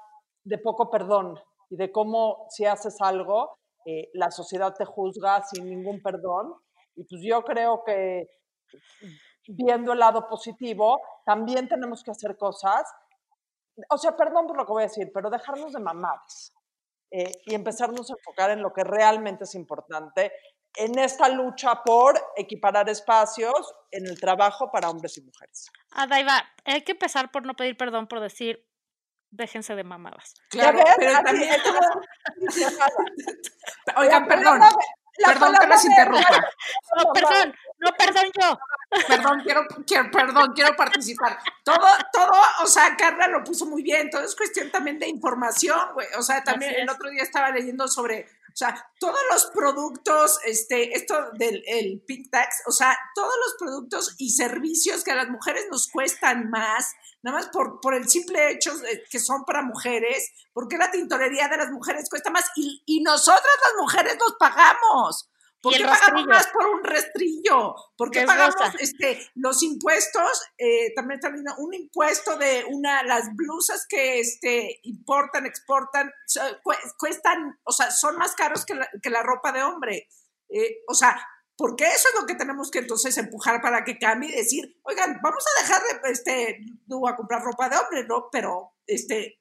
de 0.45 0.57
poco 0.59 0.89
perdón 0.89 1.37
y 1.69 1.75
de 1.75 1.91
cómo 1.91 2.45
si 2.49 2.65
haces 2.65 3.01
algo, 3.01 3.57
eh, 3.85 4.09
la 4.13 4.31
sociedad 4.31 4.73
te 4.73 4.85
juzga 4.85 5.43
sin 5.43 5.69
ningún 5.69 6.01
perdón. 6.01 6.53
Y 6.95 7.03
pues 7.03 7.21
yo 7.21 7.43
creo 7.43 7.83
que 7.83 8.29
viendo 9.49 9.91
el 9.91 9.99
lado 9.99 10.25
positivo, 10.29 11.01
también 11.25 11.67
tenemos 11.67 12.01
que 12.01 12.11
hacer 12.11 12.37
cosas, 12.37 12.85
o 13.89 13.97
sea, 13.97 14.15
perdón 14.15 14.47
por 14.47 14.55
lo 14.55 14.65
que 14.65 14.71
voy 14.71 14.83
a 14.83 14.87
decir, 14.87 15.11
pero 15.13 15.29
dejarnos 15.29 15.73
de 15.73 15.81
mamadas 15.81 16.53
eh, 17.11 17.29
y 17.45 17.55
empezarnos 17.55 18.09
a 18.09 18.13
enfocar 18.13 18.51
en 18.51 18.61
lo 18.61 18.71
que 18.71 18.85
realmente 18.85 19.43
es 19.43 19.53
importante 19.53 20.31
en 20.75 20.97
esta 20.97 21.29
lucha 21.29 21.83
por 21.83 22.19
equiparar 22.35 22.89
espacios 22.89 23.53
en 23.91 24.07
el 24.07 24.19
trabajo 24.19 24.71
para 24.71 24.89
hombres 24.89 25.17
y 25.17 25.21
mujeres. 25.21 25.69
Adaiva, 25.91 26.43
hay 26.65 26.83
que 26.83 26.93
empezar 26.93 27.31
por 27.31 27.45
no 27.45 27.55
pedir 27.55 27.77
perdón 27.77 28.07
por 28.07 28.19
decir 28.19 28.65
déjense 29.29 29.75
de 29.75 29.83
mamadas. 29.83 30.33
Claro, 30.49 30.79
pero 30.97 31.23
también... 31.23 31.55
Oigan, 33.97 34.27
perdón. 34.27 34.61
La 35.17 35.27
Perdón 35.27 35.55
que 35.59 35.87
interrumpa. 35.87 36.27
No, 36.95 37.13
perdón, 37.13 37.55
no, 37.79 37.89
perdón 37.97 38.25
yo. 38.39 38.59
Perdón, 39.07 39.41
quiero, 39.43 39.65
quiero- 39.85 40.11
perdón, 40.11 40.53
quiero 40.53 40.75
participar. 40.75 41.37
Todo, 41.63 41.87
todo, 42.11 42.31
o 42.63 42.67
sea, 42.67 42.95
Carla 42.97 43.27
lo 43.27 43.43
puso 43.43 43.65
muy 43.65 43.83
bien. 43.83 44.09
Todo 44.09 44.23
es 44.23 44.35
cuestión 44.35 44.71
también 44.71 44.99
de 44.99 45.07
información, 45.07 45.79
güey. 45.93 46.07
O 46.17 46.21
sea, 46.23 46.43
también 46.43 46.73
el 46.75 46.89
otro 46.89 47.09
día 47.09 47.23
estaba 47.23 47.49
leyendo 47.51 47.87
sobre, 47.87 48.27
o 48.53 48.55
sea, 48.55 48.87
todos 48.99 49.19
los 49.31 49.47
productos, 49.47 50.37
este, 50.45 50.95
esto 50.95 51.15
del 51.39 51.63
el 51.65 52.03
pink 52.05 52.29
tax, 52.29 52.61
o 52.67 52.71
sea, 52.71 52.95
todos 53.15 53.33
los 53.45 53.55
productos 53.57 54.13
y 54.19 54.29
servicios 54.29 55.03
que 55.03 55.11
a 55.11 55.15
las 55.15 55.29
mujeres 55.29 55.65
nos 55.71 55.87
cuestan 55.87 56.51
más, 56.51 56.93
nada 57.23 57.39
más 57.39 57.47
por, 57.47 57.81
por 57.81 57.95
el 57.95 58.07
simple 58.07 58.51
hecho 58.51 58.77
de 58.77 59.03
que 59.09 59.19
son 59.19 59.43
para 59.43 59.63
mujeres, 59.63 60.31
porque 60.53 60.77
la 60.77 60.91
tintorería 60.91 61.47
de 61.47 61.57
las 61.57 61.71
mujeres 61.71 62.07
cuesta 62.11 62.29
más 62.29 62.45
y, 62.55 62.83
y 62.85 63.01
nosotras 63.01 63.41
las 63.41 63.81
mujeres 63.81 64.17
nos 64.19 64.35
pagamos. 64.37 65.29
¿Por 65.63 65.73
qué 65.73 65.85
pagamos 65.85 66.27
más 66.27 66.47
por 66.47 66.65
un 66.67 66.83
rastrillo? 66.83 67.73
¿Por 67.95 68.11
qué 68.11 68.25
pagamos 68.25 68.53
rosa. 68.53 68.73
este, 68.79 69.25
los 69.35 69.63
impuestos? 69.63 70.43
Eh, 70.57 70.93
también 70.93 71.19
está 71.19 71.29
viendo 71.29 71.55
un 71.57 71.73
impuesto 71.73 72.37
de 72.37 72.65
una, 72.69 73.01
las 73.03 73.33
blusas 73.33 73.85
que 73.87 74.19
este, 74.19 74.81
importan, 74.83 75.45
exportan, 75.45 76.11
cuestan, 76.97 77.57
o 77.63 77.71
sea, 77.71 77.91
son 77.91 78.17
más 78.17 78.35
caros 78.35 78.65
que 78.65 78.75
la, 78.75 78.89
que 79.01 79.09
la 79.09 79.23
ropa 79.23 79.53
de 79.53 79.63
hombre. 79.63 80.09
Eh, 80.49 80.81
o 80.89 80.93
sea, 80.93 81.25
porque 81.55 81.85
eso 81.85 82.09
es 82.09 82.19
lo 82.19 82.27
que 82.27 82.35
tenemos 82.35 82.69
que 82.69 82.79
entonces 82.79 83.17
empujar 83.17 83.61
para 83.61 83.85
que 83.85 83.97
cambie 83.97 84.31
y 84.31 84.35
decir, 84.35 84.77
oigan, 84.83 85.17
vamos 85.23 85.45
a 85.47 85.61
dejar 85.61 85.81
de, 85.81 86.11
este, 86.11 86.59
no 86.87 87.07
a 87.07 87.15
comprar 87.15 87.41
ropa 87.41 87.69
de 87.69 87.77
hombre, 87.77 88.05
¿no? 88.05 88.27
Pero, 88.33 88.73
este, 88.85 89.39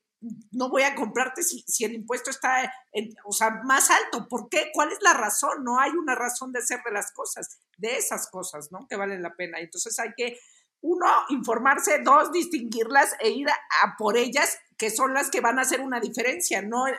no 0.52 0.68
voy 0.68 0.82
a 0.82 0.94
comprarte 0.94 1.42
si, 1.42 1.84
el 1.84 1.94
impuesto 1.94 2.30
está, 2.30 2.72
en- 2.92 3.14
o 3.24 3.32
sea, 3.32 3.50
más 3.64 3.90
alto. 3.90 4.28
¿Por 4.28 4.48
qué? 4.48 4.70
¿Cuál 4.72 4.92
es 4.92 4.98
la 5.02 5.12
razón? 5.12 5.64
No 5.64 5.78
hay 5.80 5.90
una 5.90 6.14
razón 6.14 6.52
de 6.52 6.60
hacer 6.60 6.80
de 6.84 6.92
las 6.92 7.12
cosas, 7.12 7.58
de 7.76 7.96
esas 7.96 8.30
cosas, 8.30 8.70
¿no? 8.70 8.86
Que 8.88 8.96
valen 8.96 9.22
la 9.22 9.34
pena. 9.34 9.58
Entonces 9.58 9.98
hay 9.98 10.10
que, 10.16 10.38
uno, 10.80 11.06
informarse, 11.28 12.00
dos, 12.02 12.32
distinguirlas 12.32 13.14
e 13.20 13.30
ir 13.30 13.48
a, 13.48 13.96
por 13.96 14.16
ellas, 14.16 14.58
que 14.76 14.90
son 14.90 15.14
las 15.14 15.30
que 15.30 15.40
van 15.40 15.58
a 15.58 15.62
hacer 15.62 15.80
una 15.80 16.00
diferencia, 16.00 16.62
no, 16.62 16.86
el- 16.86 16.96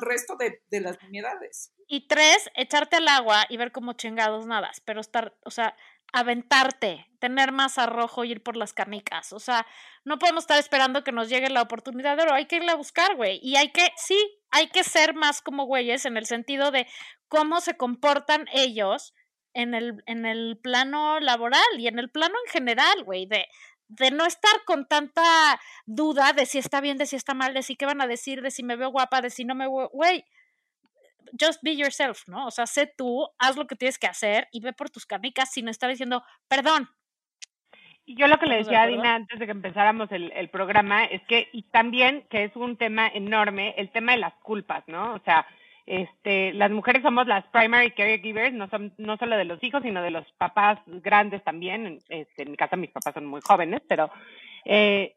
resto 0.00 0.36
de, 0.36 0.80
las 0.80 0.98
unidades. 1.02 1.72
Y 1.86 2.06
tres, 2.08 2.50
echarte 2.54 2.96
al 2.96 3.08
agua 3.08 3.44
y 3.48 3.56
ver 3.56 3.72
cómo 3.72 3.94
chingados 3.94 4.46
nadas, 4.46 4.80
pero 4.84 5.00
estar, 5.00 5.36
o 5.44 5.50
sea, 5.50 5.76
aventarte, 6.12 7.06
tener 7.20 7.52
más 7.52 7.78
arrojo 7.78 8.24
y 8.24 8.32
ir 8.32 8.42
por 8.42 8.56
las 8.56 8.72
canicas. 8.72 9.32
O 9.32 9.40
sea, 9.40 9.66
no 10.04 10.18
podemos 10.18 10.44
estar 10.44 10.58
esperando 10.58 11.04
que 11.04 11.12
nos 11.12 11.28
llegue 11.28 11.48
la 11.48 11.62
oportunidad 11.62 12.16
de 12.16 12.30
hay 12.32 12.46
que 12.46 12.56
irla 12.56 12.72
a 12.72 12.76
buscar, 12.76 13.16
güey. 13.16 13.38
Y 13.42 13.56
hay 13.56 13.70
que, 13.70 13.90
sí, 13.96 14.18
hay 14.50 14.68
que 14.68 14.84
ser 14.84 15.14
más 15.14 15.40
como 15.42 15.64
güeyes 15.64 16.04
en 16.04 16.16
el 16.16 16.26
sentido 16.26 16.70
de 16.70 16.86
cómo 17.28 17.60
se 17.60 17.76
comportan 17.76 18.46
ellos 18.52 19.14
en 19.54 19.74
el, 19.74 20.02
en 20.06 20.26
el 20.26 20.58
plano 20.62 21.20
laboral 21.20 21.62
y 21.78 21.86
en 21.86 21.98
el 21.98 22.10
plano 22.10 22.34
en 22.46 22.52
general, 22.52 23.04
güey, 23.04 23.26
de, 23.26 23.46
de 23.88 24.10
no 24.10 24.24
estar 24.24 24.64
con 24.64 24.86
tanta 24.86 25.60
duda 25.86 26.32
de 26.32 26.46
si 26.46 26.58
está 26.58 26.80
bien, 26.80 26.98
de 26.98 27.06
si 27.06 27.16
está 27.16 27.34
mal, 27.34 27.54
de 27.54 27.62
si 27.62 27.76
qué 27.76 27.86
van 27.86 28.00
a 28.00 28.06
decir, 28.06 28.42
de 28.42 28.50
si 28.50 28.62
me 28.62 28.76
veo 28.76 28.90
guapa, 28.90 29.20
de 29.20 29.30
si 29.30 29.44
no 29.44 29.54
me 29.54 29.66
veo, 29.66 29.88
güey, 29.92 30.24
just 31.40 31.62
be 31.62 31.76
yourself, 31.76 32.26
¿no? 32.26 32.46
O 32.46 32.50
sea, 32.50 32.66
sé 32.66 32.86
tú, 32.86 33.28
haz 33.38 33.56
lo 33.56 33.66
que 33.66 33.76
tienes 33.76 33.98
que 33.98 34.06
hacer 34.06 34.48
y 34.50 34.60
ve 34.60 34.72
por 34.72 34.90
tus 34.90 35.06
canicas 35.06 35.52
sin 35.52 35.68
estar 35.68 35.90
diciendo, 35.90 36.22
perdón. 36.48 36.88
Y 38.04 38.16
yo 38.16 38.26
lo 38.26 38.38
que 38.38 38.46
le 38.46 38.60
¿Estamos 38.60 38.66
de 38.66 38.72
decía 38.72 38.82
a? 38.82 38.86
Dina 38.86 39.14
antes 39.14 39.38
de 39.38 39.46
que 39.46 39.52
empezáramos 39.52 40.10
el, 40.12 40.32
el 40.32 40.48
programa 40.48 41.04
es 41.04 41.22
que, 41.22 41.48
y 41.52 41.62
también 41.62 42.24
que 42.30 42.44
es 42.44 42.56
un 42.56 42.76
tema 42.76 43.08
enorme, 43.08 43.74
el 43.76 43.90
tema 43.90 44.12
de 44.12 44.18
las 44.18 44.34
culpas, 44.42 44.82
¿no? 44.88 45.14
O 45.14 45.18
sea, 45.20 45.46
este, 45.86 46.52
las 46.52 46.70
mujeres 46.70 47.02
somos 47.02 47.26
las 47.26 47.44
primary 47.46 47.90
caregivers, 47.92 48.54
no, 48.54 48.68
son, 48.68 48.92
no 48.98 49.16
solo 49.16 49.36
de 49.36 49.44
los 49.44 49.62
hijos, 49.62 49.82
sino 49.82 50.02
de 50.02 50.10
los 50.10 50.30
papás 50.32 50.78
grandes 50.86 51.42
también. 51.42 51.98
Este, 52.08 52.42
en 52.42 52.52
mi 52.52 52.56
casa 52.56 52.76
mis 52.76 52.90
papás 52.90 53.14
son 53.14 53.26
muy 53.26 53.40
jóvenes, 53.40 53.82
pero 53.88 54.10
eh, 54.64 55.16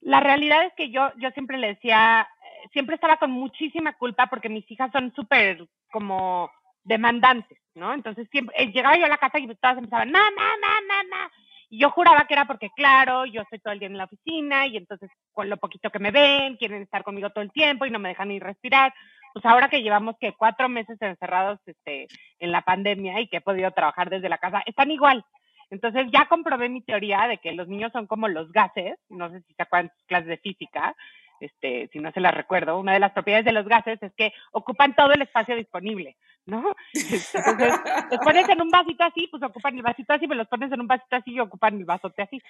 la 0.00 0.20
realidad 0.20 0.64
es 0.64 0.72
que 0.74 0.90
yo, 0.90 1.10
yo 1.16 1.30
siempre 1.30 1.58
le 1.58 1.68
decía, 1.68 2.28
siempre 2.72 2.94
estaba 2.94 3.16
con 3.16 3.30
muchísima 3.30 3.94
culpa 3.94 4.26
porque 4.26 4.48
mis 4.48 4.70
hijas 4.70 4.90
son 4.92 5.12
súper 5.14 5.66
como 5.90 6.50
demandantes, 6.82 7.58
¿no? 7.74 7.92
Entonces 7.92 8.28
siempre 8.30 8.54
eh, 8.58 8.72
llegaba 8.72 8.96
yo 8.96 9.06
a 9.06 9.08
la 9.08 9.18
casa 9.18 9.38
y 9.38 9.46
todas 9.46 9.78
empezaban, 9.78 10.10
mamá, 10.10 10.30
mamá, 10.30 10.80
mamá. 10.88 11.32
Yo 11.78 11.90
juraba 11.90 12.26
que 12.26 12.34
era 12.34 12.46
porque, 12.46 12.70
claro, 12.76 13.26
yo 13.26 13.42
estoy 13.42 13.58
todo 13.58 13.72
el 13.72 13.78
día 13.78 13.88
en 13.88 13.98
la 13.98 14.04
oficina 14.04 14.66
y 14.66 14.76
entonces 14.76 15.10
con 15.32 15.48
lo 15.48 15.56
poquito 15.56 15.90
que 15.90 15.98
me 15.98 16.10
ven, 16.10 16.56
quieren 16.56 16.82
estar 16.82 17.02
conmigo 17.02 17.30
todo 17.30 17.42
el 17.42 17.52
tiempo 17.52 17.86
y 17.86 17.90
no 17.90 17.98
me 17.98 18.10
dejan 18.10 18.28
ni 18.28 18.38
respirar. 18.38 18.92
Pues 19.32 19.44
ahora 19.44 19.68
que 19.68 19.82
llevamos 19.82 20.16
que 20.20 20.32
cuatro 20.32 20.68
meses 20.68 21.00
encerrados 21.00 21.58
este, 21.66 22.06
en 22.38 22.52
la 22.52 22.62
pandemia 22.62 23.20
y 23.20 23.28
que 23.28 23.38
he 23.38 23.40
podido 23.40 23.70
trabajar 23.72 24.10
desde 24.10 24.28
la 24.28 24.38
casa, 24.38 24.62
están 24.66 24.90
igual. 24.90 25.24
Entonces 25.70 26.06
ya 26.12 26.26
comprobé 26.26 26.68
mi 26.68 26.82
teoría 26.82 27.26
de 27.26 27.38
que 27.38 27.52
los 27.52 27.66
niños 27.66 27.90
son 27.92 28.06
como 28.06 28.28
los 28.28 28.52
gases, 28.52 28.96
no 29.08 29.30
sé 29.30 29.40
si 29.40 29.54
se 29.54 29.62
acuerdan 29.62 29.90
clases 30.06 30.28
de 30.28 30.38
física, 30.38 30.94
este, 31.40 31.88
si 31.92 31.98
no 31.98 32.12
se 32.12 32.20
las 32.20 32.34
recuerdo, 32.34 32.78
una 32.78 32.92
de 32.92 33.00
las 33.00 33.12
propiedades 33.12 33.44
de 33.44 33.52
los 33.52 33.66
gases 33.66 34.02
es 34.02 34.12
que 34.14 34.32
ocupan 34.52 34.94
todo 34.94 35.12
el 35.12 35.22
espacio 35.22 35.56
disponible, 35.56 36.16
¿no? 36.46 36.74
Entonces, 36.92 37.74
los 38.10 38.20
pones 38.20 38.48
en 38.48 38.62
un 38.62 38.68
vasito 38.70 39.04
así, 39.04 39.26
pues 39.28 39.42
ocupan 39.42 39.76
el 39.76 39.82
vasito 39.82 40.12
así, 40.12 40.26
pero 40.26 40.38
los 40.38 40.48
pones 40.48 40.70
en 40.72 40.80
un 40.80 40.86
vasito 40.86 41.16
así 41.16 41.32
y 41.32 41.40
ocupan 41.40 41.76
el 41.78 41.84
vasote 41.84 42.22
así. 42.22 42.40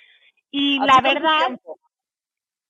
Y 0.51 0.78
Así 0.78 0.86
la 0.86 1.01
verdad, 1.01 1.61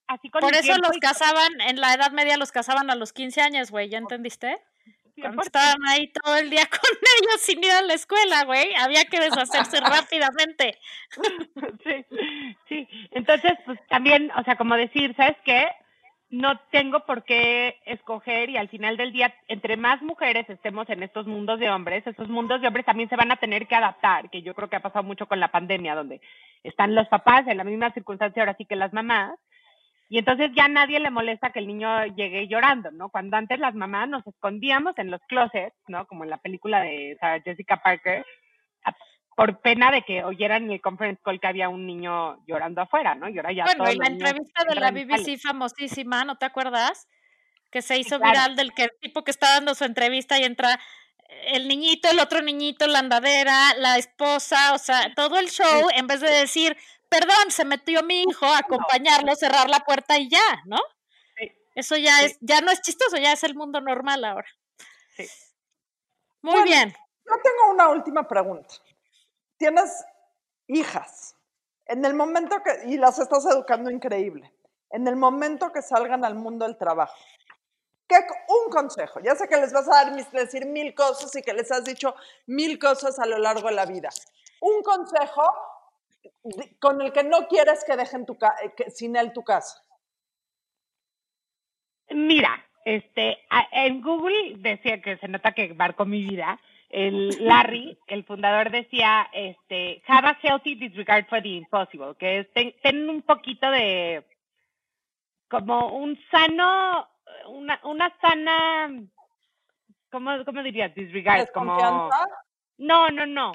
así 0.06 0.30
con 0.30 0.40
Por 0.40 0.54
eso 0.54 0.62
tiempo 0.62 0.88
los 0.88 0.98
casaban, 0.98 1.60
en 1.62 1.80
la 1.80 1.94
Edad 1.94 2.12
Media 2.12 2.36
los 2.36 2.52
casaban 2.52 2.90
a 2.90 2.94
los 2.94 3.12
15 3.12 3.40
años, 3.40 3.70
güey, 3.70 3.88
¿ya 3.88 3.98
entendiste? 3.98 4.58
Cuando 5.16 5.42
100%. 5.42 5.46
estaban 5.46 5.86
ahí 5.86 6.12
todo 6.12 6.36
el 6.36 6.50
día 6.50 6.66
con 6.70 6.90
ellos 7.20 7.40
sin 7.40 7.62
ir 7.62 7.70
a 7.70 7.82
la 7.82 7.94
escuela, 7.94 8.44
güey, 8.44 8.74
había 8.74 9.04
que 9.04 9.20
deshacerse 9.20 9.80
rápidamente. 9.80 10.78
sí, 11.84 12.06
sí. 12.68 12.88
Entonces, 13.12 13.52
pues 13.64 13.78
también, 13.88 14.30
o 14.36 14.42
sea, 14.44 14.56
como 14.56 14.74
decir, 14.76 15.14
¿sabes 15.16 15.36
qué? 15.44 15.68
No 16.30 16.58
tengo 16.70 17.04
por 17.06 17.24
qué 17.24 17.80
escoger 17.86 18.50
y 18.50 18.56
al 18.56 18.68
final 18.68 18.96
del 18.96 19.12
día, 19.12 19.32
entre 19.46 19.76
más 19.76 20.02
mujeres 20.02 20.48
estemos 20.48 20.88
en 20.90 21.02
estos 21.02 21.26
mundos 21.26 21.60
de 21.60 21.70
hombres, 21.70 22.06
esos 22.06 22.28
mundos 22.28 22.60
de 22.60 22.66
hombres 22.66 22.86
también 22.86 23.08
se 23.08 23.16
van 23.16 23.30
a 23.30 23.36
tener 23.36 23.68
que 23.68 23.76
adaptar, 23.76 24.30
que 24.30 24.42
yo 24.42 24.54
creo 24.54 24.68
que 24.68 24.76
ha 24.76 24.82
pasado 24.82 25.04
mucho 25.04 25.26
con 25.26 25.38
la 25.38 25.52
pandemia, 25.52 25.94
donde 25.94 26.20
están 26.64 26.94
los 26.94 27.06
papás 27.08 27.46
en 27.46 27.58
la 27.58 27.64
misma 27.64 27.92
circunstancia 27.92 28.42
ahora 28.42 28.56
sí 28.56 28.64
que 28.64 28.74
las 28.74 28.92
mamás, 28.92 29.38
y 30.08 30.18
entonces 30.18 30.50
ya 30.54 30.68
nadie 30.68 31.00
le 31.00 31.10
molesta 31.10 31.50
que 31.50 31.60
el 31.60 31.66
niño 31.66 32.06
llegue 32.14 32.46
llorando, 32.48 32.90
¿no? 32.90 33.08
Cuando 33.08 33.36
antes 33.36 33.58
las 33.58 33.74
mamás 33.74 34.08
nos 34.08 34.26
escondíamos 34.26 34.96
en 34.98 35.10
los 35.10 35.20
closets, 35.28 35.76
¿no? 35.88 36.06
Como 36.06 36.24
en 36.24 36.30
la 36.30 36.38
película 36.38 36.80
de 36.80 37.16
Sarah 37.20 37.40
Jessica 37.42 37.78
Parker, 37.78 38.24
por 39.36 39.60
pena 39.60 39.90
de 39.90 40.02
que 40.02 40.22
oyeran 40.24 40.64
en 40.64 40.72
el 40.72 40.80
conference 40.80 41.20
call 41.24 41.40
que 41.40 41.46
había 41.46 41.68
un 41.68 41.86
niño 41.86 42.44
llorando 42.46 42.82
afuera, 42.82 43.14
¿no? 43.14 43.28
Y 43.28 43.36
ahora 43.36 43.52
ya 43.52 43.64
Bueno, 43.64 43.90
y 43.90 43.96
la 43.96 44.06
entrevista 44.06 44.64
de 44.64 44.74
la. 44.76 44.90
BBC 44.90 45.38
famosísima, 45.40 46.24
¿no 46.24 46.36
te 46.38 46.46
acuerdas? 46.46 47.08
Que 47.70 47.82
se 47.82 47.98
hizo 47.98 48.18
claro. 48.18 48.32
viral 48.32 48.56
del 48.56 48.72
que 48.72 48.84
el 48.84 48.92
tipo 49.00 49.24
que 49.24 49.30
está 49.32 49.54
dando 49.54 49.74
su 49.74 49.84
entrevista 49.84 50.38
y 50.38 50.44
entra 50.44 50.78
el 51.46 51.66
niñito, 51.66 52.08
el 52.10 52.20
otro 52.20 52.42
niñito, 52.42 52.86
la 52.86 53.00
andadera, 53.00 53.74
la 53.78 53.98
esposa, 53.98 54.72
o 54.74 54.78
sea, 54.78 55.12
todo 55.14 55.38
el 55.38 55.48
show, 55.50 55.88
en 55.94 56.06
vez 56.06 56.20
de 56.20 56.30
decir, 56.30 56.76
perdón, 57.08 57.50
se 57.50 57.64
metió 57.64 58.02
mi 58.04 58.22
hijo, 58.22 58.46
acompañarlo, 58.46 59.34
cerrar 59.34 59.68
la 59.68 59.80
puerta 59.80 60.16
y 60.18 60.28
ya, 60.28 60.62
¿no? 60.66 60.78
Sí. 61.36 61.50
Eso 61.74 61.96
ya 61.96 62.18
Sí. 62.20 62.26
es, 62.26 62.38
ya 62.40 62.60
no 62.60 62.70
es 62.70 62.80
chistoso, 62.82 63.16
ya 63.16 63.32
es 63.32 63.42
el 63.42 63.56
mundo 63.56 63.80
normal 63.80 64.24
ahora. 64.24 64.46
Sí. 65.16 65.26
Muy 66.42 66.52
Bueno, 66.52 66.66
bien. 66.66 66.90
Yo 67.26 67.34
tengo 67.42 67.72
una 67.72 67.88
última 67.88 68.28
pregunta. 68.28 68.74
Tienes 69.64 70.04
hijas. 70.66 71.34
En 71.86 72.04
el 72.04 72.12
momento 72.12 72.62
que, 72.62 72.86
y 72.86 72.98
las 72.98 73.18
estás 73.18 73.46
educando 73.46 73.90
increíble, 73.90 74.52
en 74.90 75.08
el 75.08 75.16
momento 75.16 75.72
que 75.72 75.80
salgan 75.80 76.22
al 76.22 76.34
mundo 76.34 76.66
del 76.66 76.76
trabajo, 76.76 77.16
¿qué, 78.06 78.16
un 78.48 78.70
consejo? 78.70 79.20
Ya 79.20 79.34
sé 79.34 79.48
que 79.48 79.56
les 79.56 79.72
vas 79.72 79.88
a 79.88 80.04
dar, 80.04 80.30
decir 80.32 80.66
mil 80.66 80.94
cosas 80.94 81.34
y 81.34 81.40
que 81.40 81.54
les 81.54 81.72
has 81.72 81.82
dicho 81.82 82.14
mil 82.46 82.78
cosas 82.78 83.18
a 83.18 83.24
lo 83.24 83.38
largo 83.38 83.68
de 83.68 83.74
la 83.74 83.86
vida. 83.86 84.10
Un 84.60 84.82
consejo 84.82 85.44
con 86.78 87.00
el 87.00 87.10
que 87.10 87.24
no 87.24 87.48
quieres 87.48 87.84
que 87.86 87.96
dejen 87.96 88.26
tu 88.26 88.34
eh, 88.34 88.90
sin 88.90 89.16
él 89.16 89.32
tu 89.32 89.42
casa. 89.42 89.82
Mira, 92.10 92.62
este, 92.84 93.38
en 93.72 94.02
Google 94.02 94.56
decía 94.58 95.00
que 95.00 95.16
se 95.16 95.28
nota 95.28 95.52
que 95.52 95.72
marcó 95.72 96.04
mi 96.04 96.22
vida. 96.22 96.60
El 96.94 97.44
Larry, 97.44 97.98
el 98.06 98.24
fundador, 98.24 98.70
decía, 98.70 99.28
este, 99.32 100.00
have 100.06 100.28
a 100.28 100.38
healthy 100.40 100.76
disregard 100.76 101.26
for 101.26 101.42
the 101.42 101.48
impossible, 101.48 102.14
que 102.16 102.38
es 102.38 102.52
ten, 102.52 102.72
ten 102.82 103.10
un 103.10 103.22
poquito 103.22 103.68
de, 103.68 104.24
como 105.48 105.88
un 105.88 106.16
sano, 106.30 107.08
una, 107.48 107.80
una 107.82 108.16
sana, 108.20 108.92
¿cómo, 110.08 110.44
cómo 110.44 110.62
dirías? 110.62 110.94
Disregard, 110.94 111.48
como, 111.52 111.76
no, 112.78 113.10
no, 113.10 113.26
no, 113.26 113.52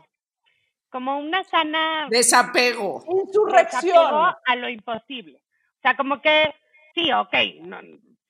como 0.89 1.17
una 1.17 1.41
sana 1.45 2.07
Desapego. 2.09 3.05
insurrección. 3.07 3.95
desapego 3.95 4.35
a 4.45 4.55
lo 4.57 4.67
imposible. 4.67 5.41
O 5.77 5.81
sea, 5.81 5.95
como 5.95 6.19
que, 6.19 6.53
sí, 6.93 7.09
ok, 7.13 7.33
no, 7.61 7.79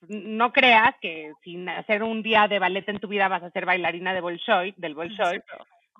no 0.08 0.52
creas 0.52 0.94
que 1.00 1.32
sin 1.44 1.68
hacer 1.68 2.02
un 2.02 2.22
día 2.22 2.48
de 2.48 2.58
ballet 2.58 2.88
en 2.88 2.98
tu 2.98 3.08
vida 3.08 3.28
vas 3.28 3.42
a 3.42 3.50
ser 3.50 3.66
bailarina 3.66 4.14
de 4.14 4.20
Bolshoi, 4.20 4.74
del 4.76 4.94
Bolshoi. 4.94 5.42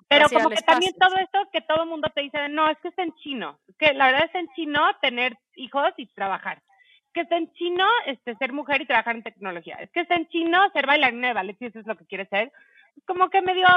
Pero 0.07 0.27
como 0.27 0.49
que 0.49 0.61
también 0.63 0.93
todo 0.99 1.15
esto 1.17 1.39
que 1.53 1.61
todo 1.61 1.83
el 1.83 1.89
mundo 1.89 2.11
te 2.13 2.21
dice, 2.21 2.49
no, 2.49 2.69
es 2.69 2.77
que 2.79 2.89
es 2.89 2.97
en 2.97 3.13
chino. 3.15 3.59
Que 3.79 3.93
la 3.93 4.07
verdad 4.07 4.25
es 4.25 4.35
en 4.35 4.49
chino 4.55 4.81
tener 5.01 5.37
hijos 5.55 5.93
y 5.97 6.07
trabajar. 6.07 6.61
Es 7.05 7.13
que 7.13 7.21
es 7.21 7.31
en 7.31 7.51
chino 7.53 7.87
este, 8.05 8.35
ser 8.35 8.51
mujer 8.51 8.81
y 8.81 8.85
trabajar 8.85 9.15
en 9.15 9.23
tecnología. 9.23 9.75
Es 9.75 9.89
que 9.91 10.01
es 10.01 10.11
en 10.11 10.27
chino 10.27 10.69
ser 10.71 10.85
bailarina 10.85 11.29
de 11.29 11.33
ballet 11.33 11.57
si 11.57 11.65
eso 11.65 11.79
es 11.79 11.87
lo 11.87 11.95
que 11.95 12.05
quieres 12.05 12.27
ser. 12.29 12.51
Es 12.97 13.05
como 13.05 13.29
que 13.29 13.41
medio, 13.41 13.67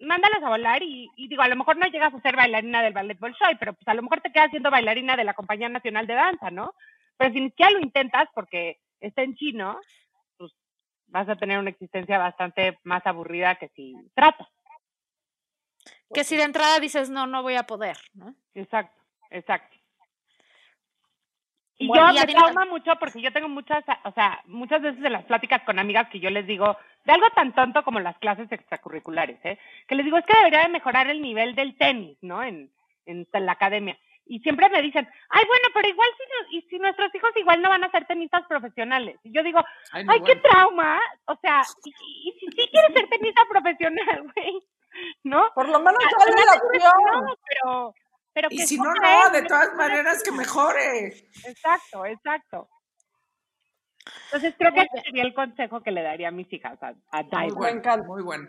mándalas 0.00 0.42
a 0.42 0.48
volar 0.48 0.82
y, 0.82 1.08
y 1.16 1.28
digo, 1.28 1.42
a 1.42 1.48
lo 1.48 1.56
mejor 1.56 1.76
no 1.76 1.86
llegas 1.86 2.12
a 2.12 2.20
ser 2.22 2.34
bailarina 2.34 2.82
del 2.82 2.94
ballet 2.94 3.18
Bolshoi, 3.18 3.56
pero 3.60 3.74
pues 3.74 3.86
a 3.86 3.94
lo 3.94 4.02
mejor 4.02 4.20
te 4.20 4.32
quedas 4.32 4.50
siendo 4.50 4.72
bailarina 4.72 5.16
de 5.16 5.24
la 5.24 5.34
Compañía 5.34 5.68
Nacional 5.68 6.08
de 6.08 6.14
Danza, 6.14 6.50
¿no? 6.50 6.74
Pero 7.16 7.32
si 7.32 7.40
ni 7.40 7.50
siquiera 7.50 7.70
lo 7.70 7.80
intentas 7.80 8.28
porque 8.34 8.78
está 9.00 9.22
en 9.22 9.34
chino, 9.34 9.78
pues 10.36 10.52
vas 11.06 11.28
a 11.28 11.36
tener 11.36 11.58
una 11.58 11.70
existencia 11.70 12.18
bastante 12.18 12.78
más 12.84 13.06
aburrida 13.06 13.56
que 13.56 13.68
si 13.68 13.94
tratas. 14.14 14.48
Que 16.12 16.24
si 16.24 16.36
de 16.36 16.44
entrada 16.44 16.80
dices, 16.80 17.10
no, 17.10 17.26
no 17.26 17.42
voy 17.42 17.56
a 17.56 17.64
poder, 17.64 17.98
¿no? 18.14 18.34
Exacto, 18.54 19.00
exacto. 19.30 19.76
Y 21.80 21.86
Bueno, 21.86 22.12
yo 22.12 22.26
me 22.26 22.32
trauma 22.32 22.64
mucho 22.64 22.90
porque 22.98 23.20
yo 23.20 23.32
tengo 23.32 23.48
muchas, 23.48 23.84
o 24.04 24.10
sea, 24.10 24.42
muchas 24.46 24.82
veces 24.82 25.04
en 25.04 25.12
las 25.12 25.24
pláticas 25.24 25.62
con 25.62 25.78
amigas 25.78 26.08
que 26.10 26.18
yo 26.18 26.28
les 26.28 26.44
digo, 26.44 26.76
de 27.04 27.12
algo 27.12 27.30
tan 27.30 27.54
tonto 27.54 27.84
como 27.84 28.00
las 28.00 28.18
clases 28.18 28.50
extracurriculares, 28.50 29.38
¿eh? 29.44 29.58
Que 29.86 29.94
les 29.94 30.04
digo, 30.04 30.18
es 30.18 30.26
que 30.26 30.36
debería 30.36 30.62
de 30.62 30.70
mejorar 30.70 31.08
el 31.08 31.22
nivel 31.22 31.54
del 31.54 31.76
tenis, 31.76 32.18
¿no? 32.20 32.42
En, 32.42 32.72
en, 33.06 33.26
la 33.32 33.52
academia. 33.52 33.96
Y 34.30 34.40
siempre 34.40 34.68
me 34.68 34.82
dicen, 34.82 35.08
ay, 35.30 35.44
bueno, 35.46 35.68
pero 35.72 35.88
igual 35.88 36.08
si, 36.18 36.24
no- 36.24 36.58
y 36.58 36.62
si 36.68 36.78
nuestros 36.78 37.14
hijos 37.14 37.30
igual 37.36 37.62
no 37.62 37.70
van 37.70 37.82
a 37.84 37.90
ser 37.90 38.06
tenistas 38.06 38.46
profesionales. 38.46 39.18
Y 39.24 39.32
yo 39.32 39.42
digo, 39.42 39.60
Ay, 39.90 40.04
no, 40.04 40.12
ay, 40.12 40.18
qué 40.20 40.34
bueno. 40.34 40.42
trauma. 40.50 41.00
O 41.26 41.36
sea, 41.40 41.62
y, 41.84 41.90
y- 41.90 42.28
y 42.28 42.32
si 42.40 42.46
sí 42.46 42.68
quieres 42.70 42.92
ser 42.94 43.08
tenista 43.08 43.42
profesional, 43.48 44.22
güey, 44.36 44.62
¿no? 45.24 45.50
Por 45.54 45.68
lo 45.68 45.80
menos 45.80 45.98
dale 46.18 46.44
la 46.44 46.52
opción. 46.54 47.24
no, 47.24 47.34
pero, 47.48 47.94
pero 48.34 48.48
Y 48.50 48.56
que 48.58 48.66
si 48.66 48.76
no, 48.76 48.84
no, 48.92 49.26
él, 49.26 49.32
de 49.32 49.42
todas 49.48 49.74
maneras 49.74 50.22
que 50.22 50.30
mejore. 50.32 51.06
Exacto, 51.44 52.04
exacto. 52.06 52.68
Entonces 54.26 54.54
creo 54.58 54.72
que 54.72 54.80
ese 54.82 55.02
sería 55.04 55.22
el 55.22 55.34
consejo 55.34 55.82
que 55.82 55.90
le 55.90 56.02
daría 56.02 56.28
a 56.28 56.32
mis 56.32 56.50
hijas, 56.52 56.78
a, 56.82 56.94
a 57.10 57.22
Muy 57.22 57.68
encanta. 57.68 58.06
muy 58.06 58.22
bueno. 58.22 58.48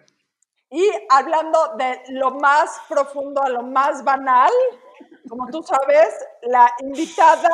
Y 0.72 0.88
hablando 1.10 1.76
de 1.78 2.02
lo 2.10 2.32
más 2.32 2.82
profundo 2.88 3.42
a 3.42 3.50
lo 3.50 3.64
más 3.64 4.04
banal, 4.04 4.52
como 5.28 5.50
tú 5.50 5.62
sabes, 5.64 6.26
la 6.44 6.72
invitada 6.80 7.50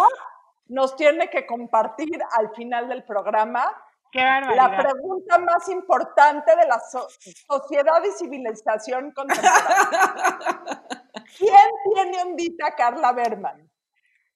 nos 0.67 0.95
tiene 0.95 1.29
que 1.29 1.45
compartir 1.45 2.19
al 2.37 2.53
final 2.55 2.87
del 2.89 3.03
programa 3.03 3.71
Qué 4.11 4.21
la 4.21 4.77
pregunta 4.77 5.37
más 5.39 5.67
importante 5.67 6.55
de 6.55 6.65
la 6.67 6.79
so- 6.79 7.07
sociedad 7.47 8.01
y 8.03 8.11
civilización 8.17 9.11
contemporánea. 9.11 9.61
¿Quién 11.37 11.69
tiene 11.93 12.21
ondita 12.23 12.73
Carla 12.75 13.11
Berman? 13.11 13.69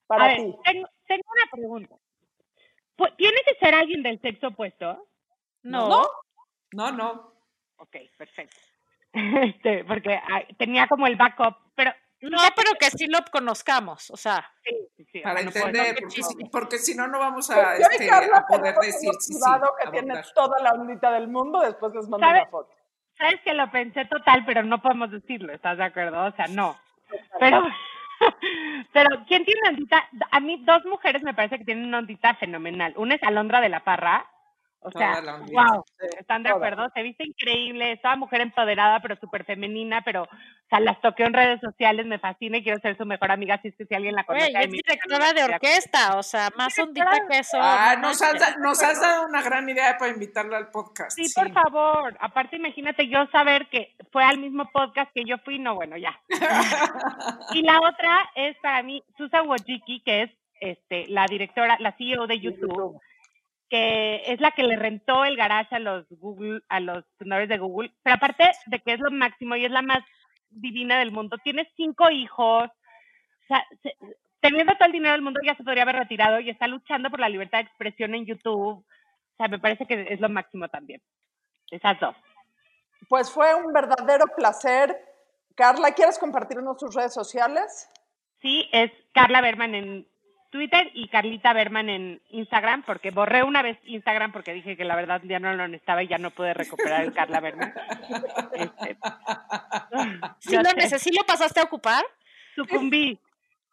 Para 0.05 0.26
a 0.26 0.28
ver, 0.28 0.38
ti. 0.38 0.57
tengo, 0.66 0.88
tengo 1.07 1.24
una 1.34 1.51
pregunta. 1.51 1.95
¿Tiene 3.16 3.38
que 3.45 3.55
ser 3.55 3.74
alguien 3.74 4.03
del 4.03 4.20
sexo 4.20 4.47
opuesto? 4.47 5.07
No. 5.64 5.88
¿No? 5.88 6.07
No, 6.74 6.91
no. 6.91 7.34
Ok, 7.78 7.95
perfecto. 8.18 8.57
Este, 9.12 9.84
porque 9.86 10.22
tenía 10.60 10.88
como 10.88 11.07
el 11.07 11.16
backup, 11.16 11.55
pero 11.74 11.91
No, 12.22 12.38
pero 12.55 12.72
que 12.80 12.89
sí 12.91 13.07
lo 13.07 13.20
conozcamos, 13.32 14.11
o 14.11 14.17
sea. 14.17 14.45
sí, 14.63 14.76
sí, 14.97 15.05
sí, 15.11 15.20
Para 15.22 15.36
bueno, 15.36 15.51
pues, 15.51 15.65
entender, 15.65 15.95
porque, 15.99 16.24
si, 16.24 16.45
porque 16.51 16.78
si 16.78 16.95
no, 16.95 17.07
no 17.07 17.20
vamos 17.20 17.49
a, 17.49 17.55
Pues 17.55 17.80
y 17.80 17.84
este, 17.84 18.07
Carla 18.07 18.38
a 18.38 18.45
poder 18.45 18.76
decir 18.76 19.11
sí, 19.20 19.34
que 19.84 19.91
tiene 19.91 20.13
abordar. 20.13 20.34
toda 20.34 20.59
la 20.59 20.72
ondita 20.72 21.11
del 21.11 21.30
mundo, 21.30 21.61
después 21.61 21.93
les 21.95 22.09
mando 22.09 22.28
¿Sabes? 22.28 22.41
una 22.43 22.51
foto. 22.51 22.74
Sabes 23.17 23.41
que 23.41 23.53
lo 23.53 23.70
pensé 23.72 24.05
total, 24.05 24.43
pero 24.45 24.63
no 24.63 24.82
podemos 24.82 25.11
decirlo, 25.11 25.53
¿estás 25.53 25.78
de 25.78 25.84
acuerdo? 25.86 26.26
O 26.26 26.32
sea, 26.32 26.47
no. 26.47 26.78
Pero, 27.39 27.63
pero 28.93 29.09
¿quién 29.28 29.45
tiene 29.45 29.70
ondita? 29.70 30.07
A 30.32 30.39
mí 30.39 30.61
dos 30.65 30.86
mujeres 30.86 31.24
me 31.24 31.34
parece 31.34 31.57
que 31.57 31.65
tienen 31.65 31.86
una 31.86 31.99
ondita 31.99 32.36
fenomenal. 32.36 32.93
Una 32.97 33.15
es 33.15 33.24
Alondra 33.24 33.61
de 33.61 33.70
la 33.70 33.84
Parra. 33.84 34.26
O 34.82 34.91
sea, 34.91 35.19
wow, 35.51 35.84
¿están 36.17 36.41
de 36.41 36.49
toda. 36.49 36.67
acuerdo? 36.67 36.89
Se 36.95 37.03
viste 37.03 37.25
increíble, 37.25 37.91
es 37.91 38.01
toda 38.01 38.15
mujer 38.15 38.39
empoderada, 38.39 39.01
pero 39.01 39.17
súper 39.17 39.43
femenina, 39.43 40.01
pero, 40.05 40.23
o 40.23 40.27
sea, 40.69 40.80
las 40.80 41.01
toqueo 41.01 41.27
en 41.27 41.34
redes 41.34 41.59
sociales, 41.59 42.05
me 42.05 42.17
fascina 42.17 42.57
y 42.57 42.63
quiero 42.63 42.80
ser 42.80 42.95
su 42.97 43.05
mejor 43.05 43.30
amiga, 43.32 43.59
si 43.61 43.67
es 43.67 43.75
que 43.75 43.86
si 43.86 43.93
alguien 43.93 44.15
la 44.15 44.23
conoce. 44.23 44.53
Es 44.57 44.71
directora 44.71 45.34
de 45.34 45.43
orquesta, 45.43 46.17
o 46.17 46.23
sea, 46.23 46.49
más 46.55 46.73
de- 46.75 46.84
que 47.30 47.38
eso. 47.39 47.57
Ah, 47.59 47.95
no 48.01 48.07
nos 48.09 48.21
has, 48.21 48.57
nos 48.59 48.82
has 48.82 49.01
dado 49.01 49.25
una 49.27 49.41
gran 49.41 49.67
idea 49.69 49.97
para 49.97 50.11
invitarla 50.11 50.57
al 50.57 50.69
podcast. 50.69 51.11
Sí, 51.11 51.30
por 51.36 51.51
favor. 51.51 52.15
Aparte, 52.21 52.55
imagínate 52.55 53.07
yo 53.09 53.25
saber 53.34 53.67
que 53.67 53.95
fue 54.13 54.23
al 54.23 54.38
mismo 54.39 54.69
podcast 54.71 55.11
que 55.13 55.23
yo 55.25 55.38
fui, 55.39 55.59
no, 55.59 55.75
bueno, 55.75 55.97
ya. 55.97 56.17
y 57.53 57.61
la 57.63 57.80
otra 57.80 58.30
es 58.36 58.55
para 58.59 58.82
mí 58.84 59.03
Susan 59.17 59.47
Wojcicki, 59.47 60.01
que 60.01 60.23
es 60.23 60.32
este, 60.61 61.07
la 61.07 61.25
directora, 61.25 61.77
la 61.80 61.93
CEO 61.97 62.27
de 62.27 62.39
YouTube, 62.39 62.99
que 63.70 64.24
es 64.26 64.39
la 64.41 64.51
que 64.51 64.63
le 64.63 64.76
rentó 64.76 65.26
el 65.26 65.36
garage 65.38 65.76
a 65.76 65.80
los 65.80 66.05
Google, 66.09 66.61
a 66.70 66.80
los 66.80 67.05
fundadores 67.17 67.49
de 67.49 67.57
Google. 67.57 67.93
Pero 68.03 68.15
aparte 68.15 68.51
de 68.65 68.80
que 68.80 68.93
es 68.93 68.99
lo 68.99 69.11
máximo 69.11 69.55
y 69.55 69.65
es 69.65 69.72
la 69.72 69.82
más 69.82 69.99
divina 70.49 70.97
del 70.99 71.11
mundo, 71.11 71.38
tiene 71.43 71.70
cinco 71.76 72.09
hijos. 72.09 72.65
O 72.70 73.47
sea, 73.47 73.63
se- 73.84 73.95
teniendo 74.39 74.74
todo 74.76 74.88
el 74.88 74.93
dinero 74.93 75.11
del 75.13 75.22
mundo 75.22 75.39
ya 75.45 75.55
se 75.55 75.63
podría 75.63 75.84
haber 75.84 75.97
retirado 75.97 76.39
y 76.39 76.49
está 76.49 76.67
luchando 76.67 77.09
por 77.09 77.20
la 77.20 77.30
libertad 77.30 77.59
de 77.59 77.65
expresión 77.65 78.15
en 78.15 78.26
YouTube. 78.26 78.78
O 78.80 78.86
sea, 79.38 79.47
me 79.47 79.59
parece 79.59 79.86
que 79.86 80.07
es 80.09 80.20
lo 80.20 80.30
máximo 80.30 80.67
también. 80.70 81.01
Esas 81.70 81.99
dos. 81.99 82.15
Pues 83.07 83.32
fue 83.32 83.53
un 83.55 83.72
verdadero 83.72 84.26
placer. 84.36 84.97
Carla, 85.55 85.91
¿quieres 85.93 86.17
compartirnos 86.17 86.78
tus 86.78 86.95
redes 86.95 87.13
sociales? 87.13 87.89
Sí, 88.41 88.67
es 88.72 88.91
Carla 89.13 89.41
Berman 89.41 89.76
en 89.76 90.07
Twitter 90.49 90.89
y 90.93 91.07
Carlita 91.09 91.53
Berman 91.53 91.89
en 91.89 92.21
Instagram, 92.29 92.83
porque 92.83 93.11
borré 93.11 93.43
una 93.43 93.61
vez 93.61 93.77
Instagram 93.83 94.31
porque 94.31 94.53
dije 94.53 94.75
que 94.75 94.83
la 94.85 94.95
verdad 94.95 95.21
ya 95.23 95.39
no 95.39 95.53
lo 95.53 95.67
necesitaba 95.67 96.01
y 96.03 96.07
ya 96.07 96.17
no 96.17 96.31
pude 96.31 96.53
recuperar 96.53 97.01
el 97.03 97.13
Carla 97.13 97.39
Berman. 97.39 97.73
Este, 98.53 98.97
¿Sí 100.39 100.55
lo, 100.55 100.63
sé, 100.63 100.75
neces- 100.75 100.97
sí 100.99 101.11
lo 101.11 101.23
pasaste 101.25 101.59
a 101.59 101.63
ocupar? 101.63 102.03
sucumbí. 102.55 103.19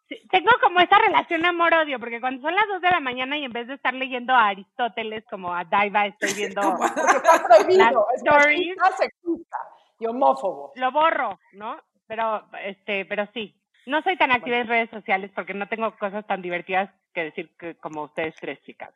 Sí, 0.07 0.15
Tengo 0.31 0.51
como 0.61 0.79
esa 0.79 0.97
relación 0.99 1.45
amor-odio, 1.45 1.99
porque 1.99 2.21
cuando 2.21 2.41
son 2.41 2.55
las 2.55 2.65
2 2.69 2.79
de 2.81 2.89
la 2.89 2.99
mañana 3.01 3.37
y 3.37 3.43
en 3.43 3.51
vez 3.51 3.67
de 3.67 3.73
estar 3.73 3.93
leyendo 3.93 4.33
a 4.33 4.47
Aristóteles 4.47 5.25
como 5.29 5.53
a 5.53 5.65
Daiva, 5.65 6.05
estoy 6.05 6.33
viendo, 6.37 6.61
Porque 6.77 7.01
está 7.17 7.43
prohibido. 7.47 7.77
Las 7.77 7.93
Es 8.15 8.23
stories. 8.23 8.75
sexista 8.97 9.57
y 9.99 10.05
homófobo. 10.05 10.71
lo 10.75 10.91
borro, 10.91 11.39
¿no? 11.53 11.81
Pero, 12.07 12.47
este, 12.63 13.03
pero 13.05 13.27
sí. 13.33 13.53
No 13.87 14.01
soy 14.01 14.17
tan 14.17 14.31
activa 14.31 14.57
en 14.57 14.67
redes 14.67 14.89
sociales 14.89 15.31
porque 15.33 15.53
no 15.53 15.67
tengo 15.69 15.97
cosas 15.97 16.27
tan 16.27 16.41
divertidas 16.41 16.89
que 17.13 17.23
decir 17.23 17.55
que 17.57 17.75
como 17.75 18.03
ustedes 18.03 18.35
tres 18.39 18.59
chicas. 18.63 18.93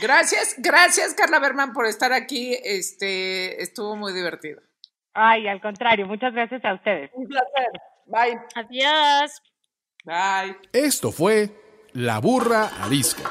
Gracias, 0.00 0.56
gracias 0.58 1.14
Carla 1.14 1.38
Berman 1.38 1.74
por 1.74 1.84
estar 1.84 2.10
aquí. 2.14 2.56
Este 2.64 3.62
estuvo 3.62 3.96
muy 3.96 4.14
divertido. 4.14 4.62
Ay, 5.12 5.46
al 5.46 5.60
contrario, 5.60 6.06
muchas 6.06 6.32
gracias 6.32 6.64
a 6.64 6.72
ustedes. 6.72 7.10
Un 7.12 7.28
placer. 7.28 7.70
Bye. 8.06 8.40
Adiós. 8.54 9.42
Bye. 10.04 10.56
Esto 10.72 11.12
fue 11.12 11.50
La 11.92 12.20
Burra 12.20 12.70
Arisca. 12.82 13.30